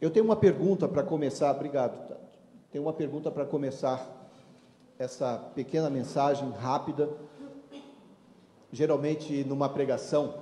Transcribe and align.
Eu 0.00 0.10
tenho 0.10 0.24
uma 0.24 0.36
pergunta 0.36 0.86
para 0.86 1.02
começar, 1.02 1.50
obrigado. 1.50 2.06
Tato. 2.06 2.20
Tenho 2.70 2.84
uma 2.84 2.92
pergunta 2.92 3.32
para 3.32 3.44
começar 3.44 4.08
essa 4.96 5.36
pequena 5.56 5.90
mensagem 5.90 6.48
rápida. 6.52 7.08
Geralmente 8.70 9.42
numa 9.42 9.68
pregação, 9.68 10.34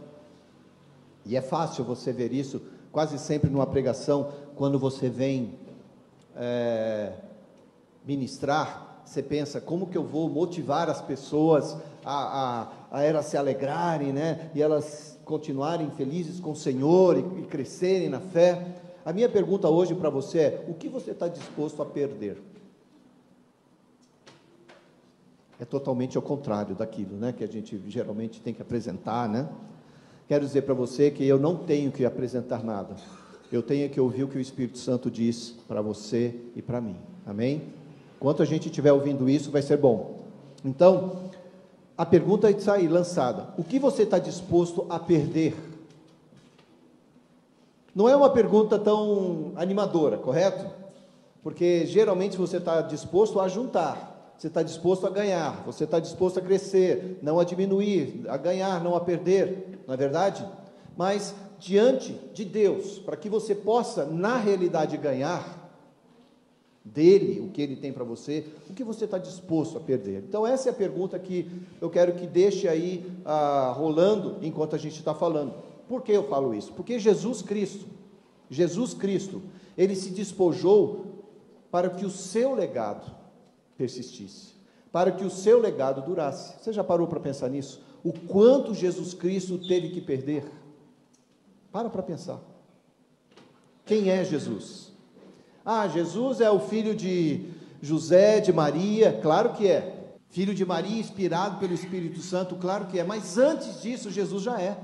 e 1.25 1.37
é 1.37 1.41
fácil 1.41 1.85
você 1.85 2.13
ver 2.13 2.35
isso, 2.35 2.61
quase 2.93 3.19
sempre 3.19 3.49
numa 3.49 3.67
pregação, 3.67 4.31
quando 4.57 4.79
você 4.79 5.09
vem 5.09 5.55
é, 6.37 7.13
ministrar, 8.05 9.01
você 9.07 9.23
pensa 9.23 9.59
como 9.59 9.87
que 9.87 9.97
eu 9.97 10.05
vou 10.05 10.29
motivar 10.29 10.91
as 10.91 11.01
pessoas 11.01 11.79
a, 12.05 12.69
a, 12.91 12.99
a 12.99 13.03
elas 13.03 13.27
se 13.27 13.39
alegrarem, 13.39 14.13
né? 14.13 14.51
E 14.55 14.61
elas 14.61 15.19
continuarem 15.25 15.91
felizes 15.93 16.41
com 16.41 16.51
o 16.51 16.57
Senhor 16.57 17.17
e, 17.17 17.41
e 17.41 17.47
crescerem 17.47 18.11
na 18.11 18.21
fé. 18.21 18.83
A 19.07 19.13
minha 19.13 19.29
pergunta 19.29 19.69
hoje 19.69 19.95
para 19.95 20.11
você 20.11 20.39
é: 20.41 20.65
o 20.67 20.75
que 20.75 20.89
você 20.89 21.13
está 21.13 21.29
disposto 21.29 21.81
a 21.81 21.87
perder? 21.87 22.43
É 25.61 25.65
totalmente 25.65 26.17
ao 26.17 26.23
contrário 26.23 26.75
daquilo, 26.75 27.17
né? 27.17 27.33
Que 27.33 27.45
a 27.45 27.47
gente 27.47 27.81
geralmente 27.87 28.41
tem 28.41 28.53
que 28.53 28.61
apresentar, 28.61 29.29
né? 29.29 29.49
Quero 30.27 30.45
dizer 30.45 30.63
para 30.63 30.75
você 30.75 31.13
que 31.13 31.25
eu 31.25 31.39
não 31.39 31.55
tenho 31.55 31.93
que 31.93 32.05
apresentar 32.05 32.65
nada. 32.65 32.97
Eu 33.53 33.63
tenho 33.63 33.89
que 33.89 34.01
ouvir 34.01 34.25
o 34.25 34.29
que 34.29 34.39
o 34.39 34.41
Espírito 34.41 34.77
Santo 34.77 35.09
diz 35.09 35.55
para 35.69 35.81
você 35.81 36.35
e 36.57 36.61
para 36.61 36.81
mim. 36.81 36.97
Amém? 37.25 37.63
Enquanto 38.17 38.43
a 38.43 38.45
gente 38.45 38.67
estiver 38.67 38.93
ouvindo 38.93 39.31
isso, 39.31 39.53
vai 39.53 39.63
ser 39.63 39.77
bom. 39.77 40.25
Então, 40.65 41.31
a 41.97 42.05
pergunta 42.05 42.51
está 42.51 42.75
aí 42.75 42.89
lançada: 42.89 43.55
o 43.57 43.63
que 43.63 43.79
você 43.79 44.03
está 44.03 44.19
disposto 44.19 44.85
a 44.91 44.99
perder? 44.99 45.55
Não 47.97 48.07
é 48.07 48.15
uma 48.15 48.29
pergunta 48.29 48.79
tão 48.79 49.53
animadora, 49.57 50.19
correto? 50.19 50.71
Porque 51.43 51.87
geralmente 51.87 52.37
você 52.37 52.59
está 52.59 52.83
disposto 52.83 53.41
a 53.41 53.49
juntar, 53.49 54.35
você 54.37 54.49
está 54.49 54.63
disposto 54.63 55.07
a 55.07 55.11
ganhar, 55.11 55.63
você 55.65 55.85
está 55.85 55.99
disposto 55.99 56.39
a 56.39 56.43
crescer, 56.43 57.19
não 57.23 57.41
a 57.41 57.45
diminuir, 57.45 58.27
a 58.29 58.37
ganhar, 58.37 58.85
não 58.85 58.95
a 58.95 59.01
perder, 59.01 59.81
não 59.87 59.95
é 59.95 59.97
verdade? 59.97 60.47
Mas 60.95 61.35
diante 61.59 62.13
de 62.35 62.45
Deus, 62.45 62.99
para 62.99 63.17
que 63.17 63.31
você 63.31 63.55
possa, 63.55 64.05
na 64.05 64.37
realidade, 64.37 64.99
ganhar 64.99 65.67
dele, 66.85 67.41
o 67.41 67.49
que 67.49 67.63
ele 67.63 67.77
tem 67.77 67.95
para 67.95 68.05
você, 68.05 68.45
o 68.69 68.75
que 68.75 68.85
você 68.85 69.07
está 69.07 69.17
disposto 69.17 69.79
a 69.79 69.81
perder? 69.81 70.23
Então, 70.29 70.47
essa 70.47 70.69
é 70.69 70.71
a 70.71 70.75
pergunta 70.75 71.19
que 71.19 71.51
eu 71.81 71.89
quero 71.89 72.13
que 72.13 72.27
deixe 72.27 72.69
aí 72.69 73.11
ah, 73.25 73.73
rolando 73.75 74.37
enquanto 74.43 74.77
a 74.77 74.79
gente 74.79 74.99
está 74.99 75.15
falando. 75.15 75.66
Por 75.89 76.03
que 76.03 76.13
eu 76.13 76.29
falo 76.29 76.55
isso? 76.55 76.73
Porque 76.73 76.99
Jesus 76.99 77.43
Cristo, 77.43 77.87
Jesus 78.51 78.95
Cristo, 78.95 79.43
ele 79.77 79.95
se 79.95 80.11
despojou 80.11 81.25
para 81.71 81.91
que 81.91 82.05
o 82.05 82.11
seu 82.11 82.55
legado 82.55 83.11
persistisse, 83.77 84.55
para 84.91 85.13
que 85.13 85.25
o 85.25 85.31
seu 85.31 85.61
legado 85.61 86.03
durasse. 86.03 86.55
Você 86.63 86.73
já 86.73 86.83
parou 86.83 87.07
para 87.07 87.21
pensar 87.21 87.49
nisso? 87.51 87.83
O 88.03 88.13
quanto 88.13 88.75
Jesus 88.75 89.15
Cristo 89.15 89.59
teve 89.59 89.91
que 89.91 90.01
perder? 90.01 90.45
Para 91.71 91.91
para 91.91 92.03
pensar. 92.03 92.41
Quem 93.85 94.11
é 94.11 94.25
Jesus? 94.25 94.93
Ah, 95.65 95.87
Jesus 95.87 96.41
é 96.41 96.51
o 96.51 96.61
filho 96.61 96.95
de 96.95 97.51
José, 97.83 98.41
de 98.41 98.53
Maria, 98.53 99.19
claro 99.21 99.53
que 99.53 99.67
é. 99.69 99.95
Filho 100.29 100.55
de 100.55 100.65
Maria, 100.65 100.99
inspirado 100.99 101.59
pelo 101.59 101.75
Espírito 101.75 102.21
Santo, 102.21 102.57
claro 102.57 102.87
que 102.87 102.99
é. 102.99 103.05
Mas 103.05 103.39
antes 103.39 103.81
disso, 103.81 104.11
Jesus 104.11 104.43
já 104.43 104.61
é. 104.61 104.77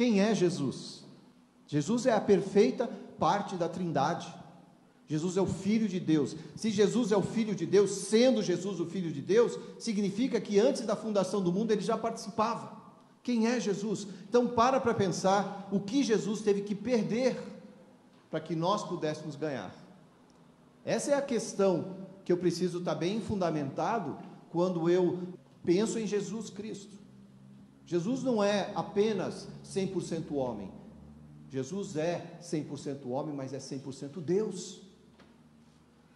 Quem 0.00 0.22
é 0.22 0.34
Jesus? 0.34 1.04
Jesus 1.66 2.06
é 2.06 2.12
a 2.14 2.20
perfeita 2.22 2.88
parte 3.18 3.54
da 3.56 3.68
Trindade. 3.68 4.34
Jesus 5.06 5.36
é 5.36 5.42
o 5.42 5.46
Filho 5.46 5.86
de 5.86 6.00
Deus. 6.00 6.34
Se 6.56 6.70
Jesus 6.70 7.12
é 7.12 7.18
o 7.18 7.22
Filho 7.22 7.54
de 7.54 7.66
Deus, 7.66 7.90
sendo 7.90 8.42
Jesus 8.42 8.80
o 8.80 8.86
Filho 8.86 9.12
de 9.12 9.20
Deus, 9.20 9.58
significa 9.78 10.40
que 10.40 10.58
antes 10.58 10.86
da 10.86 10.96
fundação 10.96 11.42
do 11.42 11.52
mundo 11.52 11.72
ele 11.72 11.82
já 11.82 11.98
participava. 11.98 12.80
Quem 13.22 13.46
é 13.46 13.60
Jesus? 13.60 14.06
Então, 14.26 14.48
para 14.48 14.80
para 14.80 14.94
pensar 14.94 15.68
o 15.70 15.78
que 15.78 16.02
Jesus 16.02 16.40
teve 16.40 16.62
que 16.62 16.74
perder 16.74 17.36
para 18.30 18.40
que 18.40 18.56
nós 18.56 18.82
pudéssemos 18.82 19.36
ganhar. 19.36 19.70
Essa 20.82 21.10
é 21.10 21.14
a 21.14 21.20
questão 21.20 21.98
que 22.24 22.32
eu 22.32 22.38
preciso 22.38 22.78
estar 22.78 22.94
bem 22.94 23.20
fundamentado 23.20 24.16
quando 24.48 24.88
eu 24.88 25.18
penso 25.62 25.98
em 25.98 26.06
Jesus 26.06 26.48
Cristo. 26.48 26.99
Jesus 27.90 28.22
não 28.22 28.40
é 28.40 28.70
apenas 28.76 29.48
100% 29.64 30.32
homem. 30.32 30.70
Jesus 31.48 31.96
é 31.96 32.38
100% 32.40 33.04
homem, 33.08 33.34
mas 33.34 33.52
é 33.52 33.58
100% 33.58 34.20
Deus. 34.20 34.80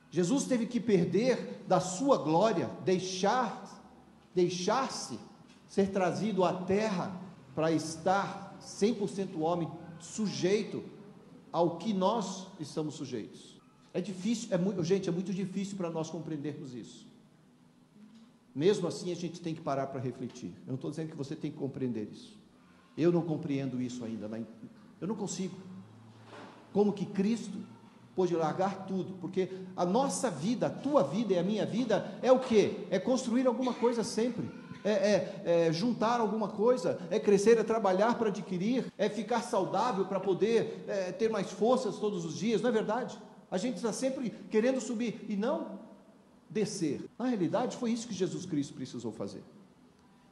Jesus 0.09 0.45
teve 0.45 0.67
que 0.67 0.79
perder 0.79 1.65
da 1.67 1.81
sua 1.81 2.17
glória, 2.17 2.71
deixar 2.85 3.83
deixar-se 4.33 5.19
ser 5.67 5.91
trazido 5.91 6.45
à 6.45 6.53
terra 6.53 7.21
para 7.57 7.73
estar 7.73 8.57
100% 8.61 9.37
homem, 9.41 9.69
sujeito 9.99 10.81
ao 11.51 11.77
que 11.79 11.93
nós 11.93 12.47
estamos 12.61 12.95
sujeitos. 12.95 13.61
É 13.93 14.01
difícil, 14.01 14.49
é 14.53 14.59
muito, 14.59 14.85
gente, 14.85 15.09
é 15.09 15.13
muito 15.13 15.35
difícil 15.35 15.77
para 15.77 15.91
nós 15.91 16.09
compreendermos 16.09 16.73
isso. 16.73 17.05
Mesmo 18.55 18.87
assim, 18.87 19.11
a 19.11 19.17
gente 19.17 19.41
tem 19.41 19.55
que 19.55 19.61
parar 19.61 19.89
para 19.89 20.01
refletir. 20.01 20.53
Eu 20.67 20.69
não 20.69 20.75
estou 20.77 20.91
dizendo 20.91 21.11
que 21.11 21.17
você 21.17 21.35
tem 21.35 21.51
que 21.51 21.57
compreender 21.57 22.09
isso. 22.11 22.39
Eu 22.97 23.11
não 23.11 23.23
compreendo 23.23 23.81
isso 23.83 24.05
ainda. 24.05 24.31
Eu 25.01 25.09
não 25.09 25.17
consigo. 25.17 25.57
Como 26.73 26.93
que 26.93 27.07
Cristo 27.07 27.59
pôde 28.15 28.35
largar 28.35 28.87
tudo? 28.87 29.15
Porque 29.15 29.49
a 29.77 29.85
nossa 29.85 30.31
vida, 30.31 30.69
a 30.69 30.71
tua 30.71 31.03
vida 31.03 31.33
e 31.35 31.39
a 31.39 31.43
minha 31.43 31.67
vida 31.67 32.17
é 32.23 32.31
o 32.31 32.39
que? 32.39 32.87
É 32.91 32.99
construir 32.99 33.47
alguma 33.47 33.75
coisa 33.75 34.05
sempre 34.05 34.49
é, 34.85 34.91
é, 34.93 35.43
é 35.69 35.73
juntar 35.73 36.21
alguma 36.21 36.49
coisa, 36.49 36.99
é 37.11 37.19
crescer, 37.19 37.59
é 37.59 37.65
trabalhar 37.65 38.19
para 38.19 38.29
adquirir, 38.29 38.93
é 38.99 39.09
ficar 39.09 39.41
saudável 39.41 40.05
para 40.05 40.21
poder 40.21 40.85
é, 40.87 41.11
ter 41.11 41.31
mais 41.31 41.51
forças 41.51 41.97
todos 41.97 42.25
os 42.25 42.37
dias, 42.37 42.61
não 42.61 42.69
é 42.69 42.73
verdade? 42.73 43.19
A 43.51 43.57
gente 43.57 43.77
está 43.77 43.93
sempre 43.93 44.31
querendo 44.51 44.81
subir 44.81 45.25
e 45.29 45.37
não 45.37 45.84
descer. 46.55 47.05
Na 47.19 47.27
realidade, 47.27 47.77
foi 47.77 47.91
isso 47.91 48.07
que 48.07 48.15
Jesus 48.15 48.47
Cristo 48.47 48.73
precisou 48.73 49.13
fazer. 49.13 49.43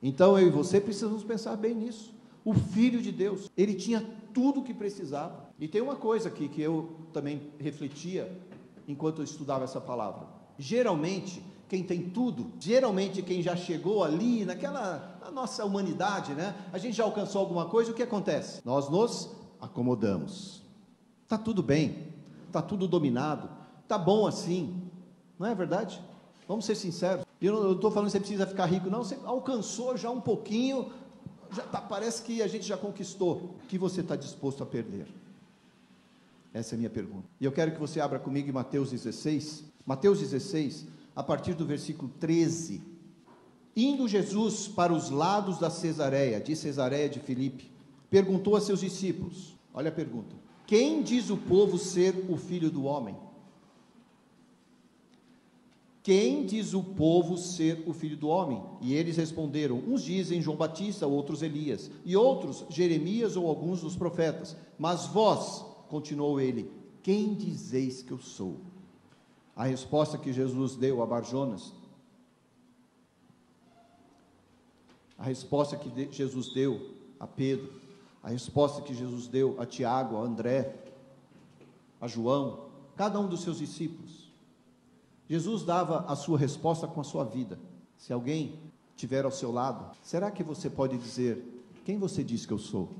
Então 0.01 0.39
eu 0.39 0.47
e 0.47 0.51
você 0.51 0.81
precisamos 0.81 1.23
pensar 1.23 1.57
bem 1.57 1.75
nisso. 1.75 2.15
O 2.45 2.55
Filho 2.55 3.03
de 3.03 3.13
Deus, 3.13 3.51
ele 3.57 3.75
tinha 3.75 4.05
tudo 4.33 4.61
o 4.61 4.65
que 4.65 4.73
precisava. 4.73 5.51
E 5.59 5.69
tem 5.69 5.81
uma 5.81 5.97
coisa 5.97 6.29
aqui 6.29 6.49
que 6.49 6.63
eu 6.63 6.97
também 7.13 7.53
refletia 7.59 8.41
enquanto 8.89 9.19
eu 9.19 9.25
estudava 9.25 9.65
essa 9.65 9.81
palavra. 9.81 10.27
Geralmente, 10.59 11.43
quem 11.69 11.83
tem 11.83 12.11
tudo, 12.11 12.53
geralmente 12.59 13.23
quem 13.23 13.43
já 13.43 13.57
chegou 13.57 14.03
ali, 14.05 14.45
naquela, 14.45 15.19
na 15.23 15.31
nossa 15.31 15.65
humanidade, 15.65 16.35
né? 16.35 16.55
A 16.73 16.79
gente 16.79 16.97
já 16.97 17.05
alcançou 17.05 17.41
alguma 17.41 17.67
coisa, 17.67 17.91
o 17.91 17.95
que 17.95 18.03
acontece? 18.03 18.61
Nós 18.65 18.89
nos 18.89 19.31
acomodamos. 19.61 20.63
Tá 21.29 21.39
tudo 21.39 21.63
bem, 21.63 22.09
tá 22.51 22.61
tudo 22.61 22.87
dominado, 22.87 23.49
tá 23.89 23.97
bom 23.97 24.27
assim, 24.27 24.83
não 25.39 25.47
é 25.47 25.55
verdade? 25.55 26.03
Vamos 26.53 26.67
ser 26.67 26.75
sinceros. 26.75 27.25
Eu 27.41 27.65
não 27.65 27.73
estou 27.73 27.91
falando 27.91 28.09
que 28.09 28.13
você 28.13 28.21
precisa 28.21 28.47
ficar 28.47 28.67
rico, 28.67 28.91
não. 28.91 29.03
Você 29.03 29.19
alcançou 29.25 29.97
já 29.97 30.11
um 30.11 30.21
pouquinho, 30.21 30.93
já 31.51 31.63
tá, 31.63 31.81
parece 31.81 32.21
que 32.21 32.43
a 32.43 32.47
gente 32.47 32.67
já 32.67 32.77
conquistou. 32.77 33.57
O 33.65 33.67
que 33.69 33.79
você 33.79 34.03
está 34.03 34.17
disposto 34.17 34.63
a 34.63 34.67
perder? 34.67 35.07
Essa 36.53 36.75
é 36.75 36.77
a 36.77 36.79
minha 36.79 36.91
pergunta. 36.91 37.27
E 37.41 37.47
eu 37.47 37.53
quero 37.53 37.73
que 37.73 37.81
você 37.81 38.03
abra 38.03 38.19
comigo 38.19 38.51
em 38.51 38.53
Mateus 38.53 38.91
16. 38.91 39.65
Mateus 39.87 40.19
16, 40.21 40.87
a 41.17 41.23
partir 41.23 41.55
do 41.55 41.65
versículo 41.65 42.13
13. 42.21 42.83
Indo 43.75 44.07
Jesus 44.07 44.69
para 44.69 44.93
os 44.93 45.09
lados 45.09 45.59
da 45.59 45.71
Cesareia, 45.71 46.39
de 46.39 46.55
Cesareia 46.55 47.09
de 47.09 47.19
Filipe, 47.19 47.73
perguntou 48.11 48.57
a 48.57 48.61
seus 48.61 48.81
discípulos: 48.81 49.57
olha 49.73 49.89
a 49.89 49.95
pergunta: 49.95 50.37
Quem 50.67 51.03
diz 51.03 51.31
o 51.31 51.39
povo 51.39 51.79
ser 51.79 52.27
o 52.29 52.37
filho 52.37 52.71
do 52.71 52.85
homem? 52.85 53.17
Quem 56.03 56.45
diz 56.45 56.75
o 56.75 56.83
povo 56.83 57.39
ser 57.39 57.85
o 57.87 57.93
filho 57.93 58.17
do 58.17 58.27
homem? 58.27 58.61
E 58.81 58.93
eles 58.93 59.17
responderam: 59.17 59.77
Uns 59.79 60.03
dizem 60.03 60.43
João 60.43 60.57
Batista, 60.57 61.07
outros 61.07 61.43
Elias, 61.43 61.91
e 62.05 62.17
outros 62.17 62.65
Jeremias 62.69 63.37
ou 63.37 63.47
alguns 63.47 63.81
dos 63.81 63.95
profetas. 63.95 64.57
Mas 64.77 65.07
vós, 65.07 65.65
continuou 65.89 66.41
ele, 66.41 66.69
quem 67.03 67.35
dizeis 67.35 68.03
que 68.03 68.11
eu 68.11 68.19
sou? 68.19 68.57
A 69.55 69.65
resposta 69.65 70.19
que 70.19 70.33
Jesus 70.33 70.75
deu 70.75 71.03
a 71.03 71.07
Barjonas, 71.07 71.73
a 75.17 75.25
resposta 75.25 75.77
que 75.77 76.09
Jesus 76.11 76.53
deu 76.53 76.95
a 77.21 77.29
Pedro, 77.29 77.73
a 78.23 78.31
resposta 78.31 78.83
que 78.83 78.93
Jesus 78.93 79.29
deu 79.29 79.61
a 79.61 79.67
Tiago, 79.67 80.17
a 80.17 80.21
André, 80.21 80.75
a 82.01 82.09
João, 82.09 82.65
cada 82.97 83.21
um 83.21 83.29
dos 83.29 83.43
seus 83.43 83.59
discípulos. 83.59 84.12
Jesus 85.29 85.63
dava 85.63 86.01
a 86.07 86.17
sua 86.17 86.39
resposta 86.39 86.87
com 86.87 87.01
a 87.01 87.05
sua 87.05 87.25
vida. 87.25 87.59
Se 87.97 88.13
alguém 88.13 88.61
estiver 88.91 89.25
ao 89.25 89.31
seu 89.31 89.51
lado, 89.51 89.97
será 90.03 90.31
que 90.31 90.43
você 90.43 90.69
pode 90.69 90.99
dizer: 90.99 91.45
Quem 91.85 91.99
você 91.99 92.23
diz 92.23 92.45
que 92.45 92.53
eu 92.53 92.59
sou? 92.59 92.91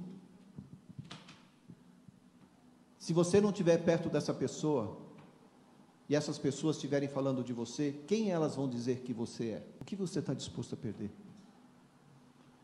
Se 2.99 3.13
você 3.13 3.41
não 3.41 3.51
estiver 3.51 3.79
perto 3.79 4.09
dessa 4.09 4.33
pessoa, 4.33 4.97
e 6.09 6.15
essas 6.15 6.39
pessoas 6.39 6.77
estiverem 6.77 7.09
falando 7.09 7.43
de 7.43 7.53
você, 7.53 7.99
quem 8.07 8.31
elas 8.31 8.55
vão 8.55 8.69
dizer 8.69 9.01
que 9.01 9.13
você 9.13 9.51
é? 9.51 9.67
O 9.81 9.85
que 9.85 9.97
você 9.97 10.19
está 10.19 10.35
disposto 10.35 10.75
a 10.75 10.77
perder? 10.77 11.11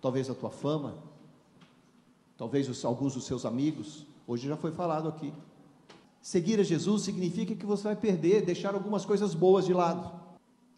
Talvez 0.01 0.29
a 0.29 0.35
tua 0.35 0.51
fama, 0.51 1.03
talvez 2.37 2.69
os, 2.69 2.85
alguns 2.85 3.15
dos 3.15 3.25
seus 3.25 3.45
amigos, 3.45 4.07
hoje 4.27 4.47
já 4.47 4.57
foi 4.57 4.71
falado 4.71 5.09
aqui. 5.09 5.33
Seguir 6.21 6.61
a 6.61 6.63
Jesus 6.63 7.03
significa 7.03 7.55
que 7.55 7.65
você 7.65 7.85
vai 7.85 7.97
perder, 7.97 8.45
deixar 8.45 8.75
algumas 8.75 9.05
coisas 9.05 9.35
boas 9.35 9.65
de 9.65 9.73
lado. 9.73 10.29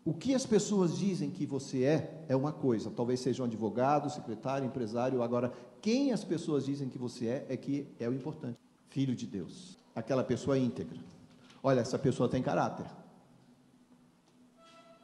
O 0.04 0.14
que 0.14 0.34
as 0.34 0.46
pessoas 0.46 0.96
dizem 0.96 1.30
que 1.30 1.44
você 1.44 1.84
é, 1.84 2.24
é 2.28 2.36
uma 2.36 2.52
coisa, 2.52 2.90
talvez 2.90 3.20
seja 3.20 3.42
um 3.42 3.46
advogado, 3.46 4.10
secretário, 4.10 4.66
empresário, 4.66 5.22
agora, 5.22 5.52
quem 5.82 6.12
as 6.12 6.24
pessoas 6.24 6.64
dizem 6.64 6.88
que 6.88 6.98
você 6.98 7.26
é, 7.26 7.46
é 7.50 7.56
que 7.56 7.86
é 7.98 8.08
o 8.08 8.14
importante. 8.14 8.58
Filho 8.88 9.14
de 9.14 9.26
Deus, 9.26 9.76
aquela 9.94 10.24
pessoa 10.24 10.58
íntegra. 10.58 10.98
Olha, 11.62 11.80
essa 11.80 11.98
pessoa 11.98 12.28
tem 12.28 12.42
caráter. 12.42 12.86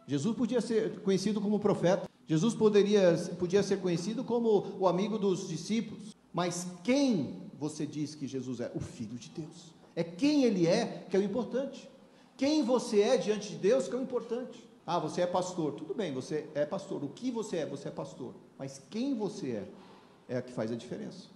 Jesus 0.06 0.36
podia 0.36 0.60
ser 0.60 1.00
conhecido 1.00 1.40
como 1.40 1.60
profeta, 1.60 2.08
Jesus 2.26 2.54
poderia, 2.54 3.16
podia 3.38 3.62
ser 3.62 3.80
conhecido 3.80 4.24
como 4.24 4.66
o 4.78 4.88
amigo 4.88 5.18
dos 5.18 5.48
discípulos, 5.48 6.16
mas 6.32 6.66
quem 6.82 7.50
você 7.58 7.86
diz 7.86 8.14
que 8.14 8.26
Jesus 8.26 8.60
é? 8.60 8.70
O 8.74 8.80
Filho 8.80 9.16
de 9.16 9.28
Deus. 9.30 9.72
É 9.96 10.04
quem 10.04 10.44
ele 10.44 10.66
é 10.66 11.06
que 11.10 11.16
é 11.16 11.20
o 11.20 11.22
importante. 11.22 11.88
Quem 12.36 12.62
você 12.62 13.00
é 13.00 13.16
diante 13.16 13.48
de 13.48 13.56
Deus 13.56 13.88
que 13.88 13.94
é 13.94 13.98
o 13.98 14.02
importante. 14.02 14.62
Ah, 14.86 14.98
você 14.98 15.22
é 15.22 15.26
pastor. 15.26 15.72
Tudo 15.72 15.94
bem, 15.94 16.12
você 16.12 16.46
é 16.54 16.64
pastor. 16.64 17.02
O 17.02 17.08
que 17.08 17.30
você 17.30 17.56
é? 17.56 17.66
Você 17.66 17.88
é 17.88 17.90
pastor. 17.90 18.34
Mas 18.58 18.80
quem 18.90 19.14
você 19.16 19.50
é 19.52 19.68
é 20.28 20.36
a 20.36 20.42
que 20.42 20.52
faz 20.52 20.70
a 20.70 20.76
diferença. 20.76 21.28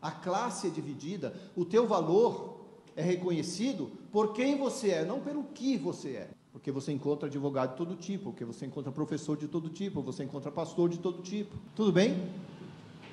A 0.00 0.10
classe 0.10 0.66
é 0.66 0.70
dividida, 0.70 1.34
o 1.54 1.64
teu 1.64 1.86
valor 1.86 2.60
é 2.96 3.02
reconhecido 3.02 3.90
por 4.10 4.32
quem 4.32 4.56
você 4.56 4.90
é, 4.90 5.04
não 5.04 5.20
pelo 5.20 5.44
que 5.44 5.76
você 5.76 6.10
é. 6.10 6.30
Porque 6.52 6.72
você 6.72 6.90
encontra 6.92 7.28
advogado 7.28 7.72
de 7.72 7.76
todo 7.76 7.94
tipo, 7.94 8.24
porque 8.24 8.44
você 8.44 8.66
encontra 8.66 8.90
professor 8.90 9.36
de 9.36 9.46
todo 9.46 9.68
tipo, 9.68 10.02
você 10.02 10.24
encontra 10.24 10.50
pastor 10.50 10.88
de 10.88 10.98
todo 10.98 11.22
tipo. 11.22 11.56
Tudo 11.76 11.92
bem? 11.92 12.28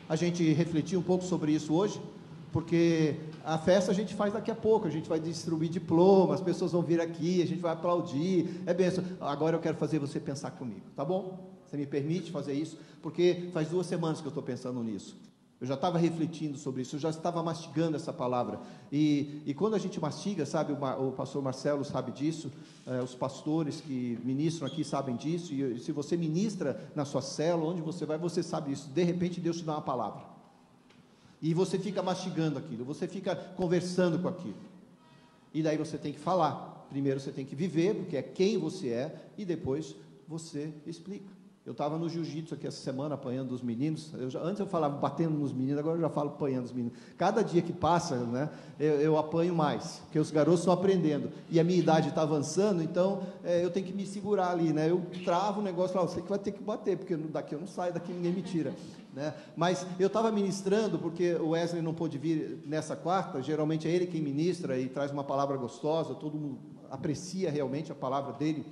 A 0.10 0.16
gente 0.16 0.54
refletir 0.54 0.98
um 0.98 1.04
pouco 1.04 1.24
sobre 1.24 1.52
isso 1.52 1.74
hoje, 1.74 2.02
porque 2.52 3.16
a 3.48 3.58
festa 3.58 3.92
a 3.92 3.94
gente 3.94 4.14
faz 4.14 4.34
daqui 4.34 4.52
a 4.52 4.56
pouco, 4.56 4.88
a 4.88 4.92
gente 4.92 5.08
vai 5.08 5.22
distribuir 5.22 5.70
diplomas, 5.70 6.42
as 6.42 6.46
pessoas 6.46 6.74
vão 6.74 6.82
vir 6.82 7.00
aqui, 7.00 7.42
a 7.42 7.48
gente 7.48 7.62
vai 7.62 7.72
aplaudir, 7.72 8.62
é 8.66 8.74
benção. 8.74 9.02
Agora 9.22 9.56
eu 9.56 9.62
quero 9.62 9.78
fazer 9.78 10.00
você 10.00 10.20
pensar 10.20 10.52
comigo, 10.52 10.86
tá 10.94 11.06
bom? 11.06 11.56
Você 11.66 11.78
me 11.78 11.86
permite 11.86 12.30
fazer 12.30 12.52
isso? 12.54 12.78
Porque 13.02 13.50
faz 13.54 13.70
duas 13.70 13.88
semanas 13.88 14.20
que 14.20 14.28
eu 14.28 14.32
estou 14.32 14.44
pensando 14.44 14.84
nisso. 14.84 15.16
Eu 15.62 15.66
já 15.66 15.76
estava 15.76 15.98
refletindo 15.98 16.58
sobre 16.58 16.82
isso, 16.82 16.98
eu 16.98 17.00
já 17.00 17.10
estava 17.10 17.42
mastigando 17.42 17.96
essa 17.96 18.12
palavra. 18.12 18.60
E, 18.92 19.42
e 19.46 19.54
quando 19.54 19.76
a 19.76 19.80
gente 19.80 20.00
mastiga, 20.00 20.46
sabe, 20.46 20.74
o, 20.74 21.08
o 21.08 21.14
pastor 21.14 21.42
Marcelo 21.42 21.86
sabe 21.86 22.12
disso, 22.12 22.52
eh, 22.86 23.02
os 23.02 23.16
pastores 23.16 23.80
que 23.80 24.20
ministram 24.24 24.68
aqui 24.68 24.84
sabem 24.84 25.16
disso, 25.16 25.54
e, 25.54 25.78
e 25.78 25.80
se 25.80 25.94
você 25.94 26.18
ministra 26.18 26.92
na 26.94 27.06
sua 27.06 27.22
célula, 27.22 27.72
onde 27.72 27.82
você 27.82 28.06
vai, 28.06 28.18
você 28.18 28.44
sabe 28.44 28.74
isso. 28.74 28.90
De 28.90 29.04
repente 29.04 29.40
Deus 29.40 29.58
te 29.58 29.64
dá 29.64 29.72
uma 29.72 29.82
palavra. 29.82 30.37
E 31.42 31.54
você 31.54 31.78
fica 31.78 32.02
mastigando 32.02 32.58
aquilo, 32.58 32.84
você 32.84 33.08
fica 33.08 33.36
conversando 33.36 34.20
com 34.20 34.28
aquilo. 34.28 34.58
E 35.54 35.62
daí 35.62 35.78
você 35.78 35.98
tem 35.98 36.12
que 36.14 36.20
falar. 36.20 36.86
Primeiro 36.90 37.20
você 37.20 37.32
tem 37.32 37.46
que 37.46 37.56
viver, 37.56 37.96
porque 37.96 38.18
é 38.18 38.22
quem 38.22 38.58
você 38.58 38.90
é, 38.90 39.16
e 39.38 39.46
depois 39.46 39.96
você 40.28 40.74
explica. 40.86 41.38
Eu 41.68 41.74
estava 41.74 41.98
no 41.98 42.08
jiu-jitsu 42.08 42.54
aqui 42.54 42.66
essa 42.66 42.82
semana 42.82 43.16
apanhando 43.16 43.52
os 43.52 43.62
meninos. 43.62 44.14
Eu 44.14 44.30
já, 44.30 44.42
antes 44.42 44.62
eu 44.62 44.66
falava 44.66 44.96
batendo 44.96 45.38
nos 45.38 45.52
meninos, 45.52 45.78
agora 45.78 45.98
eu 45.98 46.02
já 46.02 46.10
falo 46.10 46.30
apanhando 46.30 46.64
os 46.64 46.72
meninos. 46.72 46.98
Cada 47.18 47.42
dia 47.42 47.62
que 47.62 47.74
passa, 47.74 48.16
né, 48.16 48.50
eu, 48.80 49.02
eu 49.02 49.18
apanho 49.18 49.54
mais, 49.54 50.02
porque 50.06 50.18
os 50.18 50.32
garotos 50.32 50.62
estão 50.62 50.74
aprendendo. 50.74 51.30
E 51.50 51.60
a 51.60 51.66
minha 51.66 51.78
idade 51.78 52.08
está 52.08 52.22
avançando, 52.22 52.82
então 52.82 53.22
é, 53.44 53.66
eu 53.66 53.70
tenho 53.70 53.86
que 53.86 53.92
me 53.92 54.06
segurar 54.06 54.52
ali. 54.52 54.72
Né? 54.72 54.90
Eu 54.90 55.06
travo 55.26 55.60
o 55.60 55.64
negócio 55.64 55.98
lá, 55.98 56.04
você 56.04 56.22
que 56.22 56.30
vai 56.30 56.40
ter 56.40 56.54
que 56.54 56.64
bater, 56.64 56.98
porque 56.98 57.18
daqui 57.18 57.54
eu 57.54 57.60
não 57.60 57.68
saio, 57.68 57.94
daqui 57.94 58.14
ninguém 58.14 58.32
me 58.32 58.44
tira. 58.44 58.74
Né? 59.18 59.34
Mas 59.56 59.84
eu 60.00 60.06
estava 60.06 60.32
ministrando, 60.32 61.00
porque 61.00 61.34
o 61.34 61.50
Wesley 61.50 61.82
não 61.82 61.92
pôde 61.92 62.20
vir 62.20 62.62
nessa 62.68 62.96
quarta, 62.96 63.42
geralmente 63.42 63.88
é 63.88 63.92
ele 63.92 64.06
quem 64.06 64.22
ministra 64.22 64.80
e 64.80 64.88
traz 64.88 65.10
uma 65.10 65.24
palavra 65.24 65.58
gostosa, 65.58 66.14
todo 66.14 66.38
mundo 66.38 66.60
aprecia 66.88 67.50
realmente 67.50 67.92
a 67.92 67.96
palavra 67.96 68.34
dele. 68.34 68.64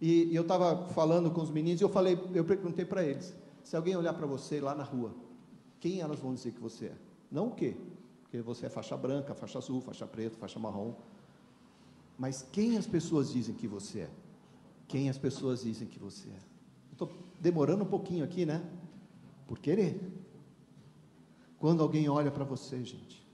E, 0.00 0.24
e 0.24 0.34
eu 0.34 0.42
estava 0.42 0.88
falando 0.88 1.30
com 1.30 1.40
os 1.40 1.50
meninos 1.50 1.80
e 1.80 1.84
eu 1.84 1.88
falei, 1.88 2.18
eu 2.34 2.44
perguntei 2.44 2.84
para 2.84 3.04
eles: 3.04 3.32
se 3.62 3.76
alguém 3.76 3.94
olhar 3.94 4.12
para 4.12 4.26
você 4.26 4.60
lá 4.60 4.74
na 4.74 4.82
rua, 4.82 5.14
quem 5.78 6.00
elas 6.00 6.18
vão 6.18 6.34
dizer 6.34 6.50
que 6.50 6.60
você 6.60 6.86
é? 6.86 6.94
Não 7.30 7.46
o 7.46 7.50
quê? 7.52 7.76
Porque 8.22 8.42
você 8.42 8.66
é 8.66 8.68
faixa 8.68 8.96
branca, 8.96 9.36
faixa 9.36 9.58
azul, 9.58 9.80
faixa 9.80 10.04
preta, 10.04 10.36
faixa 10.36 10.58
marrom. 10.58 10.94
Mas 12.18 12.44
quem 12.50 12.76
as 12.76 12.88
pessoas 12.88 13.30
dizem 13.30 13.54
que 13.54 13.68
você 13.68 14.00
é? 14.00 14.10
Quem 14.88 15.08
as 15.08 15.16
pessoas 15.16 15.62
dizem 15.62 15.86
que 15.86 16.00
você 16.00 16.28
é? 16.28 16.40
Estou 16.90 17.08
demorando 17.40 17.84
um 17.84 17.88
pouquinho 17.88 18.24
aqui, 18.24 18.44
né? 18.44 18.64
Por 19.46 19.58
querer. 19.58 20.00
Quando 21.58 21.82
alguém 21.82 22.08
olha 22.08 22.30
para 22.30 22.44
você, 22.44 22.84
gente, 22.84 23.26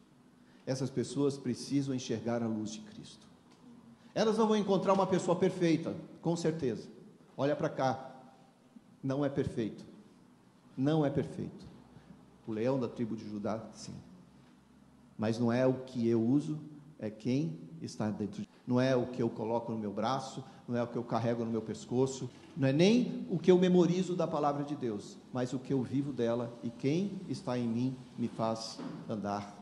essas 0.66 0.90
pessoas 0.90 1.36
precisam 1.36 1.94
enxergar 1.94 2.42
a 2.42 2.46
luz 2.46 2.70
de 2.70 2.80
Cristo. 2.80 3.26
Elas 4.14 4.38
não 4.38 4.46
vão 4.46 4.56
encontrar 4.56 4.92
uma 4.92 5.06
pessoa 5.06 5.36
perfeita, 5.36 5.96
com 6.20 6.36
certeza. 6.36 6.88
Olha 7.36 7.56
para 7.56 7.68
cá, 7.68 8.14
não 9.02 9.24
é 9.24 9.28
perfeito. 9.28 9.84
Não 10.76 11.04
é 11.04 11.10
perfeito. 11.10 11.66
O 12.46 12.52
leão 12.52 12.78
da 12.78 12.88
tribo 12.88 13.16
de 13.16 13.28
Judá, 13.28 13.64
sim. 13.72 13.94
Mas 15.18 15.38
não 15.38 15.52
é 15.52 15.66
o 15.66 15.74
que 15.84 16.08
eu 16.08 16.22
uso, 16.22 16.58
é 16.98 17.10
quem 17.10 17.58
está 17.80 18.10
dentro 18.10 18.42
de 18.42 18.48
não 18.72 18.80
é 18.80 18.96
o 18.96 19.04
que 19.04 19.22
eu 19.22 19.28
coloco 19.28 19.70
no 19.70 19.78
meu 19.78 19.92
braço, 19.92 20.42
não 20.66 20.78
é 20.78 20.82
o 20.82 20.86
que 20.86 20.96
eu 20.96 21.04
carrego 21.04 21.44
no 21.44 21.50
meu 21.50 21.60
pescoço, 21.60 22.30
não 22.56 22.66
é 22.66 22.72
nem 22.72 23.26
o 23.28 23.38
que 23.38 23.50
eu 23.50 23.58
memorizo 23.58 24.16
da 24.16 24.26
palavra 24.26 24.64
de 24.64 24.74
Deus, 24.74 25.19
mas 25.30 25.52
o 25.52 25.58
que 25.58 25.74
eu 25.74 25.82
vivo 25.82 26.10
dela 26.10 26.58
e 26.62 26.70
quem 26.70 27.20
está 27.28 27.58
em 27.58 27.69
mim 27.69 27.96
me 28.16 28.28
faz 28.28 28.78
andar 29.06 29.54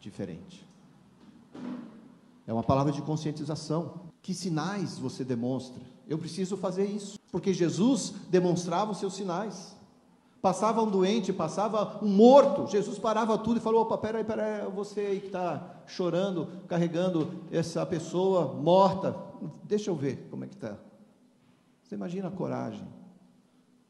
diferente. 0.00 0.66
É 2.46 2.52
uma 2.52 2.62
palavra 2.62 2.92
de 2.92 3.02
conscientização. 3.02 4.06
Que 4.22 4.32
sinais 4.32 4.96
você 4.98 5.22
demonstra? 5.22 5.82
Eu 6.08 6.16
preciso 6.16 6.56
fazer 6.56 6.86
isso, 6.86 7.18
porque 7.30 7.52
Jesus 7.52 8.14
demonstrava 8.30 8.92
os 8.92 8.98
seus 8.98 9.14
sinais. 9.14 9.75
Passava 10.40 10.82
um 10.82 10.90
doente, 10.90 11.32
passava 11.32 11.98
um 12.04 12.08
morto, 12.08 12.70
Jesus 12.70 12.98
parava 12.98 13.36
tudo 13.38 13.56
e 13.58 13.60
falou: 13.60 13.82
opa, 13.82 13.98
peraí, 13.98 14.22
peraí, 14.22 14.70
você 14.70 15.00
aí 15.00 15.20
que 15.20 15.26
está 15.26 15.82
chorando, 15.86 16.48
carregando 16.68 17.42
essa 17.50 17.84
pessoa 17.84 18.52
morta, 18.54 19.16
deixa 19.64 19.90
eu 19.90 19.96
ver 19.96 20.28
como 20.30 20.44
é 20.44 20.46
que 20.46 20.54
está. 20.54 20.76
Você 21.82 21.94
imagina 21.94 22.28
a 22.28 22.30
coragem, 22.30 22.86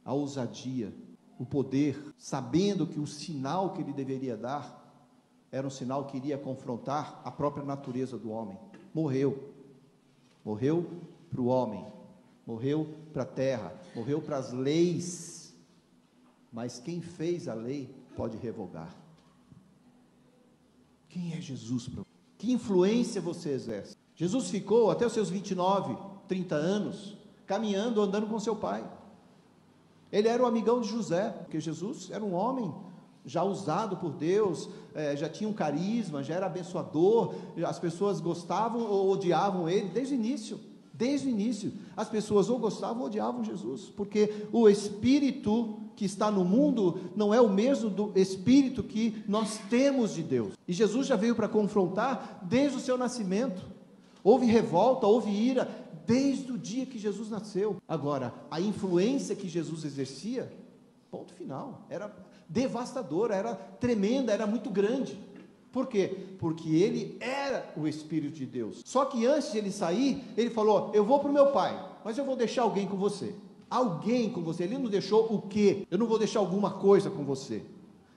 a 0.04 0.12
ousadia, 0.12 0.94
o 1.38 1.44
poder, 1.44 2.02
sabendo 2.16 2.86
que 2.86 3.00
o 3.00 3.06
sinal 3.06 3.70
que 3.70 3.82
ele 3.82 3.92
deveria 3.92 4.36
dar 4.36 4.84
era 5.50 5.66
um 5.66 5.70
sinal 5.70 6.04
que 6.04 6.16
iria 6.16 6.36
confrontar 6.36 7.20
a 7.24 7.30
própria 7.30 7.64
natureza 7.64 8.18
do 8.18 8.30
homem. 8.30 8.58
Morreu. 8.92 9.52
Morreu 10.44 10.86
para 11.30 11.40
o 11.40 11.46
homem, 11.46 11.84
morreu 12.46 12.86
para 13.12 13.22
a 13.22 13.26
terra, 13.26 13.74
morreu 13.94 14.20
para 14.20 14.36
as 14.36 14.52
leis. 14.52 15.35
Mas 16.56 16.78
quem 16.78 17.02
fez 17.02 17.48
a 17.48 17.52
lei 17.52 17.94
pode 18.16 18.38
revogar. 18.38 18.96
Quem 21.06 21.34
é 21.34 21.38
Jesus? 21.38 21.90
Que 22.38 22.50
influência 22.50 23.20
você 23.20 23.50
exerce? 23.50 23.94
Jesus 24.14 24.48
ficou 24.48 24.90
até 24.90 25.04
os 25.04 25.12
seus 25.12 25.28
29, 25.28 25.98
30 26.26 26.54
anos, 26.54 27.14
caminhando, 27.44 28.00
andando 28.00 28.26
com 28.26 28.40
seu 28.40 28.56
pai. 28.56 28.90
Ele 30.10 30.28
era 30.28 30.42
o 30.42 30.46
amigão 30.46 30.80
de 30.80 30.88
José, 30.88 31.28
porque 31.28 31.60
Jesus 31.60 32.10
era 32.10 32.24
um 32.24 32.32
homem 32.32 32.74
já 33.22 33.44
usado 33.44 33.98
por 33.98 34.12
Deus, 34.14 34.70
é, 34.94 35.14
já 35.14 35.28
tinha 35.28 35.50
um 35.50 35.52
carisma, 35.52 36.22
já 36.22 36.36
era 36.36 36.46
abençoador, 36.46 37.34
as 37.66 37.78
pessoas 37.78 38.18
gostavam 38.18 38.80
ou 38.80 39.10
odiavam 39.10 39.68
ele 39.68 39.90
desde 39.90 40.14
o 40.14 40.16
início. 40.16 40.58
Desde 40.96 41.26
o 41.26 41.30
início, 41.30 41.72
as 41.94 42.08
pessoas 42.08 42.48
ou 42.48 42.58
gostavam 42.58 43.00
ou 43.00 43.06
odiavam 43.06 43.44
Jesus, 43.44 43.82
porque 43.94 44.46
o 44.50 44.66
espírito 44.66 45.78
que 45.94 46.06
está 46.06 46.30
no 46.30 46.44
mundo 46.44 47.00
não 47.14 47.34
é 47.34 47.40
o 47.40 47.48
mesmo 47.48 47.90
do 47.90 48.12
espírito 48.14 48.82
que 48.82 49.22
nós 49.28 49.58
temos 49.68 50.14
de 50.14 50.22
Deus. 50.22 50.54
E 50.66 50.72
Jesus 50.72 51.06
já 51.06 51.16
veio 51.16 51.34
para 51.34 51.48
confrontar 51.48 52.40
desde 52.42 52.78
o 52.78 52.80
seu 52.80 52.96
nascimento. 52.96 53.62
Houve 54.24 54.46
revolta, 54.46 55.06
houve 55.06 55.30
ira 55.30 55.68
desde 56.06 56.52
o 56.52 56.58
dia 56.58 56.86
que 56.86 56.98
Jesus 56.98 57.28
nasceu. 57.28 57.76
Agora, 57.86 58.32
a 58.50 58.60
influência 58.60 59.36
que 59.36 59.48
Jesus 59.48 59.84
exercia, 59.84 60.50
ponto 61.10 61.34
final, 61.34 61.86
era 61.90 62.14
devastadora, 62.48 63.34
era 63.34 63.54
tremenda, 63.54 64.32
era 64.32 64.46
muito 64.46 64.70
grande. 64.70 65.18
Por 65.76 65.88
quê? 65.88 66.10
Porque 66.38 66.70
ele 66.70 67.18
era 67.20 67.70
o 67.76 67.86
Espírito 67.86 68.34
de 68.34 68.46
Deus. 68.46 68.80
Só 68.82 69.04
que 69.04 69.26
antes 69.26 69.52
de 69.52 69.58
ele 69.58 69.70
sair, 69.70 70.24
ele 70.34 70.48
falou: 70.48 70.90
Eu 70.94 71.04
vou 71.04 71.18
para 71.18 71.28
o 71.28 71.32
meu 71.34 71.48
pai, 71.48 71.78
mas 72.02 72.16
eu 72.16 72.24
vou 72.24 72.34
deixar 72.34 72.62
alguém 72.62 72.86
com 72.88 72.96
você. 72.96 73.34
Alguém 73.68 74.30
com 74.30 74.40
você. 74.40 74.64
Ele 74.64 74.78
não 74.78 74.88
deixou 74.88 75.30
o 75.30 75.42
quê? 75.42 75.86
Eu 75.90 75.98
não 75.98 76.06
vou 76.06 76.18
deixar 76.18 76.38
alguma 76.38 76.70
coisa 76.70 77.10
com 77.10 77.24
você. 77.24 77.60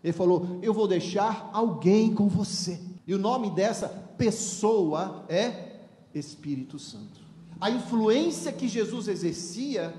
Ele 0.02 0.14
falou: 0.14 0.58
Eu 0.62 0.74
vou 0.74 0.88
deixar 0.88 1.50
alguém 1.52 2.16
com 2.16 2.30
você. 2.30 2.80
E 3.06 3.14
o 3.14 3.20
nome 3.20 3.50
dessa 3.50 3.90
pessoa 4.18 5.26
é 5.28 5.82
Espírito 6.16 6.80
Santo. 6.80 7.20
A 7.60 7.70
influência 7.70 8.54
que 8.54 8.70
Jesus 8.70 9.10
exercia 9.10 9.94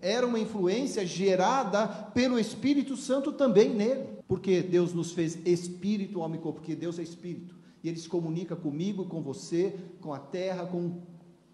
era 0.00 0.26
uma 0.26 0.38
influência 0.38 1.06
gerada 1.06 1.86
pelo 1.86 2.38
Espírito 2.38 2.96
Santo 2.96 3.32
também 3.32 3.70
nele. 3.70 4.06
Porque 4.26 4.62
Deus 4.62 4.94
nos 4.94 5.12
fez 5.12 5.38
espírito, 5.44 6.20
homem 6.20 6.38
e 6.38 6.42
corpo, 6.42 6.60
porque 6.60 6.76
Deus 6.76 6.98
é 6.98 7.02
espírito. 7.02 7.54
E 7.82 7.88
ele 7.88 7.98
se 7.98 8.08
comunica 8.08 8.54
comigo, 8.54 9.06
com 9.06 9.22
você, 9.22 9.74
com 10.00 10.12
a 10.12 10.18
terra, 10.18 10.66
com 10.66 11.00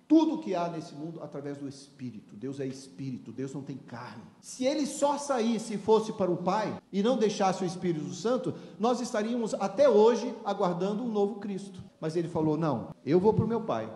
tudo 0.09 0.39
que 0.39 0.55
há 0.55 0.69
nesse 0.69 0.95
mundo 0.95 1.21
através 1.23 1.59
do 1.59 1.69
Espírito. 1.69 2.37
Deus 2.37 2.61
é 2.61 2.67
Espírito, 2.67 3.33
Deus 3.33 3.53
não 3.53 3.63
tem 3.63 3.77
carne. 3.77 4.23
Se 4.41 4.65
ele 4.65 4.87
só 4.87 5.19
saísse 5.19 5.75
e 5.75 5.79
fosse 5.79 6.13
para 6.13 6.31
o 6.31 6.37
Pai 6.37 6.81
e 6.93 7.03
não 7.03 7.17
deixasse 7.17 7.65
o 7.65 7.67
Espírito 7.67 8.13
Santo, 8.13 8.55
nós 8.79 9.01
estaríamos 9.01 9.55
até 9.55 9.89
hoje 9.89 10.33
aguardando 10.45 11.03
um 11.03 11.09
novo 11.09 11.37
Cristo. 11.37 11.83
Mas 12.01 12.15
ele 12.15 12.29
falou: 12.29 12.57
Não, 12.57 12.95
eu 13.05 13.19
vou 13.19 13.33
para 13.33 13.45
o 13.45 13.49
meu 13.49 13.63
Pai. 13.63 13.93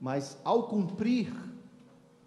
Mas 0.00 0.38
ao 0.44 0.64
cumprir 0.64 1.32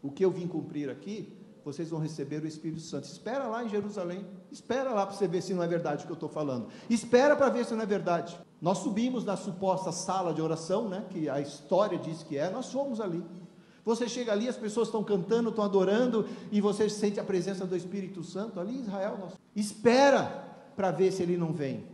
o 0.04 0.12
que 0.12 0.24
eu 0.24 0.30
vim 0.30 0.46
cumprir 0.46 0.90
aqui, 0.90 1.34
vocês 1.64 1.90
vão 1.90 2.00
receber 2.00 2.44
o 2.44 2.48
Espírito 2.48 2.82
Santo. 2.82 3.06
Espera 3.06 3.48
lá 3.48 3.64
em 3.64 3.70
Jerusalém. 3.70 4.26
Espera 4.52 4.92
lá 4.92 5.06
para 5.06 5.16
você 5.16 5.28
ver 5.28 5.42
se 5.42 5.54
não 5.54 5.64
é 5.64 5.68
verdade 5.68 6.04
o 6.04 6.06
que 6.06 6.12
eu 6.12 6.16
estou 6.16 6.28
falando. 6.28 6.68
Espera 6.90 7.38
para 7.38 7.50
ver 7.50 7.66
se 7.66 7.74
não 7.74 7.82
é 7.82 7.86
verdade. 7.86 8.38
Nós 8.62 8.80
subimos 8.80 9.24
na 9.24 9.38
suposta 9.38 9.92
sala 9.92 10.34
de 10.34 10.42
oração, 10.42 10.90
né, 10.90 11.06
que 11.10 11.30
a 11.30 11.40
história 11.40 11.98
diz 11.98 12.22
que 12.22 12.38
é, 12.38 12.50
nós 12.50 12.72
fomos 12.72 13.00
ali. 13.00 13.24
Você 13.86 14.08
chega 14.08 14.32
ali, 14.32 14.48
as 14.48 14.58
pessoas 14.58 14.90
estão 14.90 15.04
cantando, 15.04 15.50
estão 15.50 15.64
adorando, 15.64 16.28
e 16.52 16.62
você 16.62 16.90
sente 16.90 17.20
a 17.20 17.24
presença 17.24 17.66
do 17.66 17.76
Espírito 17.76 18.24
Santo 18.24 18.60
ali 18.60 18.78
em 18.78 18.82
Israel. 18.82 19.18
Nós... 19.20 19.34
Espera 19.56 20.24
para 20.76 20.92
ver 20.92 21.12
se 21.12 21.24
ele 21.24 21.38
não 21.38 21.54
vem. 21.54 21.86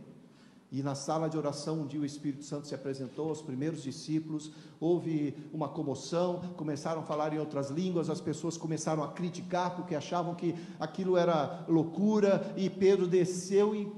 E 0.72 0.84
na 0.84 0.94
sala 0.94 1.28
de 1.28 1.36
oração, 1.36 1.80
um 1.80 1.86
dia 1.86 2.00
o 2.00 2.04
Espírito 2.04 2.44
Santo 2.44 2.68
se 2.68 2.74
apresentou 2.76 3.28
aos 3.28 3.42
primeiros 3.42 3.82
discípulos, 3.82 4.52
houve 4.78 5.36
uma 5.52 5.68
comoção, 5.68 6.40
começaram 6.56 7.00
a 7.00 7.04
falar 7.04 7.32
em 7.32 7.40
outras 7.40 7.70
línguas, 7.70 8.08
as 8.08 8.20
pessoas 8.20 8.56
começaram 8.56 9.02
a 9.02 9.08
criticar 9.08 9.74
porque 9.74 9.96
achavam 9.96 10.32
que 10.32 10.54
aquilo 10.78 11.16
era 11.16 11.64
loucura, 11.68 12.54
e 12.56 12.70
Pedro 12.70 13.08
desceu 13.08 13.74
e 13.74 13.92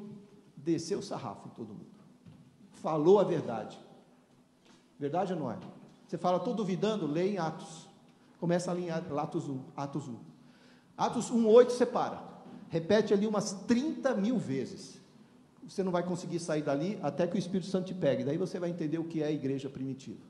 desceu 0.57 1.01
o 1.01 1.03
sarrafo 1.03 1.49
em 1.49 1.51
todo 1.51 1.75
mundo. 1.75 1.93
Falou 2.73 3.21
a 3.21 3.25
verdade. 3.25 3.79
Verdade 4.99 5.35
ou 5.35 5.39
não 5.39 5.51
é? 5.51 5.59
Você 6.09 6.17
fala, 6.17 6.39
estou 6.39 6.55
duvidando, 6.55 7.07
lê 7.07 7.33
em 7.33 7.39
Atos. 7.39 7.87
Começa 8.41 8.71
ali 8.71 8.87
em 8.87 8.91
Atos 8.91 9.47
1. 9.47 9.61
Atos 9.77 10.09
1, 10.09 10.17
Atos 10.97 11.31
1 11.31 11.47
8 11.47 11.73
separa. 11.73 12.23
Repete 12.71 13.13
ali 13.13 13.27
umas 13.27 13.53
30 13.53 14.15
mil 14.15 14.39
vezes 14.39 15.02
você 15.69 15.83
não 15.83 15.93
vai 15.93 16.03
conseguir 16.03 16.39
sair 16.39 16.63
dali 16.63 16.99
até 17.03 17.27
que 17.27 17.37
o 17.37 17.39
Espírito 17.39 17.69
Santo 17.69 17.87
te 17.87 17.95
pegue. 17.95 18.25
Daí 18.25 18.37
você 18.37 18.59
vai 18.59 18.71
entender 18.71 18.99
o 18.99 19.05
que 19.05 19.23
é 19.23 19.27
a 19.27 19.33
igreja 19.33 19.69
primitiva. 19.69 20.21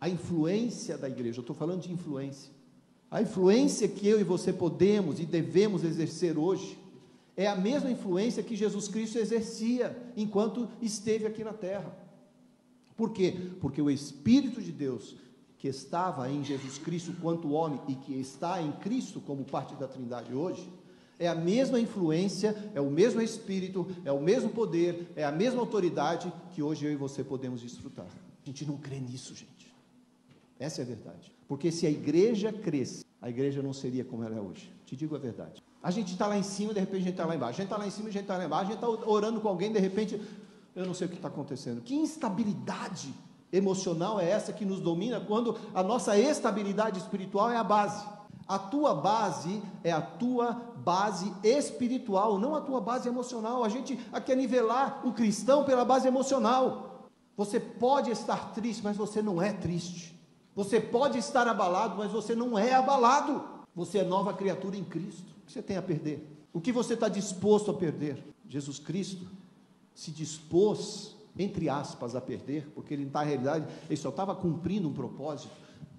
A 0.00 0.08
influência 0.08 0.96
da 0.96 1.08
igreja, 1.08 1.38
eu 1.38 1.42
estou 1.42 1.56
falando 1.56 1.80
de 1.80 1.92
influência. 1.92 2.52
A 3.10 3.22
influência 3.22 3.88
que 3.88 4.06
eu 4.06 4.20
e 4.20 4.24
você 4.24 4.52
podemos 4.52 5.18
e 5.18 5.24
devemos 5.24 5.82
exercer 5.82 6.38
hoje 6.38 6.78
é 7.36 7.46
a 7.46 7.56
mesma 7.56 7.90
influência 7.90 8.42
que 8.42 8.54
Jesus 8.54 8.88
Cristo 8.88 9.18
exercia 9.18 9.96
enquanto 10.16 10.68
esteve 10.82 11.26
aqui 11.26 11.42
na 11.42 11.52
terra. 11.52 11.96
Por 12.96 13.12
quê? 13.12 13.52
Porque 13.60 13.80
o 13.80 13.90
Espírito 13.90 14.60
de 14.60 14.72
Deus 14.72 15.16
que 15.58 15.68
estava 15.68 16.30
em 16.30 16.44
Jesus 16.44 16.78
Cristo 16.78 17.12
quanto 17.20 17.50
homem 17.50 17.80
e 17.88 17.94
que 17.94 18.14
está 18.14 18.62
em 18.62 18.70
Cristo 18.72 19.20
como 19.20 19.44
parte 19.44 19.74
da 19.74 19.88
Trindade 19.88 20.32
hoje, 20.32 20.68
é 21.18 21.28
a 21.28 21.34
mesma 21.34 21.80
influência, 21.80 22.70
é 22.74 22.80
o 22.80 22.90
mesmo 22.90 23.20
espírito, 23.20 23.86
é 24.04 24.12
o 24.12 24.20
mesmo 24.20 24.50
poder, 24.50 25.12
é 25.16 25.24
a 25.24 25.32
mesma 25.32 25.60
autoridade 25.60 26.32
que 26.54 26.62
hoje 26.62 26.86
eu 26.86 26.92
e 26.92 26.96
você 26.96 27.24
podemos 27.24 27.60
desfrutar. 27.60 28.06
A 28.06 28.46
gente 28.46 28.64
não 28.64 28.76
crê 28.76 28.98
nisso, 29.00 29.34
gente. 29.34 29.74
Essa 30.58 30.80
é 30.80 30.84
a 30.84 30.86
verdade. 30.86 31.32
Porque 31.46 31.70
se 31.70 31.86
a 31.86 31.90
igreja 31.90 32.52
cresce, 32.52 33.04
a 33.20 33.28
igreja 33.28 33.62
não 33.62 33.72
seria 33.72 34.04
como 34.04 34.22
ela 34.22 34.36
é 34.36 34.40
hoje. 34.40 34.72
Te 34.86 34.96
digo 34.96 35.16
a 35.16 35.18
verdade. 35.18 35.62
A 35.82 35.90
gente 35.90 36.12
está 36.12 36.26
lá 36.26 36.36
em 36.36 36.42
cima, 36.42 36.74
de 36.74 36.80
repente 36.80 36.96
a 36.96 37.04
gente 37.04 37.10
está 37.10 37.26
lá 37.26 37.34
embaixo. 37.34 37.54
A 37.54 37.62
gente 37.62 37.66
está 37.66 37.76
lá 37.76 37.86
em 37.86 37.90
cima, 37.90 38.08
a 38.08 38.12
gente 38.12 38.22
está 38.22 38.36
lá 38.36 38.44
embaixo. 38.44 38.64
A 38.64 38.74
gente 38.74 38.84
está 38.84 38.88
orando 39.08 39.40
com 39.40 39.48
alguém, 39.48 39.72
de 39.72 39.78
repente, 39.78 40.20
eu 40.74 40.86
não 40.86 40.94
sei 40.94 41.06
o 41.06 41.10
que 41.10 41.16
está 41.16 41.28
acontecendo. 41.28 41.80
Que 41.80 41.94
instabilidade 41.94 43.12
emocional 43.52 44.20
é 44.20 44.28
essa 44.28 44.52
que 44.52 44.64
nos 44.64 44.80
domina 44.80 45.20
quando 45.20 45.56
a 45.74 45.82
nossa 45.82 46.18
estabilidade 46.18 46.98
espiritual 46.98 47.50
é 47.50 47.56
a 47.56 47.64
base? 47.64 48.04
A 48.48 48.58
tua 48.58 48.94
base 48.94 49.62
é 49.84 49.92
a 49.92 50.00
tua 50.00 50.54
base 50.82 51.30
espiritual, 51.44 52.38
não 52.38 52.54
a 52.54 52.62
tua 52.62 52.80
base 52.80 53.06
emocional. 53.06 53.62
A 53.62 53.68
gente 53.68 53.96
quer 54.24 54.36
nivelar 54.36 55.06
o 55.06 55.12
cristão 55.12 55.64
pela 55.64 55.84
base 55.84 56.08
emocional. 56.08 57.10
Você 57.36 57.60
pode 57.60 58.10
estar 58.10 58.54
triste, 58.54 58.82
mas 58.82 58.96
você 58.96 59.20
não 59.20 59.42
é 59.42 59.52
triste. 59.52 60.18
Você 60.56 60.80
pode 60.80 61.18
estar 61.18 61.46
abalado, 61.46 61.96
mas 61.98 62.10
você 62.10 62.34
não 62.34 62.58
é 62.58 62.72
abalado. 62.72 63.44
Você 63.76 63.98
é 63.98 64.02
nova 64.02 64.32
criatura 64.32 64.78
em 64.78 64.84
Cristo. 64.84 65.30
O 65.42 65.46
que 65.46 65.52
você 65.52 65.62
tem 65.62 65.76
a 65.76 65.82
perder? 65.82 66.26
O 66.50 66.60
que 66.60 66.72
você 66.72 66.94
está 66.94 67.08
disposto 67.08 67.70
a 67.70 67.74
perder? 67.74 68.24
Jesus 68.48 68.78
Cristo 68.78 69.26
se 69.94 70.10
dispôs, 70.10 71.14
entre 71.38 71.68
aspas, 71.68 72.16
a 72.16 72.20
perder, 72.20 72.66
porque 72.74 72.94
ele, 72.94 73.10
na 73.12 73.22
realidade, 73.22 73.66
ele 73.86 73.96
só 73.96 74.08
estava 74.08 74.34
cumprindo 74.34 74.88
um 74.88 74.94
propósito 74.94 75.52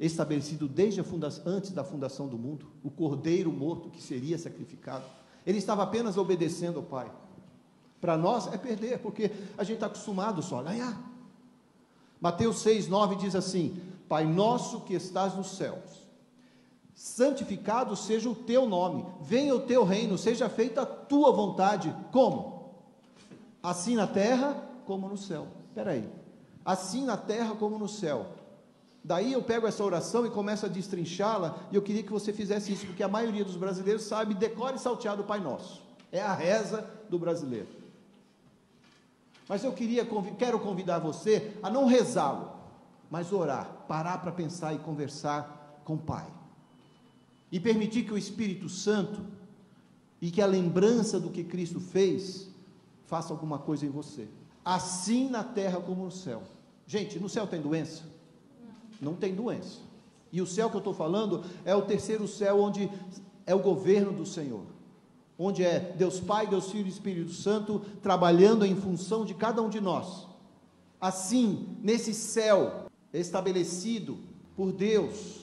estabelecido 0.06 0.68
desde 0.68 1.02
a 1.02 1.06
antes 1.46 1.72
da 1.72 1.84
fundação 1.84 2.28
do 2.28 2.38
mundo, 2.38 2.68
o 2.84 2.90
cordeiro 2.90 3.52
morto 3.52 3.90
que 3.90 4.02
seria 4.02 4.38
sacrificado. 4.38 5.04
Ele 5.46 5.58
estava 5.58 5.84
apenas 5.84 6.18
obedecendo 6.18 6.78
ao 6.78 6.84
Pai. 6.84 7.12
Para 8.00 8.18
nós 8.18 8.48
é 8.54 8.58
perder, 8.58 9.00
porque 9.00 9.32
a 9.58 9.64
gente 9.64 9.76
está 9.76 9.88
acostumado 9.88 10.42
só. 10.42 10.64
Ah, 10.66 10.98
Mateus 12.22 12.60
6, 12.60 12.88
9 12.88 13.16
diz 13.16 13.36
assim: 13.36 13.78
Pai 14.08 14.26
nosso 14.26 14.82
que 14.82 14.94
estás 14.94 15.36
nos 15.36 15.58
céus, 15.58 16.08
santificado 16.94 17.96
seja 17.96 18.30
o 18.30 18.36
teu 18.36 18.68
nome, 18.68 19.06
venha 19.22 19.54
o 19.54 19.62
teu 19.62 19.84
reino, 19.84 20.18
seja 20.18 20.48
feita 20.48 20.84
a 20.84 20.86
tua 20.86 21.32
vontade. 21.32 21.94
Como? 22.12 22.72
Assim 23.62 23.96
na 23.96 24.08
terra 24.08 24.64
como 24.86 25.10
no 25.10 25.18
céu. 25.18 25.48
Espera 25.68 25.92
aí. 25.92 26.10
Assim 26.64 27.04
na 27.04 27.18
terra 27.18 27.56
como 27.56 27.78
no 27.78 27.88
céu. 27.88 28.28
Daí 29.10 29.34
eu 29.34 29.42
pego 29.42 29.66
essa 29.66 29.84
oração 29.84 30.24
e 30.24 30.30
começo 30.30 30.68
a 30.68 30.70
destrinchá-la, 30.70 31.58
e 31.72 31.76
eu 31.76 31.82
queria 31.82 32.04
que 32.04 32.12
você 32.12 32.32
fizesse 32.32 32.72
isso, 32.72 32.86
porque 32.86 33.02
a 33.02 33.08
maioria 33.08 33.44
dos 33.44 33.56
brasileiros 33.56 34.04
sabe, 34.04 34.36
decore 34.36 34.78
salteado 34.78 35.24
o 35.24 35.26
Pai 35.26 35.40
Nosso. 35.40 35.82
É 36.12 36.22
a 36.22 36.32
reza 36.32 36.88
do 37.10 37.18
brasileiro. 37.18 37.70
Mas 39.48 39.64
eu 39.64 39.74
queria, 39.74 40.08
quero 40.38 40.60
convidar 40.60 41.00
você 41.00 41.56
a 41.64 41.72
não 41.72 41.88
rezá-lo, 41.88 42.52
mas 43.10 43.34
orar, 43.34 43.84
parar 43.88 44.20
para 44.20 44.32
pensar 44.32 44.76
e 44.76 44.78
conversar 44.78 45.82
com 45.84 45.96
o 45.96 45.98
Pai. 45.98 46.28
E 47.52 47.60
permitir 47.60 48.04
que 48.04 48.14
o 48.14 48.18
Espírito 48.18 48.70
Santo 48.70 49.26
e 50.22 50.30
que 50.30 50.40
a 50.40 50.46
lembrança 50.46 51.20
do 51.20 51.32
que 51.32 51.44
Cristo 51.44 51.80
fez 51.80 52.48
faça 53.08 53.34
alguma 53.34 53.58
coisa 53.58 53.88
em 53.88 53.90
você. 53.90 54.28
Assim 54.64 55.28
na 55.32 55.44
terra 55.44 55.82
como 55.82 56.06
no 56.06 56.12
céu. 56.12 56.44
Gente, 56.86 57.18
no 57.18 57.28
céu 57.28 57.48
tem 57.48 57.60
doença? 57.60 58.19
Não 59.02 59.16
tem 59.16 59.34
doença. 59.34 59.80
E 60.32 60.42
o 60.42 60.48
céu 60.48 60.70
que 60.70 60.76
eu 60.76 60.80
estou 60.80 60.94
falando 60.94 61.44
é 61.66 61.76
o 61.76 61.82
terceiro 61.82 62.28
céu, 62.28 62.60
onde 62.60 62.90
é 63.46 63.56
o 63.56 63.60
governo 63.60 64.12
do 64.12 64.26
Senhor, 64.26 64.64
onde 65.38 65.64
é 65.64 65.80
Deus 65.98 66.20
Pai, 66.20 66.46
Deus 66.46 66.72
Filho 66.72 66.86
e 66.86 66.90
Espírito 66.90 67.32
Santo 67.32 67.82
trabalhando 68.02 68.66
em 68.66 68.76
função 68.76 69.26
de 69.26 69.34
cada 69.34 69.62
um 69.62 69.70
de 69.70 69.82
nós. 69.82 70.28
Assim, 71.02 71.78
nesse 71.82 72.14
céu 72.14 72.86
estabelecido 73.12 74.18
por 74.56 74.72
Deus 74.72 75.40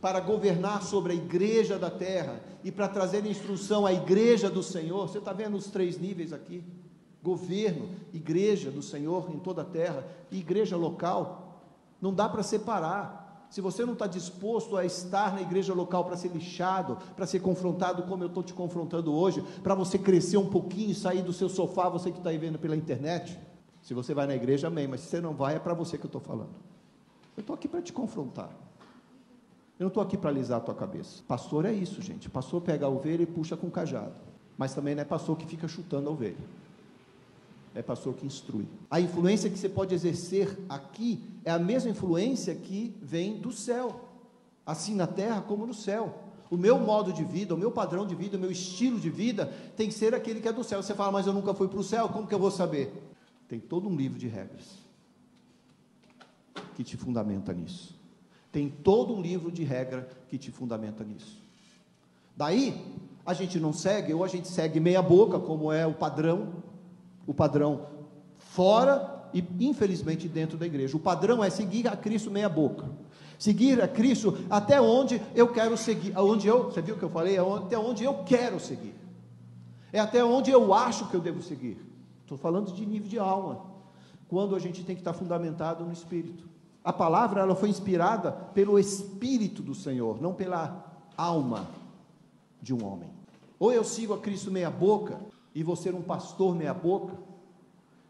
para 0.00 0.20
governar 0.20 0.82
sobre 0.82 1.14
a 1.14 1.16
igreja 1.16 1.78
da 1.78 1.90
terra 1.90 2.40
e 2.62 2.70
para 2.70 2.86
trazer 2.86 3.26
instrução 3.26 3.84
à 3.84 3.92
igreja 3.92 4.48
do 4.48 4.62
Senhor, 4.62 5.08
você 5.08 5.18
está 5.18 5.32
vendo 5.32 5.56
os 5.56 5.66
três 5.66 5.98
níveis 5.98 6.32
aqui? 6.32 6.62
Governo, 7.22 7.88
igreja 8.12 8.70
do 8.70 8.82
Senhor 8.82 9.30
em 9.34 9.38
toda 9.38 9.62
a 9.62 9.64
terra 9.64 10.06
e 10.30 10.38
igreja 10.38 10.76
local 10.76 11.45
não 12.06 12.14
dá 12.14 12.28
para 12.28 12.42
separar. 12.42 13.46
Se 13.50 13.60
você 13.60 13.84
não 13.84 13.92
está 13.92 14.06
disposto 14.06 14.76
a 14.76 14.84
estar 14.84 15.34
na 15.34 15.40
igreja 15.40 15.74
local 15.74 16.04
para 16.04 16.16
ser 16.16 16.28
lixado, 16.28 16.98
para 17.16 17.26
ser 17.26 17.40
confrontado 17.40 18.04
como 18.04 18.22
eu 18.22 18.28
estou 18.28 18.42
te 18.42 18.54
confrontando 18.54 19.12
hoje, 19.12 19.42
para 19.62 19.74
você 19.74 19.98
crescer 19.98 20.36
um 20.36 20.48
pouquinho 20.48 20.94
sair 20.94 21.22
do 21.22 21.32
seu 21.32 21.48
sofá, 21.48 21.88
você 21.88 22.10
que 22.10 22.18
está 22.18 22.30
aí 22.30 22.38
vendo 22.38 22.58
pela 22.58 22.76
internet, 22.76 23.38
se 23.82 23.94
você 23.94 24.14
vai 24.14 24.26
na 24.26 24.34
igreja, 24.34 24.68
amém, 24.68 24.86
mas 24.86 25.00
se 25.00 25.08
você 25.08 25.20
não 25.20 25.34
vai, 25.34 25.56
é 25.56 25.58
para 25.58 25.74
você 25.74 25.96
que 25.98 26.04
eu 26.04 26.08
estou 26.08 26.20
falando. 26.20 26.54
Eu 27.36 27.40
estou 27.40 27.54
aqui 27.54 27.68
para 27.68 27.82
te 27.82 27.92
confrontar. 27.92 28.50
Eu 29.78 29.84
não 29.84 29.88
estou 29.88 30.02
aqui 30.02 30.16
para 30.16 30.30
alisar 30.30 30.58
a 30.58 30.60
tua 30.60 30.74
cabeça. 30.74 31.22
Pastor 31.28 31.66
é 31.66 31.72
isso, 31.72 32.00
gente. 32.00 32.30
Pastor 32.30 32.62
pega 32.62 32.86
a 32.86 32.88
ovelha 32.88 33.22
e 33.22 33.26
puxa 33.26 33.56
com 33.56 33.70
cajado. 33.70 34.14
Mas 34.56 34.74
também 34.74 34.94
não 34.94 35.02
é 35.02 35.04
pastor 35.04 35.36
que 35.36 35.46
fica 35.46 35.68
chutando 35.68 36.08
a 36.08 36.12
ovelha 36.12 36.65
é 37.76 37.82
pastor 37.82 38.14
que 38.14 38.24
instrui. 38.24 38.66
A 38.90 38.98
influência 38.98 39.50
que 39.50 39.58
você 39.58 39.68
pode 39.68 39.94
exercer 39.94 40.58
aqui 40.66 41.22
é 41.44 41.50
a 41.50 41.58
mesma 41.58 41.90
influência 41.90 42.54
que 42.54 42.96
vem 43.02 43.38
do 43.38 43.52
céu, 43.52 44.00
assim 44.64 44.94
na 44.94 45.06
terra 45.06 45.42
como 45.42 45.66
no 45.66 45.74
céu. 45.74 46.22
O 46.50 46.56
meu 46.56 46.78
modo 46.78 47.12
de 47.12 47.22
vida, 47.22 47.54
o 47.54 47.58
meu 47.58 47.70
padrão 47.70 48.06
de 48.06 48.14
vida, 48.14 48.36
o 48.36 48.40
meu 48.40 48.50
estilo 48.50 48.98
de 48.98 49.10
vida 49.10 49.52
tem 49.76 49.88
que 49.88 49.94
ser 49.94 50.14
aquele 50.14 50.40
que 50.40 50.48
é 50.48 50.52
do 50.52 50.64
céu. 50.64 50.82
Você 50.82 50.94
fala, 50.94 51.12
mas 51.12 51.26
eu 51.26 51.34
nunca 51.34 51.52
fui 51.52 51.68
para 51.68 51.78
o 51.78 51.84
céu, 51.84 52.08
como 52.08 52.26
que 52.26 52.34
eu 52.34 52.38
vou 52.38 52.50
saber? 52.50 52.92
Tem 53.46 53.60
todo 53.60 53.88
um 53.88 53.94
livro 53.94 54.18
de 54.18 54.26
regras. 54.26 54.86
que 56.74 56.84
te 56.84 56.96
fundamenta 56.96 57.52
nisso. 57.52 57.94
Tem 58.52 58.68
todo 58.68 59.14
um 59.14 59.20
livro 59.20 59.50
de 59.50 59.64
regra 59.64 60.08
que 60.28 60.38
te 60.38 60.50
fundamenta 60.50 61.04
nisso. 61.04 61.42
Daí, 62.34 62.96
a 63.24 63.34
gente 63.34 63.58
não 63.58 63.72
segue, 63.72 64.14
ou 64.14 64.24
a 64.24 64.28
gente 64.28 64.48
segue 64.48 64.78
meia 64.80 65.02
boca, 65.02 65.38
como 65.38 65.72
é 65.72 65.86
o 65.86 65.94
padrão, 65.94 66.62
o 67.26 67.34
padrão 67.34 67.86
fora 68.38 69.28
e 69.34 69.44
infelizmente 69.60 70.28
dentro 70.28 70.56
da 70.56 70.66
igreja. 70.66 70.96
O 70.96 71.00
padrão 71.00 71.42
é 71.42 71.50
seguir 71.50 71.88
a 71.88 71.96
Cristo 71.96 72.30
meia 72.30 72.48
boca. 72.48 72.88
Seguir 73.38 73.82
a 73.82 73.88
Cristo 73.88 74.38
até 74.48 74.80
onde 74.80 75.20
eu 75.34 75.48
quero 75.48 75.76
seguir, 75.76 76.12
aonde 76.14 76.46
eu, 76.48 76.64
você 76.64 76.80
viu 76.80 76.94
o 76.94 76.98
que 76.98 77.04
eu 77.04 77.10
falei? 77.10 77.36
Até 77.38 77.78
onde 77.78 78.04
eu 78.04 78.24
quero 78.24 78.58
seguir. 78.58 78.94
É 79.92 80.00
até 80.00 80.24
onde 80.24 80.50
eu 80.50 80.72
acho 80.72 81.08
que 81.08 81.14
eu 81.14 81.20
devo 81.20 81.42
seguir. 81.42 81.78
Estou 82.22 82.38
falando 82.38 82.72
de 82.72 82.84
nível 82.86 83.08
de 83.08 83.18
alma. 83.18 83.62
Quando 84.28 84.56
a 84.56 84.58
gente 84.58 84.82
tem 84.84 84.96
que 84.96 85.00
estar 85.00 85.12
fundamentado 85.12 85.84
no 85.84 85.92
Espírito. 85.92 86.48
A 86.82 86.92
palavra 86.92 87.42
ela 87.42 87.54
foi 87.54 87.68
inspirada 87.68 88.32
pelo 88.32 88.78
Espírito 88.78 89.62
do 89.62 89.74
Senhor, 89.74 90.20
não 90.20 90.32
pela 90.32 90.84
alma 91.16 91.68
de 92.62 92.72
um 92.72 92.84
homem. 92.84 93.10
Ou 93.58 93.72
eu 93.72 93.84
sigo 93.84 94.14
a 94.14 94.18
Cristo 94.18 94.50
meia 94.50 94.70
boca, 94.70 95.18
e 95.56 95.62
você 95.62 95.88
um 95.88 96.02
pastor 96.02 96.54
meia 96.54 96.74
boca, 96.74 97.16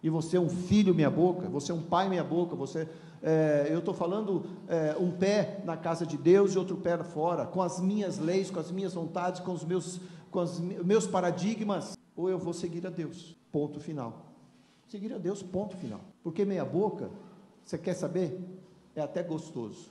e 0.03 0.11
você 0.11 0.37
é 0.37 0.41
um 0.41 0.49
filho 0.49 0.93
meia 0.93 1.09
boca, 1.09 1.49
você 1.49 1.71
é 1.71 1.75
um 1.77 1.81
pai 1.81 2.09
meia 2.09 2.25
boca, 2.25 2.57
você 2.57 2.89
é, 3.23 3.69
eu 3.71 3.79
estou 3.79 3.95
falando 3.95 4.47
é, 4.67 4.97
um 4.99 5.13
pé 5.13 5.63
na 5.65 5.77
casa 5.77 6.05
de 6.05 6.17
Deus 6.17 6.55
e 6.55 6.59
outro 6.59 6.77
pé 6.77 6.99
fora, 7.05 7.47
com 7.47 7.63
as 7.63 7.81
minhas 7.81 8.19
leis, 8.19 8.51
com 8.51 8.59
as 8.59 8.73
minhas 8.73 8.95
vontades, 8.95 9.41
com 9.41 9.53
os 9.53 9.63
meus, 9.63 10.01
com 10.29 10.41
os 10.41 10.59
meus 10.59 11.07
paradigmas, 11.07 11.97
ou 12.17 12.29
eu 12.29 12.37
vou 12.37 12.53
seguir 12.53 12.85
a 12.85 12.91
Deus, 12.91 13.37
ponto 13.53 13.79
final. 13.79 14.27
Seguir 14.89 15.13
a 15.13 15.19
Deus, 15.19 15.41
ponto 15.41 15.77
final. 15.77 16.01
Porque 16.25 16.45
meia 16.45 16.65
boca, 16.65 17.09
você 17.65 17.79
quer 17.79 17.95
saber? 17.95 18.41
É 18.93 19.03
até 19.03 19.23
gostoso. 19.23 19.91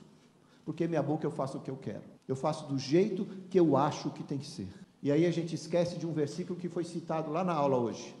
Porque 0.66 0.86
meia 0.86 1.02
boca 1.02 1.26
eu 1.26 1.30
faço 1.30 1.56
o 1.56 1.60
que 1.62 1.70
eu 1.70 1.76
quero. 1.76 2.04
Eu 2.28 2.36
faço 2.36 2.66
do 2.66 2.78
jeito 2.78 3.24
que 3.48 3.58
eu 3.58 3.78
acho 3.78 4.10
que 4.10 4.22
tem 4.22 4.36
que 4.36 4.46
ser. 4.46 4.68
E 5.06 5.12
aí 5.12 5.24
a 5.24 5.30
gente 5.30 5.54
esquece 5.54 5.98
de 5.98 6.04
um 6.04 6.12
versículo 6.12 6.58
que 6.58 6.68
foi 6.68 6.82
citado 6.82 7.30
lá 7.30 7.44
na 7.44 7.52
aula 7.52 7.76
hoje. 7.76 8.12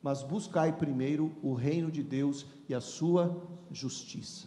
Mas 0.00 0.22
buscai 0.22 0.70
primeiro 0.70 1.32
o 1.42 1.54
reino 1.54 1.90
de 1.90 2.04
Deus 2.04 2.46
e 2.68 2.72
a 2.72 2.80
sua 2.80 3.36
justiça. 3.72 4.46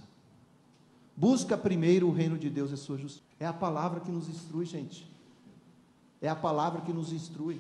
Busca 1.14 1.58
primeiro 1.58 2.08
o 2.08 2.14
reino 2.14 2.38
de 2.38 2.50
Deus 2.50 2.72
e 2.72 2.76
a 2.76 2.78
sua 2.78 2.98
justiça. 2.98 3.26
É 3.38 3.46
a 3.46 3.52
palavra 3.52 4.00
que 4.00 4.10
nos 4.10 4.30
instrui, 4.30 4.64
gente. 4.64 5.12
É 6.22 6.30
a 6.30 6.36
palavra 6.38 6.80
que 6.80 6.94
nos 6.94 7.12
instrui. 7.12 7.60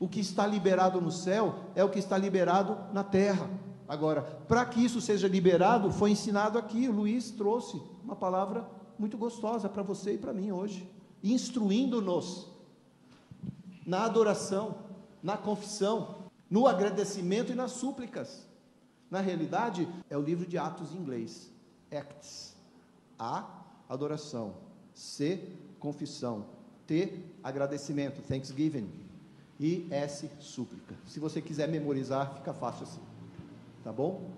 O 0.00 0.08
que 0.08 0.20
está 0.20 0.46
liberado 0.46 0.98
no 0.98 1.12
céu 1.12 1.54
é 1.74 1.84
o 1.84 1.90
que 1.90 1.98
está 1.98 2.16
liberado 2.16 2.78
na 2.94 3.04
terra. 3.04 3.50
Agora, 3.86 4.22
para 4.22 4.64
que 4.64 4.82
isso 4.82 5.02
seja 5.02 5.28
liberado, 5.28 5.92
foi 5.92 6.12
ensinado 6.12 6.56
aqui. 6.56 6.88
O 6.88 6.92
Luiz 6.92 7.30
trouxe 7.30 7.78
uma 8.02 8.16
palavra 8.16 8.66
muito 8.98 9.18
gostosa 9.18 9.68
para 9.68 9.82
você 9.82 10.14
e 10.14 10.18
para 10.18 10.32
mim 10.32 10.50
hoje, 10.50 10.90
instruindo-nos 11.22 12.56
na 13.88 14.04
adoração, 14.04 14.76
na 15.22 15.38
confissão, 15.38 16.16
no 16.50 16.66
agradecimento 16.66 17.52
e 17.52 17.54
nas 17.54 17.70
súplicas. 17.70 18.46
Na 19.10 19.22
realidade, 19.22 19.88
é 20.10 20.16
o 20.18 20.20
livro 20.20 20.46
de 20.46 20.58
Atos 20.58 20.92
em 20.92 20.98
inglês. 20.98 21.50
Acts. 21.90 22.54
A, 23.18 23.64
adoração. 23.88 24.56
C, 24.92 25.42
confissão. 25.80 26.44
T, 26.86 27.18
agradecimento, 27.42 28.20
thanksgiving. 28.20 28.90
E 29.58 29.88
S, 29.90 30.30
súplica. 30.38 30.94
Se 31.06 31.18
você 31.18 31.40
quiser 31.40 31.66
memorizar, 31.66 32.34
fica 32.34 32.52
fácil 32.52 32.82
assim. 32.82 33.00
Tá 33.82 33.90
bom? 33.90 34.32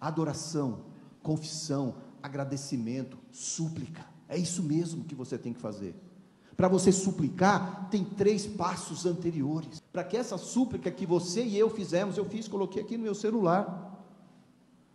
Adoração, 0.00 0.84
confissão, 1.20 1.96
agradecimento, 2.22 3.18
súplica. 3.32 4.06
É 4.28 4.38
isso 4.38 4.62
mesmo 4.62 5.02
que 5.02 5.16
você 5.16 5.36
tem 5.36 5.52
que 5.52 5.60
fazer. 5.60 5.96
Para 6.56 6.68
você 6.68 6.92
suplicar, 6.92 7.88
tem 7.90 8.04
três 8.04 8.46
passos 8.46 9.04
anteriores. 9.06 9.82
Para 9.92 10.04
que 10.04 10.16
essa 10.16 10.38
súplica 10.38 10.90
que 10.90 11.04
você 11.04 11.44
e 11.44 11.58
eu 11.58 11.68
fizemos, 11.68 12.16
eu 12.16 12.24
fiz, 12.24 12.46
coloquei 12.46 12.82
aqui 12.82 12.96
no 12.96 13.04
meu 13.04 13.14
celular. 13.14 13.92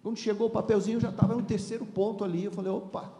Quando 0.01 0.17
chegou 0.17 0.47
o 0.47 0.49
papelzinho, 0.49 0.99
já 0.99 1.09
estava 1.09 1.35
no 1.35 1.43
terceiro 1.43 1.85
ponto 1.85 2.23
ali. 2.23 2.45
Eu 2.45 2.51
falei, 2.51 2.71
opa, 2.71 3.11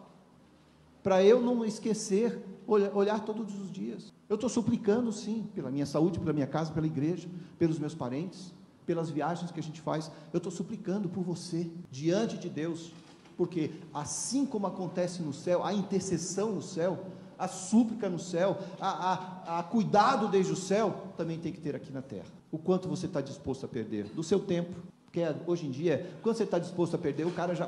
para 1.02 1.22
eu 1.22 1.40
não 1.40 1.64
esquecer, 1.64 2.42
olhar, 2.66 2.94
olhar 2.96 3.24
todos 3.24 3.54
os 3.60 3.70
dias. 3.70 4.12
Eu 4.28 4.36
estou 4.36 4.48
suplicando, 4.48 5.12
sim, 5.12 5.46
pela 5.54 5.70
minha 5.70 5.86
saúde, 5.86 6.18
pela 6.18 6.32
minha 6.32 6.46
casa, 6.46 6.72
pela 6.72 6.86
igreja, 6.86 7.28
pelos 7.58 7.78
meus 7.78 7.94
parentes, 7.94 8.54
pelas 8.86 9.10
viagens 9.10 9.50
que 9.50 9.60
a 9.60 9.62
gente 9.62 9.80
faz. 9.80 10.10
Eu 10.32 10.38
estou 10.38 10.52
suplicando 10.52 11.08
por 11.08 11.22
você, 11.22 11.70
diante 11.90 12.38
de 12.38 12.48
Deus. 12.48 12.92
Porque 13.36 13.70
assim 13.92 14.46
como 14.46 14.66
acontece 14.66 15.22
no 15.22 15.32
céu, 15.32 15.64
a 15.64 15.72
intercessão 15.72 16.52
no 16.52 16.62
céu, 16.62 17.06
a 17.40 17.48
súplica 17.48 18.08
no 18.10 18.18
céu, 18.18 18.58
a, 18.78 19.14
a, 19.48 19.58
a 19.60 19.62
cuidado 19.62 20.28
desde 20.28 20.52
o 20.52 20.56
céu, 20.56 21.06
também 21.16 21.38
tem 21.38 21.50
que 21.50 21.60
ter 21.60 21.74
aqui 21.74 21.90
na 21.90 22.02
terra. 22.02 22.26
O 22.52 22.58
quanto 22.58 22.86
você 22.86 23.06
está 23.06 23.22
disposto 23.22 23.64
a 23.64 23.68
perder 23.68 24.04
do 24.08 24.22
seu 24.22 24.38
tempo, 24.38 24.74
porque 25.06 25.22
hoje 25.46 25.66
em 25.66 25.70
dia, 25.70 26.06
quando 26.22 26.36
você 26.36 26.44
está 26.44 26.58
disposto 26.58 26.94
a 26.94 26.98
perder, 26.98 27.26
o 27.26 27.32
cara 27.32 27.54
já 27.54 27.66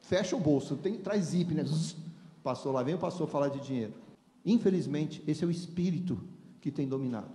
fecha 0.00 0.34
o 0.34 0.40
bolso, 0.40 0.76
tem, 0.76 0.96
traz 0.96 1.26
zip, 1.26 1.54
né? 1.54 1.64
Passou 2.42 2.72
lá, 2.72 2.82
vem 2.82 2.94
o 2.94 2.98
pastor 2.98 3.28
falar 3.28 3.48
de 3.48 3.60
dinheiro. 3.60 3.92
Infelizmente, 4.44 5.22
esse 5.28 5.44
é 5.44 5.46
o 5.46 5.50
espírito 5.50 6.18
que 6.60 6.70
tem 6.70 6.88
dominado. 6.88 7.30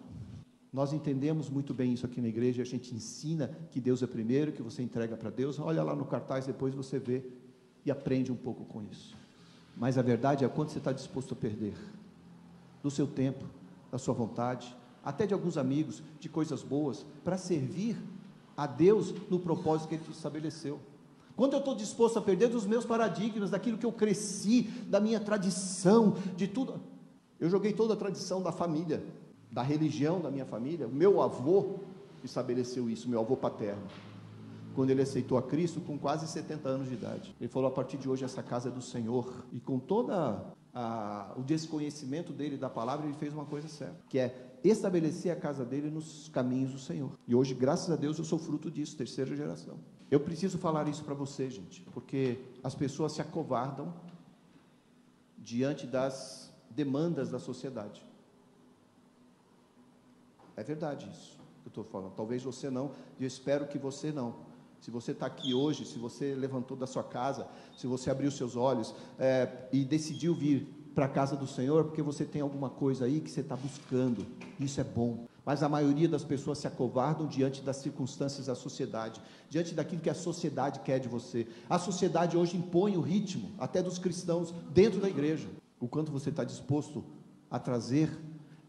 Nós 0.73 0.91
entendemos 0.93 1.49
muito 1.49 1.73
bem 1.73 1.93
isso 1.93 2.05
aqui 2.05 2.19
na 2.19 2.27
igreja, 2.27 2.63
a 2.63 2.65
gente 2.65 2.93
ensina 2.93 3.51
que 3.71 3.79
Deus 3.79 4.01
é 4.01 4.07
primeiro, 4.07 4.51
que 4.51 4.61
você 4.61 4.81
entrega 4.81 5.15
para 5.15 5.29
Deus. 5.29 5.59
Olha 5.59 5.83
lá 5.83 5.95
no 5.95 6.05
cartaz, 6.05 6.45
depois 6.45 6.73
você 6.73 6.97
vê 6.97 7.23
e 7.85 7.91
aprende 7.91 8.31
um 8.31 8.35
pouco 8.35 8.65
com 8.65 8.81
isso. 8.83 9.15
Mas 9.79 9.97
a 9.97 10.01
verdade 10.01 10.43
é 10.43 10.47
quanto 10.47 10.71
você 10.71 10.79
está 10.79 10.91
disposto 10.91 11.33
a 11.33 11.37
perder 11.37 11.75
do 12.81 12.89
seu 12.89 13.05
tempo, 13.05 13.45
da 13.91 13.97
sua 13.97 14.13
vontade, 14.13 14.75
até 15.03 15.25
de 15.25 15.33
alguns 15.33 15.57
amigos, 15.57 16.01
de 16.19 16.27
coisas 16.27 16.63
boas, 16.63 17.05
para 17.23 17.37
servir 17.37 17.97
a 18.55 18.65
Deus 18.65 19.13
no 19.29 19.39
propósito 19.39 19.87
que 19.87 19.95
Ele 19.95 20.03
te 20.03 20.11
estabeleceu. 20.11 20.79
Quando 21.35 21.53
eu 21.53 21.59
estou 21.59 21.75
disposto 21.75 22.17
a 22.17 22.21
perder 22.21 22.47
dos 22.47 22.65
meus 22.65 22.83
paradigmas, 22.83 23.51
daquilo 23.51 23.77
que 23.77 23.85
eu 23.85 23.91
cresci, 23.91 24.63
da 24.87 24.99
minha 24.99 25.19
tradição, 25.19 26.15
de 26.35 26.47
tudo. 26.47 26.81
Eu 27.39 27.47
joguei 27.47 27.71
toda 27.71 27.93
a 27.93 27.97
tradição 27.97 28.41
da 28.41 28.51
família, 28.51 29.03
da 29.51 29.61
religião 29.61 30.19
da 30.19 30.31
minha 30.31 30.45
família. 30.45 30.87
Meu 30.87 31.21
avô 31.21 31.75
estabeleceu 32.23 32.89
isso, 32.89 33.07
meu 33.07 33.19
avô 33.19 33.37
paterno. 33.37 33.83
Quando 34.77 34.91
ele 34.91 35.01
aceitou 35.01 35.39
a 35.39 35.41
Cristo 35.41 35.81
com 35.81 35.97
quase 35.97 36.27
70 36.27 36.69
anos 36.69 36.87
de 36.87 36.93
idade. 36.93 37.35
Ele 37.41 37.49
falou: 37.49 37.67
a 37.67 37.73
partir 37.73 37.97
de 37.97 38.07
hoje 38.07 38.23
essa 38.23 38.43
casa 38.43 38.69
é 38.69 38.71
do 38.71 38.79
Senhor. 38.79 39.43
E 39.51 39.59
com 39.59 39.79
toda 39.79 40.53
o 41.35 41.41
desconhecimento 41.41 42.31
dele 42.31 42.57
da 42.57 42.69
palavra, 42.69 43.07
ele 43.07 43.15
fez 43.15 43.33
uma 43.33 43.45
coisa 43.45 43.67
certa, 43.67 43.97
que 44.07 44.19
é 44.19 44.55
estabelecer 44.63 45.31
a 45.31 45.35
casa 45.35 45.65
dele 45.65 45.89
nos 45.89 46.29
caminhos 46.29 46.73
do 46.73 46.77
Senhor. 46.77 47.09
E 47.27 47.33
hoje, 47.33 47.55
graças 47.55 47.89
a 47.89 47.95
Deus, 47.95 48.19
eu 48.19 48.23
sou 48.23 48.37
fruto 48.37 48.69
disso, 48.69 48.95
terceira 48.95 49.35
geração. 49.35 49.79
Eu 50.11 50.19
preciso 50.19 50.59
falar 50.59 50.87
isso 50.87 51.03
para 51.03 51.15
você, 51.15 51.49
gente, 51.49 51.81
porque 51.91 52.39
as 52.63 52.75
pessoas 52.75 53.13
se 53.13 53.21
acovardam 53.21 53.91
diante 55.39 55.87
das 55.87 56.53
demandas 56.69 57.31
da 57.31 57.39
sociedade. 57.39 58.05
É 60.55 60.61
verdade 60.61 61.09
isso 61.09 61.35
que 61.63 61.67
eu 61.67 61.69
estou 61.69 61.83
falando. 61.83 62.13
Talvez 62.13 62.43
você 62.43 62.69
não, 62.69 62.91
e 63.19 63.23
eu 63.23 63.27
espero 63.27 63.65
que 63.65 63.79
você 63.79 64.11
não. 64.11 64.45
Se 64.79 64.91
você 64.91 65.11
está 65.11 65.25
aqui 65.25 65.53
hoje, 65.53 65.85
se 65.85 65.97
você 65.97 66.33
levantou 66.35 66.77
da 66.77 66.87
sua 66.87 67.03
casa, 67.03 67.47
se 67.77 67.87
você 67.87 68.09
abriu 68.09 68.31
seus 68.31 68.55
olhos 68.55 68.93
é, 69.19 69.67
e 69.71 69.83
decidiu 69.83 70.33
vir 70.33 70.67
para 70.93 71.05
a 71.05 71.09
casa 71.09 71.35
do 71.35 71.45
Senhor 71.45 71.85
porque 71.85 72.01
você 72.01 72.25
tem 72.25 72.41
alguma 72.41 72.69
coisa 72.69 73.05
aí 73.05 73.21
que 73.21 73.29
você 73.29 73.41
está 73.41 73.55
buscando. 73.55 74.25
Isso 74.59 74.81
é 74.81 74.83
bom. 74.83 75.27
Mas 75.45 75.63
a 75.63 75.69
maioria 75.69 76.09
das 76.09 76.23
pessoas 76.23 76.57
se 76.57 76.67
acovardam 76.67 77.27
diante 77.27 77.61
das 77.61 77.77
circunstâncias 77.77 78.47
da 78.47 78.55
sociedade, 78.55 79.21
diante 79.49 79.73
daquilo 79.73 80.01
que 80.01 80.09
a 80.09 80.15
sociedade 80.15 80.79
quer 80.79 80.99
de 80.99 81.07
você. 81.07 81.47
A 81.69 81.79
sociedade 81.79 82.35
hoje 82.35 82.57
impõe 82.57 82.97
o 82.97 83.01
ritmo, 83.01 83.51
até 83.57 83.81
dos 83.81 83.97
cristãos, 83.97 84.53
dentro 84.73 84.99
da 84.99 85.07
igreja. 85.07 85.47
O 85.79 85.87
quanto 85.87 86.11
você 86.11 86.31
está 86.31 86.43
disposto 86.43 87.03
a 87.49 87.59
trazer 87.59 88.09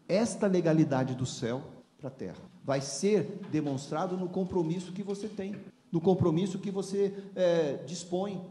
esta 0.07 0.47
legalidade 0.47 1.15
do 1.15 1.25
céu 1.25 1.63
para 1.97 2.07
a 2.07 2.11
terra. 2.11 2.39
Vai 2.63 2.79
ser 2.79 3.39
demonstrado 3.51 4.15
no 4.15 4.29
compromisso 4.29 4.93
que 4.93 5.03
você 5.03 5.27
tem, 5.27 5.55
no 5.91 5.99
compromisso 5.99 6.59
que 6.59 6.71
você 6.71 7.13
é, 7.35 7.83
dispõe 7.85 8.41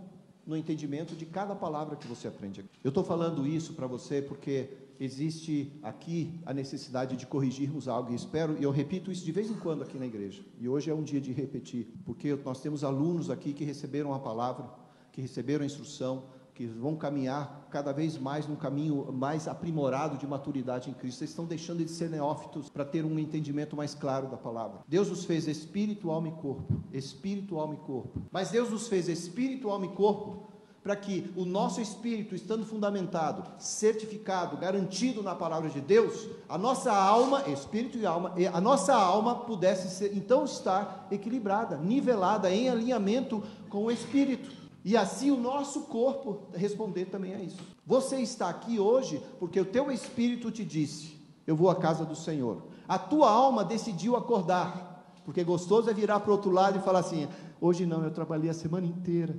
no 0.47 0.57
entendimento 0.57 1.15
de 1.15 1.27
cada 1.27 1.55
palavra 1.55 1.95
que 1.95 2.07
você 2.07 2.27
aprende. 2.27 2.65
Eu 2.83 2.89
estou 2.89 3.05
falando 3.05 3.47
isso 3.47 3.75
para 3.75 3.87
você 3.87 4.23
porque 4.23 4.71
existe 4.99 5.73
aqui 5.83 6.41
a 6.45 6.53
necessidade 6.53 7.17
de 7.17 7.27
corrigirmos 7.27 7.87
algo 7.87 8.13
e 8.13 8.15
espero, 8.15 8.57
e 8.59 8.63
eu 8.63 8.71
repito 8.71 9.13
isso 9.13 9.25
de 9.25 9.31
vez 9.31 9.51
em 9.51 9.55
quando 9.55 9.83
aqui 9.83 9.99
na 9.99 10.07
igreja. 10.07 10.43
E 10.59 10.69
hoje 10.69 10.91
é 10.91 10.95
um 10.95 11.03
dia 11.03 11.21
de 11.21 11.33
repetir, 11.33 11.87
porque 12.05 12.35
nós 12.45 12.61
temos 12.61 12.83
alunos 12.83 13.31
aqui 13.31 13.53
que 13.53 13.63
receberam 13.63 14.13
a 14.13 14.19
palavra, 14.19 14.69
que 15.13 15.21
receberam 15.21 15.63
a 15.63 15.67
instrução, 15.67 16.25
que 16.59 16.67
vão 16.67 16.97
caminhar 16.97 17.69
cada 17.71 17.93
vez 17.93 18.19
mais 18.19 18.49
num 18.49 18.57
caminho 18.57 19.13
mais 19.13 19.47
aprimorado 19.47 20.19
de 20.19 20.27
maturidade 20.27 20.91
em 20.91 20.93
Cristo. 20.93 21.19
Vocês 21.19 21.31
estão 21.31 21.45
deixando 21.45 21.85
de 21.85 21.91
ser 21.93 22.11
neófitos 22.11 22.69
para 22.69 22.85
ter 22.85 23.05
um 23.05 23.17
entendimento 23.17 23.77
mais 23.77 23.95
claro 23.95 24.27
da 24.27 24.37
palavra. 24.37 24.81
Deus 24.89 25.09
os 25.09 25.25
fez 25.25 25.47
espírito, 25.47 26.11
alma 26.11 26.27
e 26.27 26.33
corpo. 26.33 26.83
Espírito, 26.93 27.57
alma 27.57 27.75
e 27.75 27.77
corpo. 27.77 28.23
Mas 28.33 28.51
Deus 28.51 28.73
os 28.73 28.89
fez 28.89 29.09
espírito, 29.09 29.71
alma 29.71 29.87
e 29.87 29.91
corpo 29.91 30.49
para 30.83 30.97
que 30.97 31.31
o 31.37 31.45
nosso 31.45 31.81
espírito, 31.81 32.35
estando 32.35 32.65
fundamentado, 32.65 33.45
certificado, 33.59 34.57
garantido 34.57 35.23
na 35.23 35.35
palavra 35.35 35.69
de 35.69 35.81
Deus, 35.81 36.29
a 36.49 36.57
nossa 36.57 36.91
alma, 36.91 37.43
espírito 37.49 37.99
e 37.99 38.07
alma, 38.07 38.33
a 38.53 38.61
nossa 38.61 38.95
alma 38.95 39.35
pudesse 39.35 39.95
ser, 39.95 40.17
então 40.17 40.45
estar 40.45 41.07
equilibrada, 41.11 41.77
nivelada, 41.77 42.51
em 42.51 42.69
alinhamento 42.69 43.43
com 43.69 43.85
o 43.85 43.91
espírito. 43.91 44.68
E 44.85 44.97
assim 44.97 45.31
o 45.31 45.37
nosso 45.37 45.83
corpo 45.83 46.43
responder 46.55 47.07
também 47.07 47.35
a 47.35 47.43
isso. 47.43 47.59
Você 47.85 48.17
está 48.21 48.49
aqui 48.49 48.79
hoje 48.79 49.23
porque 49.39 49.61
o 49.61 49.65
teu 49.65 49.91
espírito 49.91 50.51
te 50.51 50.65
disse: 50.65 51.19
Eu 51.47 51.57
vou 51.57 51.69
à 51.69 51.77
casa 51.77 52.05
do 52.05 52.15
Senhor. 52.15 52.63
A 52.87 52.99
tua 52.99 53.31
alma 53.31 53.65
decidiu 53.65 54.17
acordar, 54.17 55.13
porque 55.25 55.45
gostoso 55.45 55.91
é 55.91 55.95
virar 55.95 56.21
para 56.21 56.31
o 56.31 56.35
outro 56.35 56.51
lado 56.51 56.79
e 56.79 56.83
falar 56.83 57.01
assim: 57.01 57.29
Hoje 57.61 57.85
não, 57.85 58.05
eu 58.05 58.11
trabalhei 58.11 58.49
a 58.51 58.55
semana 58.55 58.87
inteira. 58.87 59.37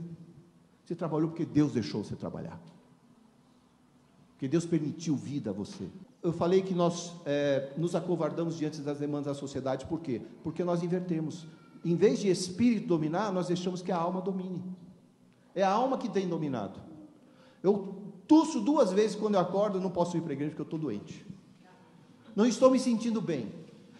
Você 0.85 0.95
trabalhou 0.95 1.29
porque 1.29 1.45
Deus 1.45 1.71
deixou 1.71 2.03
você 2.03 2.15
trabalhar. 2.15 2.59
Porque 4.31 4.47
Deus 4.47 4.65
permitiu 4.65 5.15
vida 5.15 5.51
a 5.51 5.53
você. 5.53 5.87
Eu 6.21 6.33
falei 6.33 6.61
que 6.61 6.73
nós 6.73 7.13
é, 7.25 7.71
nos 7.77 7.95
acovardamos 7.95 8.57
diante 8.57 8.81
das 8.81 8.99
demandas 8.99 9.27
da 9.27 9.33
sociedade, 9.33 9.85
por 9.85 10.01
quê? 10.01 10.21
Porque 10.43 10.63
nós 10.63 10.83
invertemos. 10.83 11.45
Em 11.83 11.95
vez 11.95 12.19
de 12.19 12.29
espírito 12.29 12.87
dominar, 12.87 13.31
nós 13.31 13.47
deixamos 13.47 13.81
que 13.81 13.91
a 13.91 13.97
alma 13.97 14.21
domine. 14.21 14.63
É 15.59 15.63
a 15.63 15.71
alma 15.71 15.97
que 15.97 16.07
tem 16.07 16.25
dominado. 16.25 16.79
Eu 17.61 18.13
tuço 18.25 18.61
duas 18.61 18.93
vezes 18.93 19.15
quando 19.15 19.33
eu 19.35 19.41
acordo, 19.41 19.81
não 19.81 19.89
posso 19.91 20.15
ir 20.15 20.21
para 20.21 20.31
a 20.31 20.33
igreja 20.33 20.51
porque 20.51 20.61
eu 20.61 20.63
estou 20.63 20.79
doente. 20.79 21.25
Não 22.33 22.45
estou 22.45 22.71
me 22.71 22.79
sentindo 22.79 23.19
bem. 23.19 23.51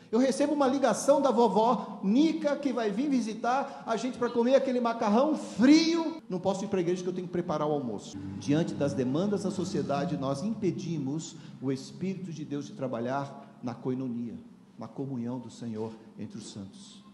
Eu 0.09 0.19
recebo 0.19 0.53
uma 0.53 0.67
ligação 0.67 1.21
da 1.21 1.31
vovó 1.31 1.99
Nica 2.01 2.55
que 2.55 2.71
vai 2.71 2.89
vir 2.89 3.09
visitar 3.09 3.83
a 3.85 3.97
gente 3.97 4.17
para 4.17 4.29
comer 4.29 4.55
aquele 4.55 4.79
macarrão 4.79 5.35
frio. 5.35 6.21
Não 6.29 6.39
posso 6.39 6.63
ir 6.63 6.69
para 6.69 6.79
a 6.79 6.81
igreja 6.81 7.03
que 7.03 7.09
eu 7.09 7.13
tenho 7.13 7.27
que 7.27 7.33
preparar 7.33 7.67
o 7.67 7.73
almoço. 7.73 8.17
Diante 8.39 8.73
das 8.73 8.93
demandas 8.93 9.43
da 9.43 9.51
sociedade, 9.51 10.15
nós 10.15 10.41
impedimos 10.41 11.35
o 11.61 11.73
Espírito 11.73 12.31
de 12.31 12.45
Deus 12.45 12.67
de 12.67 12.73
trabalhar 12.73 13.59
na 13.61 13.75
coinonia, 13.75 14.39
na 14.77 14.87
comunhão 14.87 15.37
do 15.37 15.49
Senhor 15.49 15.91
entre 16.17 16.37
os 16.37 16.49
santos. 16.53 17.08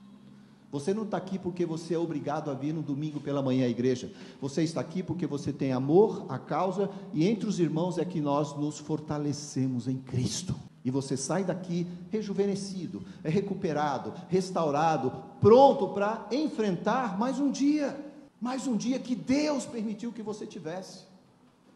Você 0.76 0.94
não 0.94 1.04
está 1.04 1.16
aqui 1.16 1.40
porque 1.40 1.66
você 1.66 1.94
é 1.94 1.98
obrigado 1.98 2.52
a 2.52 2.54
vir 2.54 2.74
no 2.74 2.82
domingo 2.82 3.22
pela 3.22 3.42
manhã 3.42 3.66
à 3.66 3.70
igreja. 3.70 4.12
Você 4.42 4.62
está 4.62 4.82
aqui 4.82 5.02
porque 5.02 5.26
você 5.26 5.54
tem 5.54 5.72
amor 5.72 6.26
à 6.28 6.38
causa 6.38 6.90
e 7.14 7.26
entre 7.26 7.48
os 7.48 7.62
irmãos 7.62 7.98
é 7.98 8.04
que 8.04 8.20
nós 8.20 8.54
nos 8.58 8.78
fortalecemos 8.78 9.88
em 9.88 9.96
Cristo. 9.96 10.54
E 10.84 10.92
você 10.92 11.16
sai 11.16 11.46
daqui 11.46 11.88
rejuvenescido, 12.12 13.02
recuperado, 13.24 14.14
restaurado, 14.28 15.14
pronto 15.40 15.88
para 15.94 16.28
enfrentar 16.30 17.18
mais 17.18 17.40
um 17.40 17.50
dia, 17.50 17.98
mais 18.42 18.68
um 18.68 18.76
dia 18.76 19.00
que 19.00 19.16
Deus 19.16 19.66
permitiu 19.66 20.12
que 20.12 20.22
você 20.22 20.46
tivesse. 20.46 21.06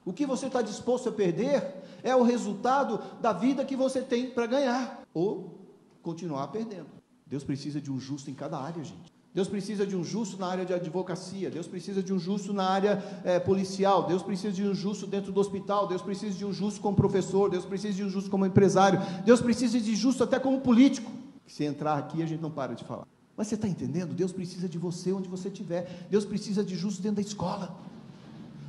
O 0.03 0.11
que 0.11 0.25
você 0.25 0.47
está 0.47 0.61
disposto 0.61 1.07
a 1.07 1.13
perder 1.13 1.73
é 2.03 2.13
o 2.13 2.23
resultado 2.23 2.99
da 3.21 3.31
vida 3.31 3.63
que 3.63 3.77
você 3.77 4.01
tem 4.01 4.29
para 4.29 4.45
ganhar, 4.45 5.03
ou 5.13 5.57
continuar 6.01 6.47
perdendo. 6.47 6.98
Deus 7.29 7.43
precisa 7.43 7.79
de 7.79 7.91
um 7.91 7.99
justo 7.99 8.31
em 8.31 8.33
cada 8.33 8.57
área, 8.57 8.83
gente. 8.83 9.19
Deus 9.31 9.47
precisa 9.47 9.85
de 9.85 9.95
um 9.95 10.03
justo 10.03 10.37
na 10.37 10.47
área 10.47 10.65
de 10.65 10.73
advocacia, 10.73 11.51
Deus 11.51 11.67
precisa 11.67 12.01
de 12.01 12.11
um 12.11 12.17
justo 12.17 12.51
na 12.51 12.67
área 12.67 13.21
é, 13.23 13.39
policial, 13.39 14.07
Deus 14.07 14.23
precisa 14.23 14.51
de 14.51 14.63
um 14.63 14.73
justo 14.73 15.05
dentro 15.05 15.31
do 15.31 15.39
hospital, 15.39 15.87
Deus 15.87 16.01
precisa 16.01 16.35
de 16.35 16.43
um 16.43 16.51
justo 16.51 16.81
como 16.81 16.97
professor, 16.97 17.47
Deus 17.47 17.63
precisa 17.63 17.93
de 17.93 18.03
um 18.03 18.09
justo 18.09 18.31
como 18.31 18.43
empresário, 18.43 18.99
Deus 19.23 19.39
precisa 19.39 19.79
de 19.79 19.95
justo 19.95 20.23
até 20.23 20.39
como 20.39 20.59
político. 20.61 21.11
Se 21.45 21.63
entrar 21.63 21.97
aqui, 21.99 22.23
a 22.23 22.25
gente 22.25 22.41
não 22.41 22.49
para 22.49 22.73
de 22.73 22.83
falar. 22.83 23.05
Mas 23.37 23.47
você 23.47 23.55
está 23.55 23.67
entendendo? 23.67 24.15
Deus 24.15 24.31
precisa 24.31 24.67
de 24.67 24.79
você 24.79 25.13
onde 25.13 25.29
você 25.29 25.47
estiver, 25.47 26.07
Deus 26.09 26.25
precisa 26.25 26.63
de 26.63 26.75
justo 26.75 26.99
dentro 26.99 27.17
da 27.17 27.21
escola. 27.21 27.77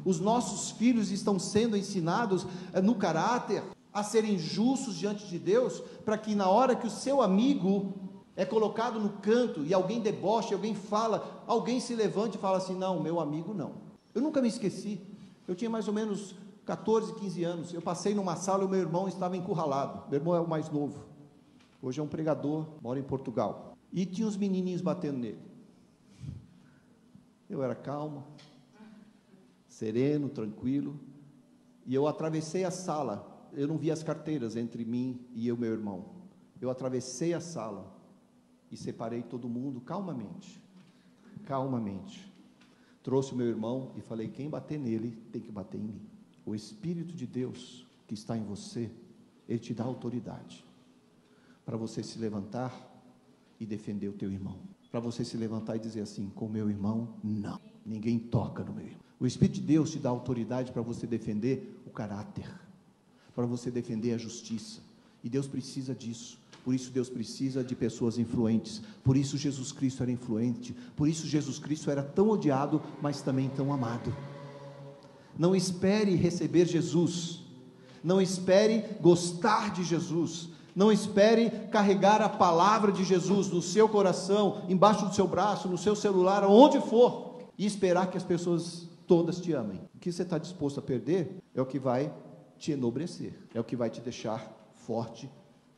Os 0.04 0.20
nossos 0.20 0.72
filhos 0.72 1.10
estão 1.10 1.38
sendo 1.38 1.74
ensinados 1.74 2.46
é, 2.74 2.82
no 2.82 2.94
caráter 2.94 3.62
a 3.92 4.02
serem 4.02 4.38
justos 4.38 4.94
diante 4.94 5.26
de 5.26 5.38
Deus, 5.38 5.82
para 6.04 6.18
que 6.18 6.34
na 6.34 6.48
hora 6.48 6.76
que 6.76 6.86
o 6.86 6.90
seu 6.90 7.22
amigo 7.22 8.09
é 8.36 8.44
colocado 8.44 8.98
no 8.98 9.10
canto 9.18 9.64
e 9.64 9.74
alguém 9.74 10.00
debocha, 10.00 10.54
alguém 10.54 10.74
fala, 10.74 11.44
alguém 11.46 11.80
se 11.80 11.94
levante 11.94 12.36
e 12.36 12.40
fala 12.40 12.58
assim: 12.58 12.74
não, 12.74 13.00
meu 13.00 13.20
amigo 13.20 13.52
não. 13.52 13.74
Eu 14.14 14.22
nunca 14.22 14.40
me 14.40 14.48
esqueci. 14.48 15.00
Eu 15.46 15.54
tinha 15.54 15.70
mais 15.70 15.88
ou 15.88 15.94
menos 15.94 16.34
14, 16.64 17.14
15 17.14 17.44
anos. 17.44 17.74
Eu 17.74 17.82
passei 17.82 18.14
numa 18.14 18.36
sala 18.36 18.62
e 18.62 18.66
o 18.66 18.68
meu 18.68 18.80
irmão 18.80 19.08
estava 19.08 19.36
encurralado. 19.36 20.08
Meu 20.08 20.18
irmão 20.18 20.34
é 20.34 20.40
o 20.40 20.48
mais 20.48 20.70
novo. 20.70 21.04
Hoje 21.82 22.00
é 22.00 22.02
um 22.02 22.08
pregador, 22.08 22.66
mora 22.80 22.98
em 22.98 23.02
Portugal. 23.02 23.76
E 23.92 24.06
tinha 24.06 24.26
uns 24.26 24.36
menininhos 24.36 24.80
batendo 24.80 25.18
nele. 25.18 25.40
Eu 27.48 27.62
era 27.62 27.74
calmo, 27.74 28.24
sereno, 29.68 30.28
tranquilo. 30.28 31.00
E 31.84 31.94
eu 31.94 32.06
atravessei 32.06 32.64
a 32.64 32.70
sala. 32.70 33.26
Eu 33.52 33.66
não 33.66 33.76
vi 33.76 33.90
as 33.90 34.02
carteiras 34.02 34.54
entre 34.54 34.84
mim 34.84 35.26
e 35.34 35.50
o 35.50 35.56
meu 35.56 35.72
irmão. 35.72 36.04
Eu 36.60 36.70
atravessei 36.70 37.34
a 37.34 37.40
sala 37.40 37.99
e 38.70 38.76
separei 38.76 39.22
todo 39.22 39.48
mundo 39.48 39.80
calmamente. 39.80 40.61
Calmamente. 41.44 42.30
Trouxe 43.02 43.33
o 43.33 43.37
meu 43.37 43.46
irmão 43.46 43.92
e 43.96 44.00
falei: 44.00 44.28
quem 44.28 44.48
bater 44.48 44.78
nele 44.78 45.16
tem 45.33 45.40
que 45.40 45.50
bater 45.50 45.78
em 45.78 45.85
mim. 45.85 46.00
O 46.44 46.54
Espírito 46.54 47.14
de 47.14 47.26
Deus 47.26 47.87
que 48.06 48.14
está 48.14 48.37
em 48.37 48.44
você, 48.44 48.90
ele 49.48 49.59
te 49.59 49.72
dá 49.72 49.85
autoridade 49.85 50.64
para 51.64 51.76
você 51.76 52.02
se 52.02 52.18
levantar 52.18 52.74
e 53.61 53.66
defender 53.66 54.09
o 54.09 54.12
teu 54.12 54.30
irmão. 54.33 54.59
Para 54.90 54.98
você 54.98 55.24
se 55.24 55.37
levantar 55.37 55.76
e 55.76 55.78
dizer 55.78 56.00
assim: 56.00 56.28
com 56.30 56.48
meu 56.48 56.68
irmão, 56.68 57.14
não. 57.22 57.61
Ninguém 57.87 58.18
toca 58.18 58.64
no 58.64 58.72
meu 58.72 58.87
irmão. 58.87 59.00
O 59.20 59.26
Espírito 59.26 59.61
de 59.61 59.66
Deus 59.66 59.90
te 59.90 59.98
dá 59.98 60.09
autoridade 60.09 60.72
para 60.72 60.83
você 60.83 61.06
defender 61.06 61.80
o 61.87 61.90
caráter, 61.90 62.50
para 63.35 63.46
você 63.46 63.70
defender 63.70 64.14
a 64.14 64.18
justiça. 64.18 64.80
E 65.22 65.28
Deus 65.28 65.46
precisa 65.46 65.94
disso. 65.94 66.40
Por 66.64 66.74
isso 66.74 66.90
Deus 66.90 67.08
precisa 67.08 67.64
de 67.64 67.74
pessoas 67.74 68.18
influentes. 68.18 68.82
Por 69.02 69.16
isso 69.16 69.38
Jesus 69.38 69.72
Cristo 69.72 70.02
era 70.02 70.12
influente. 70.12 70.74
Por 70.94 71.08
isso 71.08 71.26
Jesus 71.26 71.58
Cristo 71.58 71.90
era 71.90 72.02
tão 72.02 72.28
odiado, 72.28 72.82
mas 73.00 73.22
também 73.22 73.48
tão 73.48 73.72
amado. 73.72 74.14
Não 75.38 75.56
espere 75.56 76.14
receber 76.14 76.66
Jesus. 76.66 77.40
Não 78.04 78.20
espere 78.20 78.84
gostar 79.00 79.72
de 79.72 79.82
Jesus. 79.82 80.50
Não 80.76 80.92
espere 80.92 81.50
carregar 81.70 82.20
a 82.22 82.28
palavra 82.28 82.92
de 82.92 83.04
Jesus 83.04 83.48
no 83.48 83.62
seu 83.62 83.88
coração, 83.88 84.62
embaixo 84.68 85.06
do 85.06 85.14
seu 85.14 85.26
braço, 85.26 85.68
no 85.68 85.78
seu 85.78 85.96
celular, 85.96 86.44
onde 86.44 86.78
for, 86.80 87.40
e 87.58 87.66
esperar 87.66 88.10
que 88.10 88.16
as 88.16 88.22
pessoas 88.22 88.88
todas 89.06 89.40
te 89.40 89.52
amem. 89.52 89.80
O 89.94 89.98
que 89.98 90.12
você 90.12 90.22
está 90.22 90.38
disposto 90.38 90.78
a 90.78 90.82
perder 90.82 91.42
é 91.54 91.60
o 91.60 91.66
que 91.66 91.78
vai 91.78 92.12
te 92.56 92.72
enobrecer, 92.72 93.34
é 93.52 93.58
o 93.58 93.64
que 93.64 93.74
vai 93.74 93.90
te 93.90 94.00
deixar 94.00 94.72
forte 94.74 95.28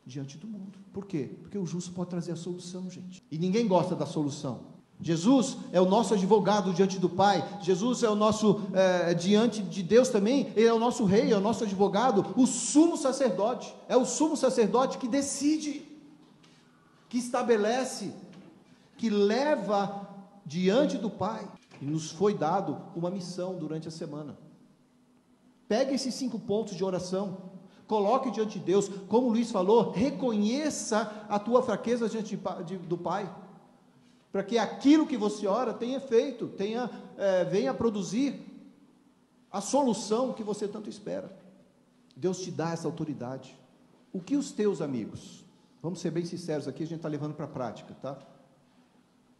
diante 0.05 0.37
do 0.37 0.47
mundo. 0.47 0.77
Por 0.91 1.05
quê? 1.05 1.29
Porque 1.41 1.57
o 1.57 1.65
justo 1.65 1.91
pode 1.91 2.09
trazer 2.09 2.31
a 2.31 2.35
solução, 2.35 2.89
gente. 2.89 3.23
E 3.31 3.37
ninguém 3.37 3.67
gosta 3.67 3.95
da 3.95 4.05
solução. 4.05 4.73
Jesus 5.01 5.57
é 5.71 5.81
o 5.81 5.85
nosso 5.85 6.13
advogado 6.13 6.73
diante 6.73 6.97
do 6.97 7.09
Pai, 7.09 7.43
Jesus 7.61 8.03
é 8.03 8.09
o 8.09 8.15
nosso 8.15 8.61
é, 8.73 9.13
diante 9.13 9.61
de 9.61 9.83
Deus 9.83 10.07
também, 10.07 10.53
Ele 10.55 10.67
é 10.67 10.73
o 10.73 10.79
nosso 10.79 11.03
rei, 11.03 11.31
é 11.31 11.35
o 11.35 11.41
nosso 11.41 11.63
advogado, 11.65 12.33
o 12.37 12.47
sumo 12.47 12.95
sacerdote, 12.95 13.75
é 13.89 13.97
o 13.97 14.05
sumo 14.05 14.37
sacerdote 14.37 14.97
que 14.97 15.07
decide, 15.07 15.85
que 17.09 17.17
estabelece, 17.17 18.13
que 18.97 19.09
leva 19.09 20.07
diante 20.45 20.97
do 20.97 21.09
Pai, 21.09 21.45
e 21.81 21.85
nos 21.85 22.11
foi 22.11 22.33
dado 22.33 22.77
uma 22.95 23.09
missão 23.09 23.55
durante 23.55 23.89
a 23.89 23.91
semana. 23.91 24.37
Pega 25.67 25.93
esses 25.93 26.13
cinco 26.13 26.39
pontos 26.39 26.77
de 26.77 26.83
oração, 26.83 27.52
Coloque 27.87 28.31
diante 28.31 28.59
de 28.59 28.65
Deus, 28.65 28.87
como 29.07 29.27
o 29.27 29.31
Luiz 29.31 29.51
falou, 29.51 29.91
reconheça 29.91 31.25
a 31.27 31.37
tua 31.37 31.61
fraqueza 31.61 32.07
diante 32.07 32.39
de, 32.65 32.77
do 32.77 32.97
Pai, 32.97 33.33
para 34.31 34.43
que 34.43 34.57
aquilo 34.57 35.05
que 35.05 35.17
você 35.17 35.45
ora 35.45 35.73
tenha 35.73 35.97
efeito, 35.97 36.47
tenha, 36.47 36.89
é, 37.17 37.43
venha 37.45 37.73
produzir 37.73 38.41
a 39.51 39.61
solução 39.61 40.33
que 40.33 40.43
você 40.43 40.67
tanto 40.67 40.89
espera. 40.89 41.31
Deus 42.15 42.41
te 42.41 42.49
dá 42.49 42.71
essa 42.71 42.87
autoridade. 42.87 43.55
O 44.11 44.19
que 44.19 44.35
os 44.35 44.51
teus 44.51 44.81
amigos, 44.81 45.43
vamos 45.81 45.99
ser 45.99 46.11
bem 46.11 46.25
sinceros 46.25 46.67
aqui, 46.67 46.83
a 46.83 46.87
gente 46.87 46.97
está 46.97 47.09
levando 47.09 47.35
para 47.35 47.45
a 47.45 47.49
prática, 47.49 47.93
tá? 48.01 48.17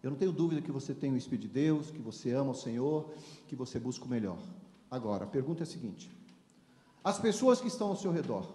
Eu 0.04 0.12
não 0.12 0.18
tenho 0.18 0.34
dúvida 0.34 0.62
que 0.62 0.72
você 0.72 0.94
tem 0.94 1.14
o 1.14 1.18
Espírito 1.18 1.48
de 1.48 1.54
Deus, 1.54 1.90
que 1.90 2.02
você 2.02 2.32
ama 2.32 2.52
o 2.52 2.56
Senhor, 2.56 3.10
que 3.48 3.56
você 3.56 3.80
busca 3.80 4.04
o 4.04 4.08
melhor. 4.08 4.38
Agora, 4.92 5.24
a 5.24 5.28
pergunta 5.28 5.62
é 5.62 5.66
a 5.66 5.68
seguinte: 5.68 6.12
as 7.04 7.20
pessoas 7.20 7.60
que 7.60 7.68
estão 7.68 7.90
ao 7.90 7.96
seu 7.96 8.12
redor. 8.12 8.48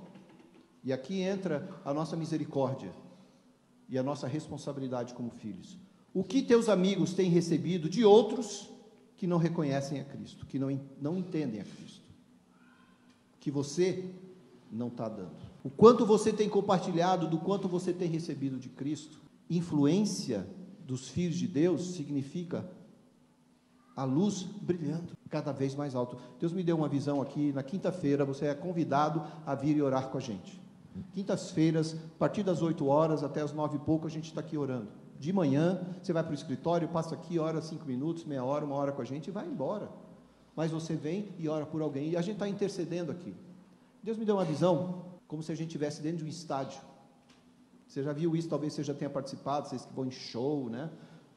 E 0.82 0.92
aqui 0.92 1.20
entra 1.20 1.68
a 1.84 1.92
nossa 1.92 2.16
misericórdia 2.16 2.92
e 3.88 3.98
a 3.98 4.02
nossa 4.02 4.26
responsabilidade 4.26 5.14
como 5.14 5.30
filhos. 5.30 5.76
O 6.14 6.24
que 6.24 6.42
teus 6.42 6.68
amigos 6.68 7.12
têm 7.12 7.30
recebido 7.30 7.88
de 7.88 8.04
outros 8.04 8.70
que 9.16 9.26
não 9.26 9.36
reconhecem 9.36 10.00
a 10.00 10.04
Cristo, 10.04 10.46
que 10.46 10.58
não, 10.58 10.80
não 11.00 11.16
entendem 11.18 11.60
a 11.60 11.64
Cristo, 11.64 12.06
que 13.40 13.50
você 13.50 14.08
não 14.70 14.88
está 14.88 15.08
dando. 15.08 15.36
O 15.62 15.70
quanto 15.70 16.06
você 16.06 16.32
tem 16.32 16.48
compartilhado, 16.48 17.28
do 17.28 17.38
quanto 17.38 17.68
você 17.68 17.92
tem 17.92 18.08
recebido 18.08 18.58
de 18.58 18.68
Cristo. 18.68 19.20
Influência 19.50 20.46
dos 20.86 21.08
filhos 21.08 21.36
de 21.36 21.46
Deus 21.46 21.94
significa 21.94 22.68
a 23.98 24.04
luz 24.04 24.44
brilhando 24.62 25.12
cada 25.28 25.50
vez 25.50 25.74
mais 25.74 25.96
alto. 25.96 26.16
Deus 26.38 26.52
me 26.52 26.62
deu 26.62 26.76
uma 26.76 26.88
visão 26.88 27.20
aqui, 27.20 27.52
na 27.52 27.64
quinta-feira 27.64 28.24
você 28.24 28.46
é 28.46 28.54
convidado 28.54 29.24
a 29.44 29.56
vir 29.56 29.76
e 29.76 29.82
orar 29.82 30.08
com 30.08 30.16
a 30.16 30.20
gente. 30.20 30.60
Quintas-feiras, 31.12 31.94
a 31.94 32.18
partir 32.18 32.44
das 32.44 32.62
8 32.62 32.86
horas 32.86 33.24
até 33.24 33.40
as 33.40 33.52
9 33.52 33.76
e 33.76 33.80
pouco, 33.80 34.06
a 34.06 34.10
gente 34.10 34.26
está 34.26 34.40
aqui 34.40 34.56
orando. 34.56 34.86
De 35.18 35.32
manhã, 35.32 35.80
você 36.00 36.12
vai 36.12 36.22
para 36.22 36.30
o 36.30 36.34
escritório, 36.34 36.86
passa 36.88 37.16
aqui, 37.16 37.40
ora 37.40 37.60
cinco 37.60 37.84
minutos, 37.86 38.24
meia 38.24 38.44
hora, 38.44 38.64
uma 38.64 38.76
hora 38.76 38.92
com 38.92 39.02
a 39.02 39.04
gente 39.04 39.28
e 39.28 39.30
vai 39.32 39.46
embora. 39.46 39.88
Mas 40.54 40.70
você 40.70 40.94
vem 40.94 41.34
e 41.36 41.48
ora 41.48 41.66
por 41.66 41.82
alguém. 41.82 42.10
E 42.10 42.16
a 42.16 42.22
gente 42.22 42.34
está 42.34 42.48
intercedendo 42.48 43.10
aqui. 43.10 43.34
Deus 44.00 44.16
me 44.16 44.24
deu 44.24 44.36
uma 44.36 44.44
visão, 44.44 45.06
como 45.26 45.42
se 45.42 45.50
a 45.50 45.56
gente 45.56 45.68
estivesse 45.70 46.00
dentro 46.00 46.18
de 46.18 46.24
um 46.24 46.28
estádio. 46.28 46.80
Você 47.88 48.00
já 48.04 48.12
viu 48.12 48.36
isso, 48.36 48.48
talvez 48.48 48.74
você 48.74 48.84
já 48.84 48.94
tenha 48.94 49.10
participado, 49.10 49.68
vocês 49.68 49.84
que 49.84 49.92
vão 49.92 50.06
em 50.06 50.10
show, 50.12 50.70
né? 50.70 50.88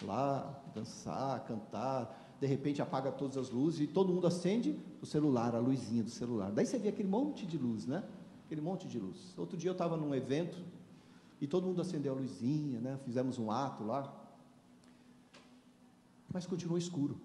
Lá, 0.03 0.61
dançar, 0.75 1.43
cantar. 1.45 2.20
De 2.41 2.47
repente 2.47 2.81
apaga 2.81 3.11
todas 3.11 3.37
as 3.37 3.51
luzes 3.51 3.81
e 3.81 3.87
todo 3.87 4.11
mundo 4.11 4.25
acende 4.25 4.75
o 4.99 5.05
celular, 5.05 5.55
a 5.55 5.59
luzinha 5.59 6.01
do 6.01 6.09
celular. 6.09 6.51
Daí 6.51 6.65
você 6.65 6.79
vê 6.79 6.89
aquele 6.89 7.07
monte 7.07 7.45
de 7.45 7.55
luz, 7.55 7.85
né? 7.85 8.03
Aquele 8.47 8.61
monte 8.61 8.87
de 8.87 8.99
luz. 8.99 9.35
Outro 9.37 9.55
dia 9.55 9.69
eu 9.69 9.73
estava 9.73 9.95
num 9.95 10.15
evento 10.15 10.57
e 11.39 11.45
todo 11.45 11.67
mundo 11.67 11.81
acendeu 11.81 12.13
a 12.13 12.15
luzinha, 12.15 12.79
né? 12.79 12.97
Fizemos 13.05 13.37
um 13.37 13.51
ato 13.51 13.83
lá. 13.83 14.11
Mas 16.33 16.47
continuou 16.47 16.79
escuro. 16.79 17.15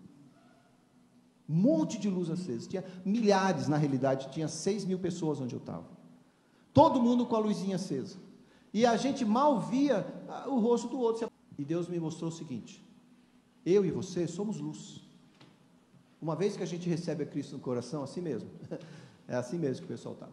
Um 1.48 1.54
monte 1.54 1.98
de 1.98 2.10
luz 2.10 2.28
acesa. 2.28 2.68
Tinha 2.68 2.84
milhares, 3.02 3.68
na 3.68 3.78
realidade, 3.78 4.28
tinha 4.30 4.48
seis 4.48 4.84
mil 4.84 4.98
pessoas 4.98 5.40
onde 5.40 5.54
eu 5.54 5.60
estava. 5.60 5.88
Todo 6.74 7.00
mundo 7.00 7.24
com 7.24 7.36
a 7.36 7.38
luzinha 7.38 7.76
acesa. 7.76 8.18
E 8.70 8.84
a 8.84 8.98
gente 8.98 9.24
mal 9.24 9.60
via 9.60 10.06
ah, 10.28 10.46
o 10.46 10.58
rosto 10.58 10.88
do 10.88 10.98
outro. 10.98 11.32
E 11.56 11.64
Deus 11.64 11.88
me 11.88 11.98
mostrou 11.98 12.28
o 12.28 12.34
seguinte: 12.34 12.84
eu 13.64 13.82
e 13.82 13.90
você 13.90 14.26
somos 14.28 14.60
luz. 14.60 15.05
Uma 16.26 16.34
vez 16.34 16.56
que 16.56 16.62
a 16.64 16.66
gente 16.66 16.88
recebe 16.88 17.22
a 17.22 17.26
Cristo 17.26 17.52
no 17.52 17.60
coração, 17.60 18.02
assim 18.02 18.20
mesmo. 18.20 18.50
É 19.28 19.34
assim 19.34 19.58
mesmo 19.58 19.84
que 19.84 19.92
o 19.92 19.96
pessoal 19.96 20.14
está. 20.14 20.28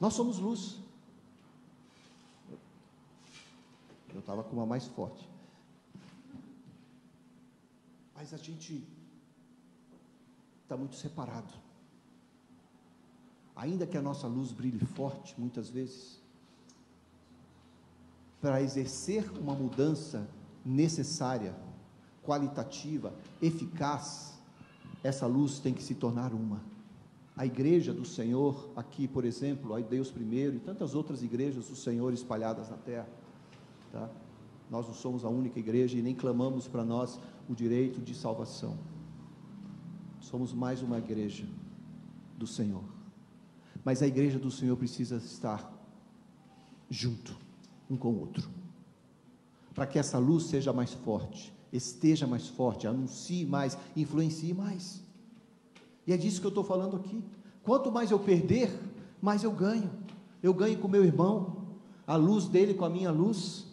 Nós 0.00 0.12
somos 0.12 0.38
luz. 0.38 0.76
Eu 4.12 4.18
estava 4.18 4.42
com 4.42 4.56
uma 4.56 4.66
mais 4.66 4.86
forte. 4.86 5.28
Mas 8.12 8.34
a 8.34 8.36
gente 8.38 8.84
está 10.64 10.76
muito 10.76 10.96
separado. 10.96 11.54
Ainda 13.54 13.86
que 13.86 13.96
a 13.96 14.02
nossa 14.02 14.26
luz 14.26 14.50
brilhe 14.50 14.84
forte, 14.84 15.38
muitas 15.38 15.70
vezes, 15.70 16.20
para 18.40 18.60
exercer 18.60 19.30
uma 19.38 19.54
mudança 19.54 20.28
necessária, 20.64 21.54
qualitativa, 22.24 23.12
eficaz, 23.40 24.38
essa 25.02 25.26
luz 25.26 25.58
tem 25.58 25.72
que 25.72 25.82
se 25.82 25.94
tornar 25.94 26.32
uma. 26.32 26.60
A 27.36 27.46
igreja 27.46 27.92
do 27.92 28.04
Senhor, 28.04 28.68
aqui, 28.76 29.08
por 29.08 29.24
exemplo, 29.24 29.74
a 29.74 29.80
Deus 29.80 30.10
primeiro, 30.10 30.56
e 30.56 30.60
tantas 30.60 30.94
outras 30.94 31.22
igrejas 31.22 31.68
do 31.68 31.76
Senhor 31.76 32.12
espalhadas 32.12 32.68
na 32.68 32.76
terra, 32.76 33.08
tá? 33.90 34.10
Nós 34.70 34.86
não 34.86 34.94
somos 34.94 35.24
a 35.24 35.28
única 35.28 35.58
igreja 35.58 35.98
e 35.98 36.02
nem 36.02 36.14
clamamos 36.14 36.68
para 36.68 36.84
nós 36.84 37.18
o 37.48 37.54
direito 37.54 38.00
de 38.00 38.14
salvação. 38.14 38.78
Somos 40.20 40.52
mais 40.52 40.80
uma 40.80 40.98
igreja 40.98 41.44
do 42.36 42.46
Senhor. 42.46 42.84
Mas 43.84 44.02
a 44.02 44.06
igreja 44.06 44.38
do 44.38 44.50
Senhor 44.50 44.76
precisa 44.76 45.16
estar 45.16 45.72
junto, 46.88 47.36
um 47.88 47.96
com 47.96 48.10
o 48.10 48.20
outro. 48.20 48.48
Para 49.74 49.86
que 49.86 49.98
essa 49.98 50.18
luz 50.18 50.44
seja 50.44 50.72
mais 50.72 50.92
forte, 50.92 51.52
esteja 51.72 52.26
mais 52.26 52.48
forte, 52.48 52.86
anuncie 52.86 53.46
mais, 53.46 53.76
influencie 53.96 54.52
mais. 54.52 55.02
E 56.06 56.12
é 56.12 56.16
disso 56.16 56.40
que 56.40 56.46
eu 56.46 56.50
estou 56.50 56.64
falando 56.64 56.96
aqui. 56.96 57.22
Quanto 57.62 57.92
mais 57.92 58.10
eu 58.10 58.18
perder, 58.18 58.72
mais 59.20 59.44
eu 59.44 59.52
ganho. 59.52 59.90
Eu 60.42 60.54
ganho 60.54 60.78
com 60.78 60.88
meu 60.88 61.04
irmão, 61.04 61.68
a 62.06 62.16
luz 62.16 62.46
dele 62.46 62.74
com 62.74 62.84
a 62.84 62.90
minha 62.90 63.10
luz. 63.10 63.66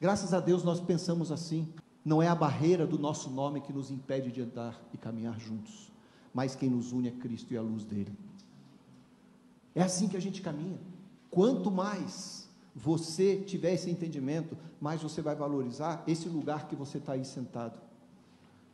Graças 0.00 0.32
a 0.32 0.40
Deus 0.40 0.64
nós 0.64 0.80
pensamos 0.80 1.30
assim. 1.30 1.68
Não 2.04 2.22
é 2.22 2.28
a 2.28 2.34
barreira 2.34 2.86
do 2.86 2.98
nosso 2.98 3.30
nome 3.30 3.60
que 3.60 3.72
nos 3.72 3.90
impede 3.90 4.30
de 4.30 4.42
andar 4.42 4.78
e 4.92 4.98
caminhar 4.98 5.38
juntos, 5.40 5.90
mas 6.34 6.54
quem 6.54 6.68
nos 6.68 6.92
une 6.92 7.08
é 7.08 7.10
Cristo 7.12 7.54
e 7.54 7.56
a 7.56 7.62
luz 7.62 7.84
dele. 7.84 8.12
É 9.74 9.82
assim 9.82 10.08
que 10.08 10.16
a 10.16 10.20
gente 10.20 10.42
caminha. 10.42 10.78
Quanto 11.30 11.70
mais 11.70 12.43
você 12.74 13.36
tiver 13.36 13.74
esse 13.74 13.90
entendimento, 13.90 14.56
mais 14.80 15.02
você 15.02 15.22
vai 15.22 15.36
valorizar 15.36 16.02
esse 16.06 16.28
lugar 16.28 16.66
que 16.66 16.74
você 16.74 16.98
está 16.98 17.12
aí 17.12 17.24
sentado, 17.24 17.78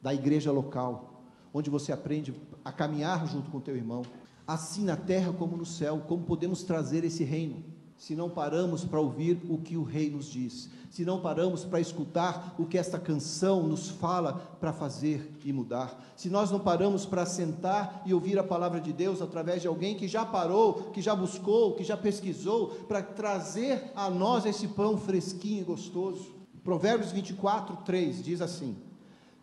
da 0.00 0.14
igreja 0.14 0.50
local, 0.50 1.22
onde 1.52 1.68
você 1.68 1.92
aprende 1.92 2.34
a 2.64 2.72
caminhar 2.72 3.26
junto 3.26 3.50
com 3.50 3.60
teu 3.60 3.76
irmão, 3.76 4.02
assim 4.46 4.84
na 4.84 4.96
terra 4.96 5.32
como 5.32 5.56
no 5.56 5.66
céu, 5.66 6.02
como 6.08 6.24
podemos 6.24 6.62
trazer 6.62 7.04
esse 7.04 7.24
reino 7.24 7.62
se 8.00 8.16
não 8.16 8.30
paramos 8.30 8.82
para 8.82 8.98
ouvir 8.98 9.38
o 9.46 9.58
que 9.58 9.76
o 9.76 9.82
rei 9.82 10.08
nos 10.08 10.24
diz, 10.24 10.70
se 10.88 11.04
não 11.04 11.20
paramos 11.20 11.66
para 11.66 11.82
escutar 11.82 12.54
o 12.58 12.64
que 12.64 12.78
esta 12.78 12.98
canção 12.98 13.62
nos 13.62 13.90
fala 13.90 14.56
para 14.58 14.72
fazer 14.72 15.30
e 15.44 15.52
mudar, 15.52 16.02
se 16.16 16.30
nós 16.30 16.50
não 16.50 16.58
paramos 16.58 17.04
para 17.04 17.26
sentar 17.26 18.02
e 18.06 18.14
ouvir 18.14 18.38
a 18.38 18.42
palavra 18.42 18.80
de 18.80 18.90
Deus 18.90 19.20
através 19.20 19.60
de 19.60 19.68
alguém 19.68 19.94
que 19.94 20.08
já 20.08 20.24
parou, 20.24 20.90
que 20.94 21.02
já 21.02 21.14
buscou, 21.14 21.74
que 21.74 21.84
já 21.84 21.94
pesquisou, 21.94 22.68
para 22.88 23.02
trazer 23.02 23.92
a 23.94 24.08
nós 24.08 24.46
esse 24.46 24.66
pão 24.66 24.96
fresquinho 24.96 25.60
e 25.60 25.64
gostoso. 25.64 26.32
Provérbios 26.64 27.12
24, 27.12 27.84
3 27.84 28.24
diz 28.24 28.40
assim: 28.40 28.78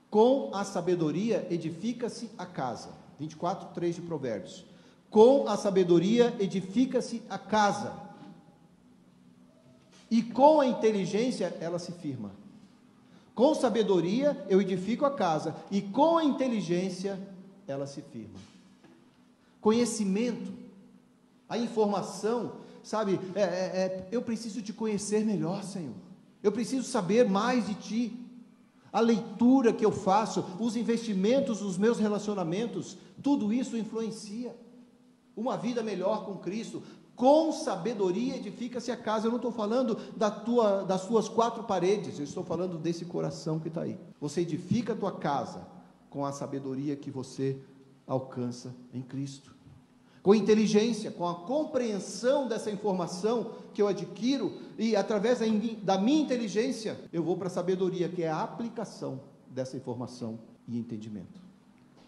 Com 0.10 0.50
a 0.52 0.64
sabedoria 0.64 1.48
edifica-se 1.52 2.32
a 2.36 2.46
casa. 2.48 2.90
24, 3.20 3.70
3 3.76 3.96
de 3.98 4.02
Provérbios. 4.02 4.66
Com 5.12 5.48
a 5.48 5.56
sabedoria 5.56 6.36
edifica-se 6.40 7.22
a 7.30 7.38
casa 7.38 8.07
e 10.10 10.22
com 10.22 10.62
a 10.62 10.68
inteligência 10.68 11.56
ela 11.60 11.80
se 11.80 11.92
firma. 11.92 12.32
Com 13.36 13.54
sabedoria 13.54 14.46
eu 14.50 14.60
edifico 14.62 15.06
a 15.06 15.12
casa, 15.12 15.56
e 15.70 15.82
com 15.82 16.18
a 16.18 16.24
inteligência 16.24 17.20
ela 17.68 17.86
se 17.86 18.02
firma. 18.02 18.40
Conhecimento, 19.62 20.52
a 21.50 21.58
informação, 21.58 22.54
sabe, 22.82 23.20
é, 23.36 23.42
é, 23.42 23.46
é, 23.46 24.08
eu 24.12 24.22
preciso 24.22 24.62
te 24.62 24.74
conhecer 24.74 25.26
melhor, 25.26 25.64
Senhor. 25.64 25.94
Eu 26.42 26.52
preciso 26.52 26.88
saber 26.88 27.30
mais 27.30 27.68
de 27.68 27.76
Ti. 27.76 28.20
A 28.92 29.00
leitura 29.00 29.74
que 29.74 29.86
eu 29.86 29.92
faço, 29.92 30.44
os 30.60 30.76
investimentos, 30.76 31.62
os 31.62 31.78
meus 31.78 32.00
relacionamentos, 32.00 32.98
tudo 33.22 33.52
isso 33.52 33.78
influencia. 33.78 34.56
Uma 35.36 35.58
vida 35.58 35.84
melhor 35.84 36.26
com 36.26 36.38
Cristo, 36.38 36.82
com 37.18 37.52
sabedoria 37.52 38.38
edifica-se 38.38 38.92
a 38.92 38.96
casa. 38.96 39.26
Eu 39.26 39.32
não 39.32 39.38
estou 39.38 39.52
falando 39.52 39.98
da 40.16 40.30
tua, 40.30 40.84
das 40.84 41.02
suas 41.02 41.28
quatro 41.28 41.64
paredes, 41.64 42.20
eu 42.20 42.24
estou 42.24 42.44
falando 42.44 42.78
desse 42.78 43.04
coração 43.04 43.60
que 43.60 43.68
está 43.68 43.82
aí. 43.82 44.00
Você 44.22 44.42
edifica 44.42 44.94
a 44.94 44.96
tua 44.96 45.12
casa 45.12 45.68
com 46.12 46.24
a 46.24 46.32
sabedoria 46.32 46.96
que 46.96 47.10
você 47.10 47.58
alcança 48.06 48.74
em 48.94 49.02
Cristo. 49.02 49.56
Com 50.22 50.36
inteligência, 50.36 51.10
com 51.10 51.28
a 51.28 51.34
compreensão 51.34 52.48
dessa 52.48 52.70
informação 52.70 53.54
que 53.74 53.82
eu 53.82 53.88
adquiro, 53.88 54.60
e 54.78 54.96
através 54.96 55.40
da 55.82 55.98
minha 55.98 56.22
inteligência, 56.22 57.00
eu 57.12 57.24
vou 57.24 57.36
para 57.36 57.48
a 57.48 57.50
sabedoria, 57.52 58.10
que 58.10 58.24
é 58.24 58.30
a 58.30 58.44
aplicação 58.44 59.22
dessa 59.50 59.76
informação 59.76 60.38
e 60.68 60.78
entendimento. 60.78 61.47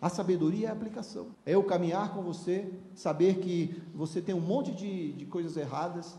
A 0.01 0.07
sabedoria 0.07 0.67
é 0.67 0.69
a 0.69 0.73
aplicação. 0.73 1.27
É 1.45 1.55
eu 1.55 1.63
caminhar 1.63 2.13
com 2.13 2.21
você, 2.21 2.71
saber 2.95 3.39
que 3.39 3.81
você 3.93 4.21
tem 4.21 4.33
um 4.33 4.39
monte 4.39 4.71
de, 4.71 5.11
de 5.13 5.25
coisas 5.25 5.57
erradas, 5.57 6.17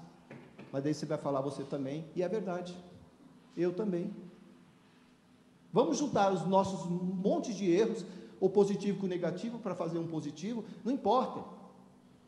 mas 0.71 0.85
daí 0.85 0.93
você 0.93 1.07
vai 1.07 1.17
falar 1.17 1.41
você 1.41 1.65
também, 1.65 2.05
e 2.15 2.23
é 2.23 2.29
verdade. 2.29 2.77
Eu 3.57 3.73
também. 3.73 4.15
Vamos 5.73 5.99
juntar 5.99 6.33
os 6.33 6.47
nossos 6.47 6.87
montes 6.91 7.57
de 7.57 7.71
erros, 7.71 8.05
o 8.39 8.49
positivo 8.49 8.99
com 8.99 9.07
o 9.07 9.09
negativo, 9.09 9.59
para 9.59 9.75
fazer 9.75 9.99
um 9.99 10.07
positivo, 10.07 10.65
não 10.85 10.93
importa. 10.93 11.43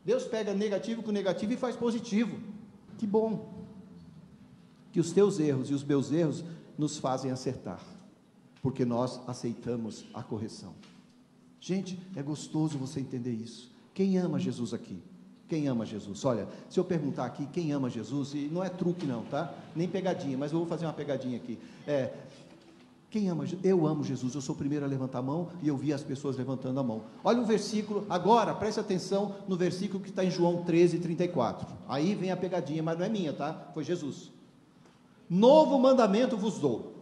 Deus 0.03 0.23
pega 0.25 0.53
negativo 0.53 1.03
com 1.03 1.11
negativo 1.11 1.53
e 1.53 1.57
faz 1.57 1.75
positivo. 1.75 2.37
Que 2.97 3.05
bom. 3.05 3.53
Que 4.91 4.99
os 4.99 5.11
teus 5.11 5.39
erros 5.39 5.69
e 5.69 5.73
os 5.73 5.83
meus 5.83 6.11
erros 6.11 6.43
nos 6.77 6.97
fazem 6.97 7.31
acertar, 7.31 7.81
porque 8.61 8.83
nós 8.85 9.21
aceitamos 9.27 10.05
a 10.13 10.23
correção. 10.23 10.73
Gente, 11.63 11.97
é 12.13 12.21
gostoso 12.21 12.77
você 12.77 12.99
entender 12.99 13.31
isso. 13.31 13.71
Quem 13.93 14.17
ama 14.17 14.37
Jesus 14.37 14.73
aqui? 14.73 15.01
Quem 15.47 15.69
ama 15.69 15.85
Jesus? 15.85 16.25
Olha, 16.25 16.45
se 16.69 16.77
eu 16.77 16.83
perguntar 16.83 17.23
aqui 17.23 17.45
quem 17.45 17.71
ama 17.71 17.89
Jesus, 17.89 18.33
e 18.33 18.49
não 18.51 18.61
é 18.61 18.67
truque 18.67 19.05
não, 19.05 19.23
tá? 19.23 19.53
Nem 19.73 19.87
pegadinha, 19.87 20.37
mas 20.37 20.51
eu 20.51 20.57
vou 20.59 20.67
fazer 20.67 20.85
uma 20.85 20.91
pegadinha 20.91 21.37
aqui. 21.37 21.57
É, 21.87 22.11
quem 23.09 23.29
ama? 23.29 23.45
Eu 23.63 23.87
amo 23.87 24.03
Jesus. 24.03 24.35
Eu 24.35 24.41
sou 24.41 24.55
o 24.55 24.57
primeiro 24.57 24.83
a 24.83 24.89
levantar 24.89 25.19
a 25.19 25.21
mão 25.21 25.51
e 25.61 25.69
eu 25.69 25.77
vi 25.77 25.93
as 25.93 26.03
pessoas 26.03 26.35
levantando 26.35 26.81
a 26.81 26.83
mão. 26.83 27.03
Olha 27.23 27.39
o 27.39 27.45
versículo, 27.45 28.05
agora 28.09 28.53
preste 28.53 28.81
atenção 28.81 29.33
no 29.47 29.55
versículo 29.55 30.03
que 30.03 30.09
está 30.09 30.25
em 30.25 30.31
João 30.31 30.65
13, 30.65 30.99
34. 30.99 31.65
Aí 31.87 32.13
vem 32.13 32.29
a 32.29 32.35
pegadinha, 32.35 32.83
mas 32.83 32.99
não 32.99 33.05
é 33.05 33.09
minha, 33.09 33.31
tá? 33.31 33.69
Foi 33.73 33.85
Jesus. 33.85 34.33
Novo 35.29 35.79
mandamento 35.79 36.35
vos 36.35 36.59
dou. 36.59 36.92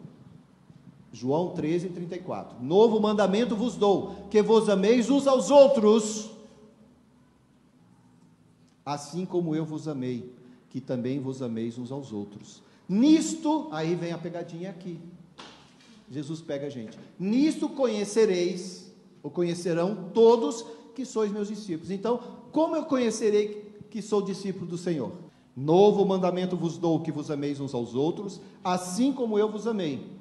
João 1.11 1.49
13, 1.49 1.89
34. 1.89 2.63
Novo 2.63 2.99
mandamento 2.99 3.55
vos 3.55 3.75
dou: 3.75 4.27
que 4.29 4.41
vos 4.41 4.69
ameis 4.69 5.09
uns 5.09 5.27
aos 5.27 5.51
outros, 5.51 6.31
assim 8.85 9.25
como 9.25 9.55
eu 9.55 9.65
vos 9.65 9.87
amei, 9.87 10.33
que 10.69 10.79
também 10.79 11.19
vos 11.19 11.41
ameis 11.41 11.77
uns 11.77 11.91
aos 11.91 12.13
outros. 12.13 12.61
Nisto, 12.87 13.67
aí 13.71 13.95
vem 13.95 14.11
a 14.11 14.17
pegadinha 14.17 14.69
aqui. 14.69 14.99
Jesus 16.09 16.41
pega 16.41 16.67
a 16.67 16.69
gente. 16.69 16.97
Nisto 17.17 17.69
conhecereis, 17.69 18.91
ou 19.23 19.31
conhecerão 19.31 20.09
todos 20.13 20.65
que 20.93 21.05
sois 21.05 21.31
meus 21.31 21.47
discípulos. 21.47 21.91
Então, 21.91 22.19
como 22.51 22.75
eu 22.75 22.83
conhecerei 22.83 23.71
que 23.89 24.01
sou 24.01 24.21
discípulo 24.21 24.65
do 24.65 24.77
Senhor? 24.77 25.11
Novo 25.55 26.05
mandamento 26.05 26.55
vos 26.55 26.77
dou 26.77 27.01
que 27.01 27.11
vos 27.11 27.29
ameis 27.29 27.59
uns 27.59 27.73
aos 27.73 27.95
outros, 27.95 28.41
assim 28.63 29.11
como 29.11 29.37
eu 29.37 29.49
vos 29.49 29.67
amei. 29.67 30.20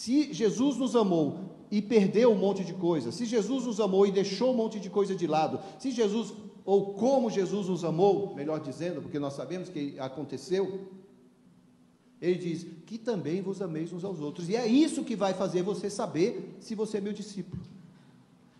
Se 0.00 0.32
Jesus 0.32 0.78
nos 0.78 0.96
amou 0.96 1.40
e 1.70 1.82
perdeu 1.82 2.32
um 2.32 2.38
monte 2.38 2.64
de 2.64 2.72
coisa, 2.72 3.12
se 3.12 3.26
Jesus 3.26 3.66
nos 3.66 3.78
amou 3.78 4.06
e 4.06 4.10
deixou 4.10 4.54
um 4.54 4.56
monte 4.56 4.80
de 4.80 4.88
coisa 4.88 5.14
de 5.14 5.26
lado, 5.26 5.60
se 5.78 5.90
Jesus, 5.90 6.32
ou 6.64 6.94
como 6.94 7.28
Jesus 7.28 7.68
nos 7.68 7.84
amou, 7.84 8.34
melhor 8.34 8.60
dizendo, 8.60 9.02
porque 9.02 9.18
nós 9.18 9.34
sabemos 9.34 9.68
que 9.68 10.00
aconteceu, 10.00 10.88
ele 12.18 12.38
diz 12.38 12.66
que 12.86 12.96
também 12.96 13.42
vos 13.42 13.60
ameis 13.60 13.92
uns 13.92 14.02
aos 14.02 14.20
outros. 14.20 14.48
E 14.48 14.56
é 14.56 14.66
isso 14.66 15.04
que 15.04 15.14
vai 15.14 15.34
fazer 15.34 15.60
você 15.60 15.90
saber 15.90 16.56
se 16.60 16.74
você 16.74 16.96
é 16.96 17.02
meu 17.02 17.12
discípulo. 17.12 17.60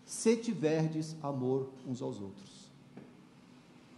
Se 0.05 0.37
tiverdes 0.37 1.15
amor 1.23 1.71
uns 1.87 2.03
aos 2.03 2.21
outros. 2.21 2.69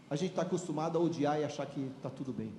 A 0.09 0.15
gente 0.15 0.29
está 0.29 0.43
acostumado 0.43 0.97
a 0.97 1.01
odiar 1.01 1.41
e 1.41 1.43
achar 1.43 1.65
que 1.65 1.81
está 1.97 2.09
tudo 2.09 2.31
bem. 2.31 2.53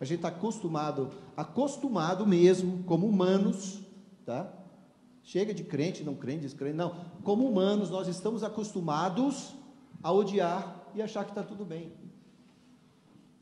A 0.00 0.04
gente 0.04 0.18
está 0.18 0.28
acostumado, 0.28 1.12
acostumado 1.36 2.26
mesmo, 2.26 2.82
como 2.82 3.06
humanos, 3.06 3.83
tá? 4.24 4.52
Chega 5.22 5.54
de 5.54 5.64
crente, 5.64 6.04
não 6.04 6.14
crente, 6.14 6.40
descrente, 6.40 6.76
não. 6.76 6.94
Como 7.22 7.48
humanos, 7.48 7.90
nós 7.90 8.08
estamos 8.08 8.42
acostumados 8.42 9.54
a 10.02 10.12
odiar 10.12 10.84
e 10.94 11.00
achar 11.00 11.24
que 11.24 11.30
está 11.30 11.42
tudo 11.42 11.64
bem. 11.64 11.92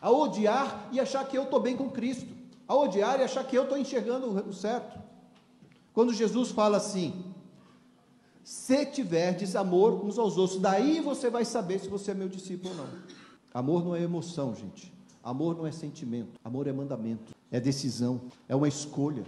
A 0.00 0.10
odiar 0.10 0.88
e 0.92 1.00
achar 1.00 1.26
que 1.26 1.36
eu 1.36 1.44
estou 1.44 1.60
bem 1.60 1.76
com 1.76 1.90
Cristo 1.90 2.42
a 2.66 2.76
odiar 2.76 3.20
e 3.20 3.24
achar 3.24 3.44
que 3.44 3.56
eu 3.56 3.64
estou 3.64 3.76
enxergando 3.76 4.28
o 4.48 4.52
certo. 4.52 4.98
Quando 5.92 6.12
Jesus 6.14 6.50
fala 6.50 6.78
assim, 6.78 7.22
se 8.42 8.86
tiverdes 8.86 9.54
amor 9.54 10.04
uns 10.04 10.18
aos 10.18 10.38
outros, 10.38 10.58
daí 10.58 11.00
você 11.00 11.28
vai 11.28 11.44
saber 11.44 11.80
se 11.80 11.88
você 11.88 12.12
é 12.12 12.14
meu 12.14 12.28
discípulo 12.28 12.70
ou 12.70 12.76
não. 12.78 12.88
Amor 13.52 13.84
não 13.84 13.94
é 13.94 14.00
emoção, 14.00 14.54
gente. 14.54 14.92
Amor 15.22 15.56
não 15.56 15.66
é 15.66 15.72
sentimento. 15.72 16.40
Amor 16.42 16.66
é 16.66 16.72
mandamento, 16.72 17.34
é 17.50 17.60
decisão, 17.60 18.22
é 18.48 18.56
uma 18.56 18.68
escolha 18.68 19.24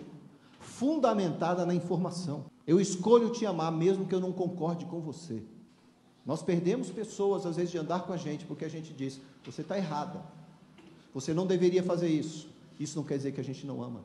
fundamentada 0.65 1.65
na 1.65 1.75
informação. 1.75 2.47
Eu 2.67 2.81
escolho 2.81 3.31
te 3.31 3.47
amar 3.47 3.71
mesmo 3.71 4.07
que 4.07 4.15
eu 4.15 4.21
não 4.21 4.33
concorde 4.33 4.87
com 4.87 5.01
você. 5.01 5.43
Nós 6.25 6.43
perdemos 6.43 6.91
pessoas 6.91 7.45
às 7.45 7.57
vezes 7.57 7.71
de 7.71 7.79
andar 7.79 8.07
com 8.07 8.13
a 8.13 8.17
gente 8.17 8.47
porque 8.47 8.65
a 8.65 8.69
gente 8.69 8.93
diz: 8.93 9.21
você 9.45 9.61
está 9.61 9.77
errada, 9.77 10.23
você 11.13 11.35
não 11.35 11.47
deveria 11.47 11.83
fazer 11.83 12.09
isso. 12.09 12.49
Isso 12.81 12.97
não 12.97 13.05
quer 13.05 13.17
dizer 13.19 13.33
que 13.33 13.41
a 13.41 13.45
gente 13.45 13.67
não 13.67 13.83
ama. 13.83 14.03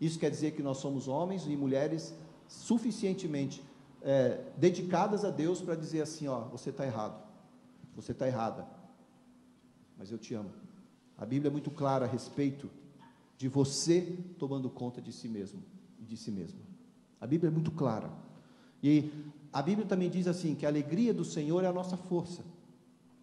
Isso 0.00 0.18
quer 0.18 0.30
dizer 0.30 0.50
que 0.52 0.62
nós 0.62 0.78
somos 0.78 1.08
homens 1.08 1.46
e 1.46 1.56
mulheres 1.56 2.14
suficientemente 2.46 3.62
é, 4.02 4.40
dedicadas 4.56 5.24
a 5.24 5.30
Deus 5.30 5.60
para 5.60 5.74
dizer 5.74 6.02
assim: 6.02 6.28
ó, 6.28 6.40
você 6.40 6.70
está 6.70 6.84
errado, 6.84 7.22
você 7.94 8.12
está 8.12 8.26
errada, 8.26 8.66
mas 9.96 10.10
eu 10.10 10.18
te 10.18 10.34
amo. 10.34 10.50
A 11.16 11.24
Bíblia 11.24 11.48
é 11.48 11.52
muito 11.52 11.70
clara 11.70 12.04
a 12.04 12.08
respeito 12.08 12.68
de 13.38 13.48
você 13.48 14.18
tomando 14.36 14.68
conta 14.68 15.00
de 15.00 15.12
si 15.12 15.28
mesmo 15.28 15.62
e 15.98 16.04
de 16.04 16.16
si 16.16 16.30
mesma. 16.30 16.60
A 17.20 17.26
Bíblia 17.26 17.48
é 17.48 17.52
muito 17.52 17.70
clara. 17.70 18.10
E 18.82 19.10
a 19.52 19.62
Bíblia 19.62 19.86
também 19.86 20.10
diz 20.10 20.26
assim: 20.26 20.56
que 20.56 20.66
a 20.66 20.68
alegria 20.68 21.14
do 21.14 21.24
Senhor 21.24 21.62
é 21.62 21.68
a 21.68 21.72
nossa 21.72 21.96
força. 21.96 22.42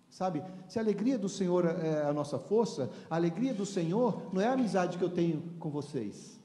Sabe, 0.10 0.42
se 0.70 0.80
a 0.80 0.82
alegria 0.82 1.20
do 1.20 1.28
Senhor 1.28 1.66
é 1.66 2.06
a 2.06 2.14
nossa 2.14 2.40
força, 2.40 2.90
a 3.10 3.16
alegria 3.16 3.54
do 3.54 3.66
Senhor 3.66 4.30
não 4.32 4.42
é 4.42 4.48
a 4.48 4.54
amizade 4.54 4.98
que 4.98 5.04
eu 5.04 5.10
tenho 5.10 5.42
com 5.60 5.70
vocês. 5.70 6.40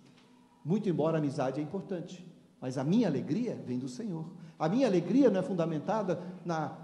Muito 0.65 0.89
embora 0.89 1.17
a 1.17 1.21
amizade 1.21 1.61
é 1.61 1.63
importante, 1.63 2.27
mas 2.61 2.77
a 2.77 2.83
minha 2.83 3.07
alegria 3.07 3.55
vem 3.65 3.79
do 3.79 3.89
Senhor. 3.89 4.27
A 4.59 4.69
minha 4.69 4.89
alegria 4.89 5.31
não 5.31 5.39
é 5.39 5.43
fundamentada 5.45 6.21
na, 6.45 6.77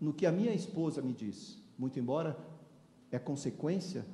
no 0.00 0.12
que 0.12 0.26
a 0.26 0.32
minha 0.32 0.52
esposa 0.52 1.00
me 1.00 1.12
diz, 1.12 1.56
muito 1.78 2.00
embora 2.00 2.36
é 3.12 3.18
consequência 3.18 4.04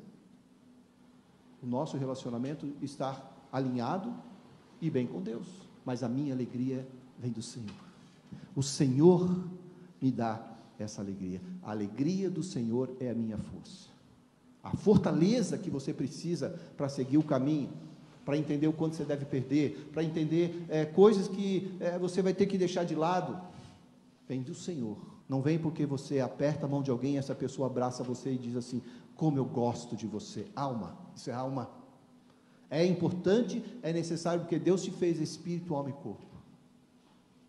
o 1.62 1.66
nosso 1.66 1.96
relacionamento 1.96 2.66
estar 2.80 3.48
alinhado 3.52 4.12
e 4.80 4.90
bem 4.90 5.06
com 5.06 5.20
Deus, 5.20 5.46
mas 5.84 6.02
a 6.02 6.08
minha 6.08 6.32
alegria 6.32 6.86
vem 7.18 7.30
do 7.30 7.42
Senhor. 7.42 7.74
O 8.54 8.62
Senhor 8.62 9.44
me 10.00 10.10
dá 10.10 10.50
essa 10.78 11.02
alegria. 11.02 11.40
A 11.62 11.70
alegria 11.70 12.30
do 12.30 12.42
Senhor 12.42 12.96
é 12.98 13.10
a 13.10 13.14
minha 13.14 13.36
força. 13.36 13.88
A 14.62 14.76
fortaleza 14.76 15.58
que 15.58 15.70
você 15.70 15.92
precisa 15.92 16.58
para 16.76 16.88
seguir 16.88 17.18
o 17.18 17.22
caminho, 17.22 17.70
para 18.24 18.36
entender 18.36 18.66
o 18.66 18.72
quanto 18.72 18.96
você 18.96 19.04
deve 19.04 19.24
perder, 19.24 19.88
para 19.92 20.02
entender 20.02 20.64
é, 20.68 20.84
coisas 20.84 21.28
que 21.28 21.76
é, 21.80 21.98
você 21.98 22.22
vai 22.22 22.34
ter 22.34 22.46
que 22.46 22.58
deixar 22.58 22.84
de 22.84 22.94
lado, 22.94 23.40
vem 24.28 24.42
do 24.42 24.54
Senhor. 24.54 24.98
Não 25.28 25.40
vem 25.40 25.58
porque 25.58 25.86
você 25.86 26.20
aperta 26.20 26.66
a 26.66 26.68
mão 26.68 26.82
de 26.82 26.90
alguém, 26.90 27.16
essa 27.16 27.34
pessoa 27.34 27.68
abraça 27.68 28.02
você 28.02 28.32
e 28.32 28.38
diz 28.38 28.56
assim: 28.56 28.82
Como 29.20 29.36
eu 29.36 29.44
gosto 29.44 29.94
de 29.94 30.06
você. 30.06 30.46
Alma, 30.56 30.96
isso 31.14 31.28
é 31.28 31.34
alma. 31.34 31.68
É 32.70 32.86
importante, 32.86 33.62
é 33.82 33.92
necessário, 33.92 34.40
porque 34.40 34.58
Deus 34.58 34.82
te 34.82 34.90
fez 34.90 35.20
espírito, 35.20 35.74
alma 35.74 35.90
e 35.90 35.92
corpo. 35.92 36.24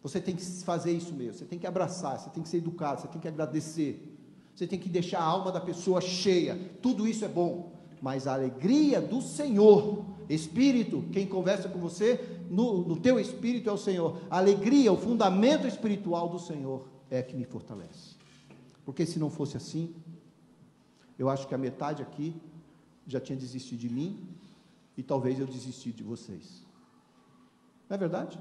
Você 0.03 0.19
tem 0.19 0.35
que 0.35 0.43
fazer 0.65 0.91
isso 0.91 1.13
mesmo, 1.13 1.35
você 1.35 1.45
tem 1.45 1.57
que 1.57 1.65
abraçar, 1.65 2.19
você 2.19 2.29
tem 2.29 2.43
que 2.43 2.49
ser 2.49 2.57
educado, 2.57 2.99
você 2.99 3.07
tem 3.07 3.21
que 3.21 3.27
agradecer, 3.29 4.17
você 4.53 4.67
tem 4.67 4.77
que 4.77 4.89
deixar 4.89 5.19
a 5.19 5.23
alma 5.23 5.49
da 5.49 5.61
pessoa 5.61 6.01
cheia. 6.01 6.59
Tudo 6.81 7.07
isso 7.07 7.23
é 7.23 7.29
bom, 7.29 7.71
mas 8.01 8.27
a 8.27 8.33
alegria 8.33 8.99
do 8.99 9.21
Senhor, 9.21 10.03
Espírito, 10.27 11.05
quem 11.13 11.25
conversa 11.25 11.69
com 11.69 11.79
você, 11.79 12.19
no, 12.49 12.85
no 12.85 12.97
teu 12.97 13.17
espírito 13.17 13.69
é 13.69 13.71
o 13.71 13.77
Senhor. 13.77 14.17
A 14.29 14.39
alegria, 14.39 14.91
o 14.91 14.97
fundamento 14.97 15.65
espiritual 15.65 16.27
do 16.27 16.37
Senhor 16.37 16.85
é 17.09 17.21
que 17.21 17.33
me 17.33 17.45
fortalece. 17.45 18.17
Porque 18.83 19.05
se 19.05 19.17
não 19.17 19.29
fosse 19.29 19.55
assim, 19.55 19.95
eu 21.21 21.29
acho 21.29 21.47
que 21.47 21.53
a 21.53 21.57
metade 21.57 22.01
aqui 22.01 22.35
já 23.05 23.19
tinha 23.19 23.37
desistido 23.37 23.77
de 23.77 23.89
mim 23.89 24.27
e 24.97 25.03
talvez 25.03 25.39
eu 25.39 25.45
desistir 25.45 25.91
de 25.91 26.01
vocês. 26.01 26.65
Não 27.87 27.93
é 27.95 27.97
verdade? 27.99 28.39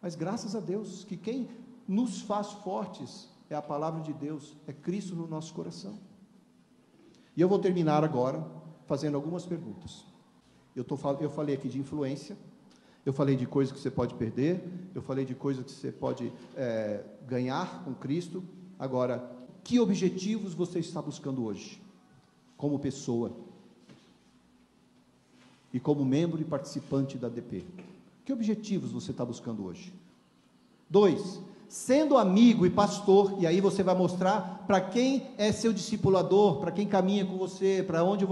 Mas 0.00 0.14
graças 0.14 0.56
a 0.56 0.60
Deus 0.60 1.04
que 1.04 1.18
quem 1.18 1.50
nos 1.86 2.22
faz 2.22 2.50
fortes 2.50 3.28
é 3.50 3.54
a 3.54 3.60
palavra 3.60 4.00
de 4.00 4.10
Deus, 4.14 4.56
é 4.66 4.72
Cristo 4.72 5.14
no 5.14 5.26
nosso 5.26 5.52
coração. 5.52 5.98
E 7.36 7.42
eu 7.42 7.48
vou 7.48 7.58
terminar 7.58 8.02
agora 8.04 8.42
fazendo 8.86 9.16
algumas 9.16 9.44
perguntas. 9.44 10.06
Eu, 10.74 10.82
tô, 10.82 10.96
eu 11.20 11.28
falei 11.28 11.56
aqui 11.56 11.68
de 11.68 11.78
influência, 11.78 12.38
eu 13.04 13.12
falei 13.12 13.36
de 13.36 13.44
coisas 13.44 13.70
que 13.70 13.78
você 13.78 13.90
pode 13.90 14.14
perder, 14.14 14.64
eu 14.94 15.02
falei 15.02 15.26
de 15.26 15.34
coisas 15.34 15.62
que 15.62 15.72
você 15.72 15.92
pode 15.92 16.32
é, 16.56 17.04
ganhar 17.26 17.84
com 17.84 17.92
Cristo. 17.92 18.42
Agora, 18.78 19.39
que 19.64 19.78
objetivos 19.78 20.54
você 20.54 20.78
está 20.78 21.00
buscando 21.00 21.44
hoje, 21.44 21.80
como 22.56 22.78
pessoa 22.78 23.32
e 25.72 25.78
como 25.78 26.04
membro 26.04 26.40
e 26.40 26.44
participante 26.44 27.16
da 27.16 27.28
DP? 27.28 27.64
Que 28.24 28.32
objetivos 28.32 28.92
você 28.92 29.10
está 29.10 29.24
buscando 29.24 29.64
hoje? 29.64 29.92
Dois, 30.88 31.40
sendo 31.70 32.18
amigo 32.18 32.66
e 32.66 32.70
pastor, 32.70 33.36
e 33.38 33.46
aí 33.46 33.60
você 33.60 33.80
vai 33.80 33.94
mostrar 33.94 34.64
para 34.66 34.80
quem 34.80 35.28
é 35.38 35.52
seu 35.52 35.72
discipulador, 35.72 36.56
para 36.56 36.72
quem 36.72 36.84
caminha 36.84 37.24
com 37.24 37.38
você, 37.38 37.84
para 37.86 38.02
onde 38.02 38.26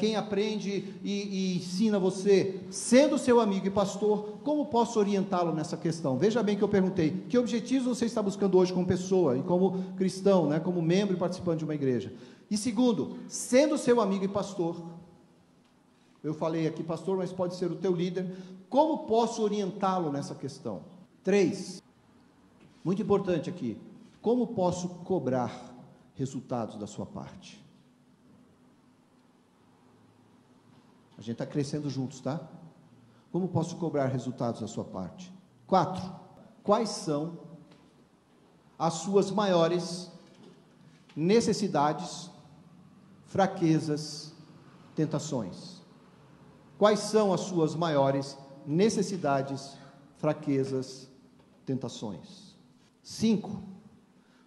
quem 0.00 0.16
aprende 0.16 0.92
e, 1.04 1.54
e, 1.54 1.56
ensina 1.58 1.96
você, 1.96 2.60
sendo 2.70 3.16
seu 3.18 3.38
amigo 3.38 3.68
e 3.68 3.70
pastor, 3.70 4.30
como 4.42 4.66
posso 4.66 4.98
orientá-lo 4.98 5.54
nessa 5.54 5.76
questão? 5.76 6.18
Veja 6.18 6.42
bem 6.42 6.56
que 6.56 6.64
eu 6.64 6.68
perguntei, 6.68 7.24
que 7.28 7.38
objetivos 7.38 7.86
você 7.86 8.06
está 8.06 8.20
buscando 8.20 8.58
hoje 8.58 8.72
como 8.72 8.84
pessoa 8.84 9.38
e 9.38 9.42
como 9.42 9.84
cristão, 9.96 10.48
né, 10.48 10.58
como 10.58 10.82
membro 10.82 11.14
e 11.14 11.18
participante 11.20 11.58
de 11.58 11.64
uma 11.64 11.76
igreja? 11.76 12.12
E 12.50 12.56
segundo, 12.56 13.16
sendo 13.28 13.78
seu 13.78 14.00
amigo 14.00 14.24
e 14.24 14.28
pastor, 14.28 14.82
eu 16.24 16.34
falei 16.34 16.66
aqui, 16.66 16.82
pastor, 16.82 17.16
mas 17.16 17.32
pode 17.32 17.54
ser 17.54 17.70
o 17.70 17.76
teu 17.76 17.92
líder. 17.94 18.28
Como 18.68 19.06
posso 19.06 19.40
orientá-lo 19.40 20.10
nessa 20.10 20.34
questão? 20.34 20.80
Três, 21.22 21.81
muito 22.84 23.02
importante 23.02 23.48
aqui. 23.48 23.80
Como 24.20 24.48
posso 24.48 24.88
cobrar 24.88 25.50
resultados 26.14 26.76
da 26.76 26.86
sua 26.86 27.06
parte? 27.06 27.62
A 31.16 31.20
gente 31.20 31.32
está 31.32 31.46
crescendo 31.46 31.88
juntos, 31.88 32.20
tá? 32.20 32.40
Como 33.30 33.48
posso 33.48 33.76
cobrar 33.76 34.06
resultados 34.06 34.60
da 34.60 34.68
sua 34.68 34.84
parte? 34.84 35.32
Quatro, 35.66 36.02
quais 36.62 36.88
são 36.88 37.38
as 38.78 38.94
suas 38.94 39.30
maiores 39.30 40.10
necessidades, 41.14 42.30
fraquezas, 43.26 44.32
tentações? 44.94 45.80
Quais 46.78 46.98
são 46.98 47.32
as 47.32 47.42
suas 47.42 47.74
maiores 47.74 48.36
necessidades, 48.66 49.76
fraquezas, 50.16 51.08
tentações. 51.64 52.51
Cinco, 53.02 53.62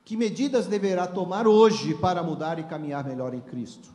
que 0.05 0.15
medidas 0.15 0.67
deverá 0.67 1.05
tomar 1.05 1.45
hoje 1.45 1.93
para 1.95 2.23
mudar 2.23 2.57
e 2.57 2.63
caminhar 2.63 3.03
melhor 3.05 3.33
em 3.33 3.41
Cristo? 3.41 3.93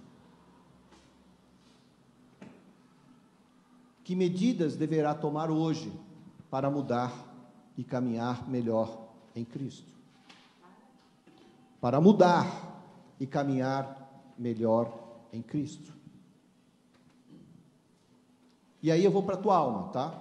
Que 4.05 4.15
medidas 4.15 4.77
deverá 4.77 5.15
tomar 5.15 5.51
hoje 5.51 5.93
para 6.51 6.69
mudar 6.69 7.13
e 7.79 7.85
caminhar 7.85 8.49
melhor 8.49 9.09
em 9.35 9.45
Cristo? 9.45 9.89
Para 11.81 12.01
mudar 12.01 12.85
e 13.19 13.27
caminhar 13.27 14.35
melhor 14.37 14.93
em 15.33 15.41
Cristo. 15.41 15.93
E 18.83 18.91
aí 18.91 19.05
eu 19.05 19.11
vou 19.11 19.23
para 19.23 19.37
a 19.37 19.41
tua 19.41 19.57
alma, 19.57 19.89
tá? 19.89 20.19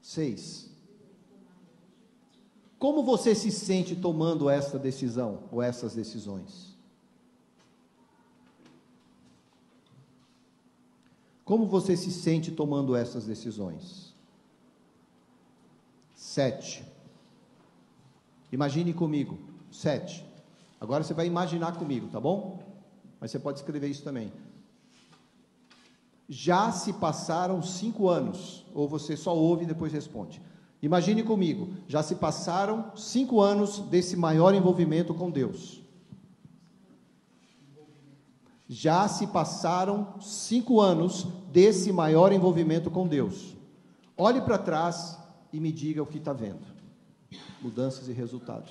Seis. 0.00 0.73
Como 2.84 3.02
você 3.02 3.34
se 3.34 3.50
sente 3.50 3.96
tomando 3.96 4.50
essa 4.50 4.78
decisão 4.78 5.44
ou 5.50 5.62
essas 5.62 5.94
decisões? 5.94 6.76
Como 11.46 11.64
você 11.64 11.96
se 11.96 12.10
sente 12.10 12.52
tomando 12.52 12.94
essas 12.94 13.24
decisões? 13.24 14.14
Sete. 16.14 16.84
Imagine 18.52 18.92
comigo. 18.92 19.38
Sete. 19.72 20.22
Agora 20.78 21.02
você 21.02 21.14
vai 21.14 21.26
imaginar 21.26 21.78
comigo, 21.78 22.08
tá 22.08 22.20
bom? 22.20 22.62
Mas 23.18 23.30
você 23.30 23.38
pode 23.38 23.60
escrever 23.60 23.88
isso 23.88 24.04
também. 24.04 24.30
Já 26.28 26.70
se 26.70 26.92
passaram 26.92 27.62
cinco 27.62 28.10
anos, 28.10 28.66
ou 28.74 28.86
você 28.86 29.16
só 29.16 29.34
ouve 29.34 29.64
e 29.64 29.68
depois 29.68 29.90
responde. 29.90 30.42
Imagine 30.84 31.22
comigo, 31.22 31.68
já 31.88 32.02
se 32.02 32.14
passaram 32.16 32.94
cinco 32.94 33.40
anos 33.40 33.78
desse 33.78 34.18
maior 34.18 34.54
envolvimento 34.54 35.14
com 35.14 35.30
Deus. 35.30 35.80
Já 38.68 39.08
se 39.08 39.26
passaram 39.28 40.20
cinco 40.20 40.82
anos 40.82 41.24
desse 41.50 41.90
maior 41.90 42.32
envolvimento 42.32 42.90
com 42.90 43.08
Deus. 43.08 43.56
Olhe 44.14 44.42
para 44.42 44.58
trás 44.58 45.18
e 45.50 45.58
me 45.58 45.72
diga 45.72 46.02
o 46.02 46.06
que 46.06 46.18
está 46.18 46.34
vendo. 46.34 46.66
Mudanças 47.62 48.06
e 48.08 48.12
resultados. 48.12 48.70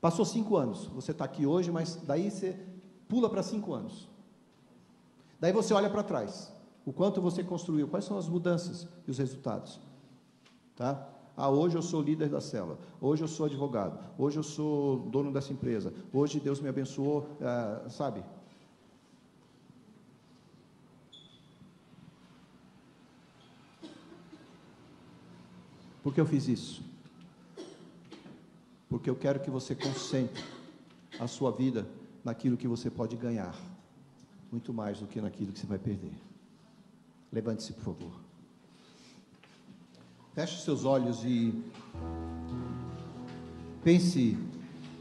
Passou 0.00 0.24
cinco 0.24 0.56
anos. 0.56 0.86
Você 0.86 1.10
está 1.10 1.26
aqui 1.26 1.44
hoje, 1.44 1.70
mas 1.70 1.96
daí 1.96 2.30
você 2.30 2.58
pula 3.06 3.28
para 3.28 3.42
cinco 3.42 3.74
anos. 3.74 4.08
Daí 5.38 5.52
você 5.52 5.74
olha 5.74 5.90
para 5.90 6.02
trás. 6.02 6.54
O 6.86 6.92
quanto 6.92 7.20
você 7.20 7.42
construiu, 7.42 7.88
quais 7.88 8.04
são 8.04 8.18
as 8.18 8.28
mudanças 8.28 8.86
e 9.06 9.10
os 9.10 9.18
resultados. 9.18 9.80
Tá? 10.76 11.08
Ah, 11.36 11.48
hoje 11.48 11.76
eu 11.76 11.82
sou 11.82 12.00
líder 12.00 12.28
da 12.28 12.40
célula, 12.40 12.78
hoje 13.00 13.22
eu 13.24 13.28
sou 13.28 13.46
advogado, 13.46 13.98
hoje 14.16 14.38
eu 14.38 14.42
sou 14.42 14.98
dono 14.98 15.32
dessa 15.32 15.52
empresa, 15.52 15.92
hoje 16.12 16.38
Deus 16.38 16.60
me 16.60 16.68
abençoou, 16.68 17.28
ah, 17.40 17.88
sabe? 17.88 18.22
Por 26.04 26.14
que 26.14 26.20
eu 26.20 26.26
fiz 26.26 26.46
isso? 26.46 26.82
Porque 28.88 29.08
eu 29.10 29.16
quero 29.16 29.40
que 29.40 29.50
você 29.50 29.74
concentre 29.74 30.44
a 31.18 31.26
sua 31.26 31.50
vida 31.50 31.86
naquilo 32.22 32.56
que 32.56 32.68
você 32.68 32.90
pode 32.90 33.16
ganhar, 33.16 33.58
muito 34.52 34.72
mais 34.72 35.00
do 35.00 35.06
que 35.06 35.20
naquilo 35.20 35.50
que 35.50 35.58
você 35.58 35.66
vai 35.66 35.78
perder. 35.78 36.12
Levante-se, 37.34 37.72
por 37.72 37.82
favor. 37.82 38.12
Feche 40.34 40.62
seus 40.62 40.84
olhos 40.84 41.24
e 41.24 41.52
pense 43.82 44.38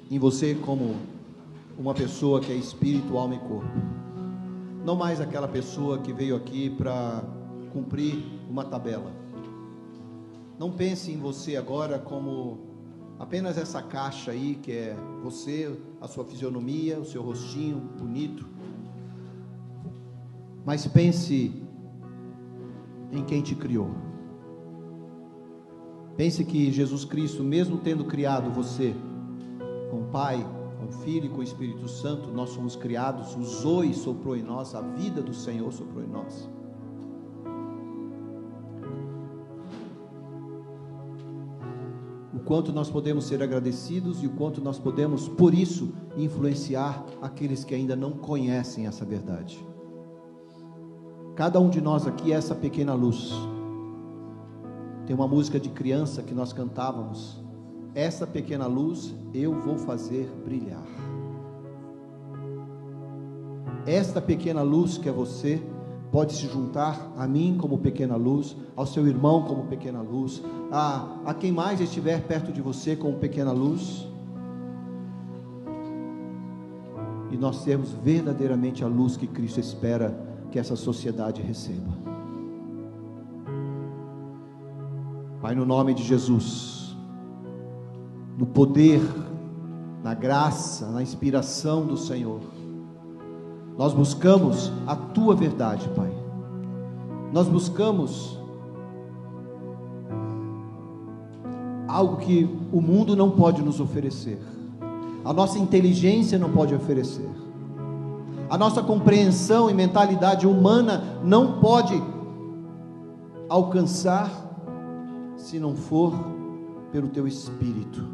em 0.09 0.17
você 0.17 0.55
como 0.55 0.95
uma 1.77 1.93
pessoa 1.93 2.41
que 2.41 2.51
é 2.51 2.55
espírito, 2.55 3.15
alma 3.19 3.35
e 3.35 3.39
corpo. 3.39 3.69
Não 4.83 4.95
mais 4.95 5.21
aquela 5.21 5.47
pessoa 5.47 5.99
que 5.99 6.11
veio 6.11 6.35
aqui 6.35 6.71
para 6.71 7.23
cumprir 7.71 8.15
uma 8.49 8.65
tabela. 8.65 9.11
Não 10.57 10.71
pense 10.71 11.11
em 11.11 11.19
você 11.19 11.55
agora 11.55 11.99
como 11.99 12.57
apenas 13.19 13.59
essa 13.59 13.79
caixa 13.79 14.31
aí 14.31 14.55
que 14.55 14.71
é 14.71 14.95
você, 15.21 15.79
a 16.01 16.07
sua 16.07 16.25
fisionomia, 16.25 16.99
o 16.99 17.05
seu 17.05 17.21
rostinho 17.21 17.77
bonito. 17.77 18.47
Mas 20.65 20.87
pense 20.87 21.62
em 23.13 23.23
quem 23.23 23.41
te 23.41 23.55
criou. 23.55 23.91
Pense 26.15 26.43
que 26.45 26.71
Jesus 26.71 27.05
Cristo, 27.05 27.43
mesmo 27.43 27.77
tendo 27.77 28.05
criado 28.05 28.51
você 28.51 28.93
com 29.89 30.01
o 30.01 30.05
Pai, 30.05 30.45
com 30.77 30.85
o 30.85 30.91
Filho 31.03 31.25
e 31.25 31.29
com 31.29 31.39
o 31.39 31.43
Espírito 31.43 31.87
Santo, 31.87 32.29
nós 32.31 32.49
somos 32.49 32.75
criados, 32.75 33.35
usou 33.35 33.83
e 33.83 33.93
soprou 33.93 34.35
em 34.35 34.43
nós, 34.43 34.75
a 34.75 34.81
vida 34.81 35.21
do 35.21 35.33
Senhor 35.33 35.71
soprou 35.71 36.03
em 36.03 36.07
nós. 36.07 36.49
O 42.31 42.39
quanto 42.39 42.71
nós 42.71 42.89
podemos 42.89 43.25
ser 43.25 43.41
agradecidos 43.41 44.21
e 44.21 44.27
o 44.27 44.31
quanto 44.31 44.61
nós 44.61 44.77
podemos, 44.77 45.27
por 45.27 45.53
isso, 45.53 45.93
influenciar 46.15 47.03
aqueles 47.21 47.63
que 47.63 47.73
ainda 47.73 47.95
não 47.95 48.11
conhecem 48.11 48.85
essa 48.85 49.05
verdade. 49.05 49.72
Cada 51.35 51.59
um 51.59 51.67
de 51.67 51.81
nós 51.81 52.05
aqui 52.05 52.31
é 52.31 52.35
essa 52.35 52.53
pequena 52.53 52.93
luz. 52.93 53.33
Tem 55.07 55.15
uma 55.15 55.27
música 55.27 55.59
de 55.59 55.69
criança 55.69 56.21
que 56.21 56.33
nós 56.33 56.53
cantávamos. 56.53 57.41
Essa 57.95 58.27
pequena 58.27 58.67
luz 58.67 59.15
eu 59.33 59.59
vou 59.59 59.77
fazer 59.79 60.31
brilhar. 60.45 60.83
Esta 63.87 64.21
pequena 64.21 64.61
luz 64.61 64.99
que 64.99 65.09
é 65.09 65.11
você 65.11 65.61
pode 66.11 66.33
se 66.33 66.47
juntar 66.47 67.11
a 67.17 67.27
mim 67.27 67.57
como 67.59 67.79
pequena 67.79 68.15
luz, 68.15 68.55
ao 68.75 68.85
seu 68.85 69.07
irmão 69.07 69.41
como 69.41 69.63
pequena 69.63 70.01
luz, 70.01 70.43
a, 70.71 71.17
a 71.25 71.33
quem 71.33 71.51
mais 71.51 71.81
estiver 71.81 72.21
perto 72.27 72.51
de 72.51 72.61
você 72.61 72.95
como 72.95 73.17
pequena 73.17 73.51
luz. 73.51 74.07
E 77.31 77.37
nós 77.37 77.55
sermos 77.57 77.91
verdadeiramente 77.91 78.83
a 78.83 78.87
luz 78.87 79.17
que 79.17 79.25
Cristo 79.25 79.59
espera 79.59 80.32
que 80.53 80.59
essa 80.59 80.75
sociedade 80.75 81.41
receba. 81.41 81.89
Pai, 85.41 85.55
no 85.55 85.65
nome 85.65 85.95
de 85.95 86.03
Jesus, 86.03 86.95
no 88.37 88.45
poder, 88.45 89.01
na 90.03 90.13
graça, 90.13 90.91
na 90.91 91.01
inspiração 91.01 91.87
do 91.87 91.97
Senhor, 91.97 92.39
nós 93.75 93.93
buscamos 93.93 94.71
a 94.85 94.95
tua 94.95 95.33
verdade, 95.33 95.89
Pai. 95.95 96.13
Nós 97.33 97.47
buscamos 97.47 98.37
algo 101.87 102.17
que 102.17 102.47
o 102.71 102.79
mundo 102.79 103.15
não 103.15 103.31
pode 103.31 103.63
nos 103.63 103.79
oferecer, 103.79 104.39
a 105.25 105.33
nossa 105.33 105.57
inteligência 105.57 106.37
não 106.37 106.51
pode 106.51 106.75
oferecer 106.75 107.42
a 108.53 108.57
nossa 108.57 108.83
compreensão 108.83 109.67
e 109.67 109.73
mentalidade 109.73 110.45
humana 110.45 111.17
não 111.23 111.53
pode 111.53 111.99
alcançar 113.49 114.29
se 115.35 115.57
não 115.57 115.75
for 115.75 116.13
pelo 116.91 117.07
teu 117.07 117.27
espírito. 117.27 118.07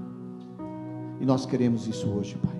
E 1.19 1.25
nós 1.25 1.45
queremos 1.45 1.89
isso 1.89 2.07
hoje, 2.07 2.37
Pai. 2.37 2.55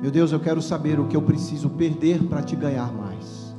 Meu 0.00 0.10
Deus, 0.10 0.32
eu 0.32 0.40
quero 0.40 0.62
saber 0.62 0.98
o 0.98 1.06
que 1.06 1.14
eu 1.14 1.20
preciso 1.20 1.68
perder 1.68 2.22
para 2.24 2.40
te 2.42 2.56
ganhar 2.56 2.90
mais. 2.90 3.54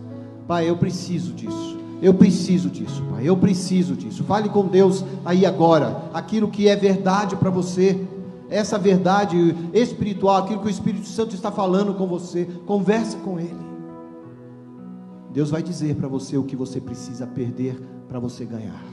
Pai, 0.48 0.68
eu 0.68 0.76
preciso 0.76 1.34
disso. 1.34 1.78
Eu 2.02 2.16
preciso 2.16 2.68
disso, 2.68 3.04
Pai. 3.12 3.30
Eu 3.30 3.38
preciso 3.38 3.94
disso. 3.94 4.24
Fale 4.24 4.50
com 4.50 4.66
Deus 4.66 5.06
aí 5.24 5.46
agora, 5.46 6.10
aquilo 6.16 6.48
que 6.48 6.68
é 6.68 6.76
verdade 6.76 7.36
para 7.36 7.52
você 7.52 8.08
essa 8.50 8.78
verdade 8.78 9.38
espiritual, 9.74 10.38
aquilo 10.38 10.62
que 10.62 10.68
o 10.68 10.70
Espírito 10.70 11.08
Santo 11.08 11.36
está 11.36 11.52
falando 11.52 11.94
com 11.94 12.08
você, 12.08 12.46
converse 12.66 13.18
com 13.18 13.40
Ele. 13.40 13.68
Deus 15.32 15.50
vai 15.50 15.62
dizer 15.62 15.96
para 15.96 16.08
você 16.08 16.38
o 16.38 16.44
que 16.44 16.56
você 16.56 16.80
precisa 16.80 17.28
perder 17.28 17.80
para 18.08 18.20
você 18.20 18.46
ganhar. 18.46 18.84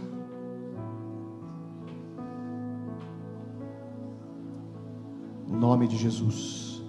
No 5.47 5.59
nome 5.59 5.87
de 5.87 5.97
Jesus, 5.97 6.83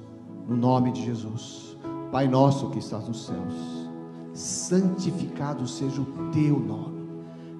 no 0.47 0.57
nome 0.57 0.91
de 0.91 1.05
Jesus, 1.05 1.78
Pai 2.11 2.28
nosso 2.28 2.70
que 2.70 2.80
estás 2.80 3.07
nos 3.07 3.26
céus, 3.26 3.89
santificado 4.34 5.68
seja 5.68 6.01
o 6.01 6.05
teu 6.32 6.59
nome, 6.59 7.09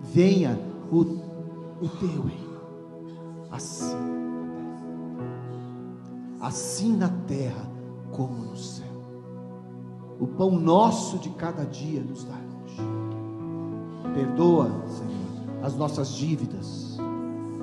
venha 0.02 0.58
o, 0.92 1.02
o 1.02 1.90
teu 2.00 2.22
reino, 2.24 2.60
assim 3.52 4.25
assim 6.46 6.96
na 6.96 7.10
terra 7.10 7.68
como 8.12 8.46
no 8.46 8.56
céu. 8.56 8.86
o 10.20 10.28
pão 10.28 10.52
nosso 10.52 11.18
de 11.18 11.30
cada 11.32 11.66
dia 11.66 12.02
nos 12.02 12.24
dá 12.24 12.36
hoje. 12.36 12.78
Perdoa, 14.14 14.70
Senhor, 14.88 15.64
as 15.64 15.76
nossas 15.76 16.10
dívidas, 16.10 16.98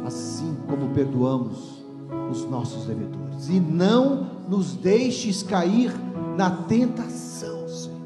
assim 0.04 0.54
como 0.68 0.90
perdoamos 0.90 1.82
os 2.30 2.44
nossos 2.50 2.84
devedores. 2.84 3.48
E 3.48 3.60
não 3.60 4.26
nos 4.48 4.74
deixes 4.74 5.42
cair 5.42 5.92
na 6.36 6.50
tentação, 6.50 7.66
Senhor, 7.68 8.00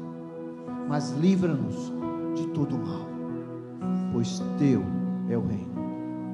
mas 0.87 1.09
livra-nos 1.11 1.91
de 2.35 2.47
todo 2.49 2.77
mal, 2.77 3.07
pois 4.13 4.41
teu 4.59 4.83
é 5.27 5.37
o 5.37 5.45
reino, 5.45 5.73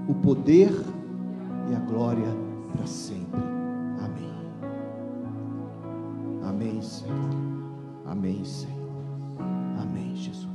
o 0.08 0.14
poder 0.14 0.74
e 1.72 1.76
a 1.76 1.80
glória 1.80 2.28
para 2.76 2.86
sempre. 2.86 3.53
Senhor. 6.84 7.30
Amém, 8.06 8.44
Senhor. 8.44 8.74
Amém, 9.80 10.16
Jesus. 10.16 10.53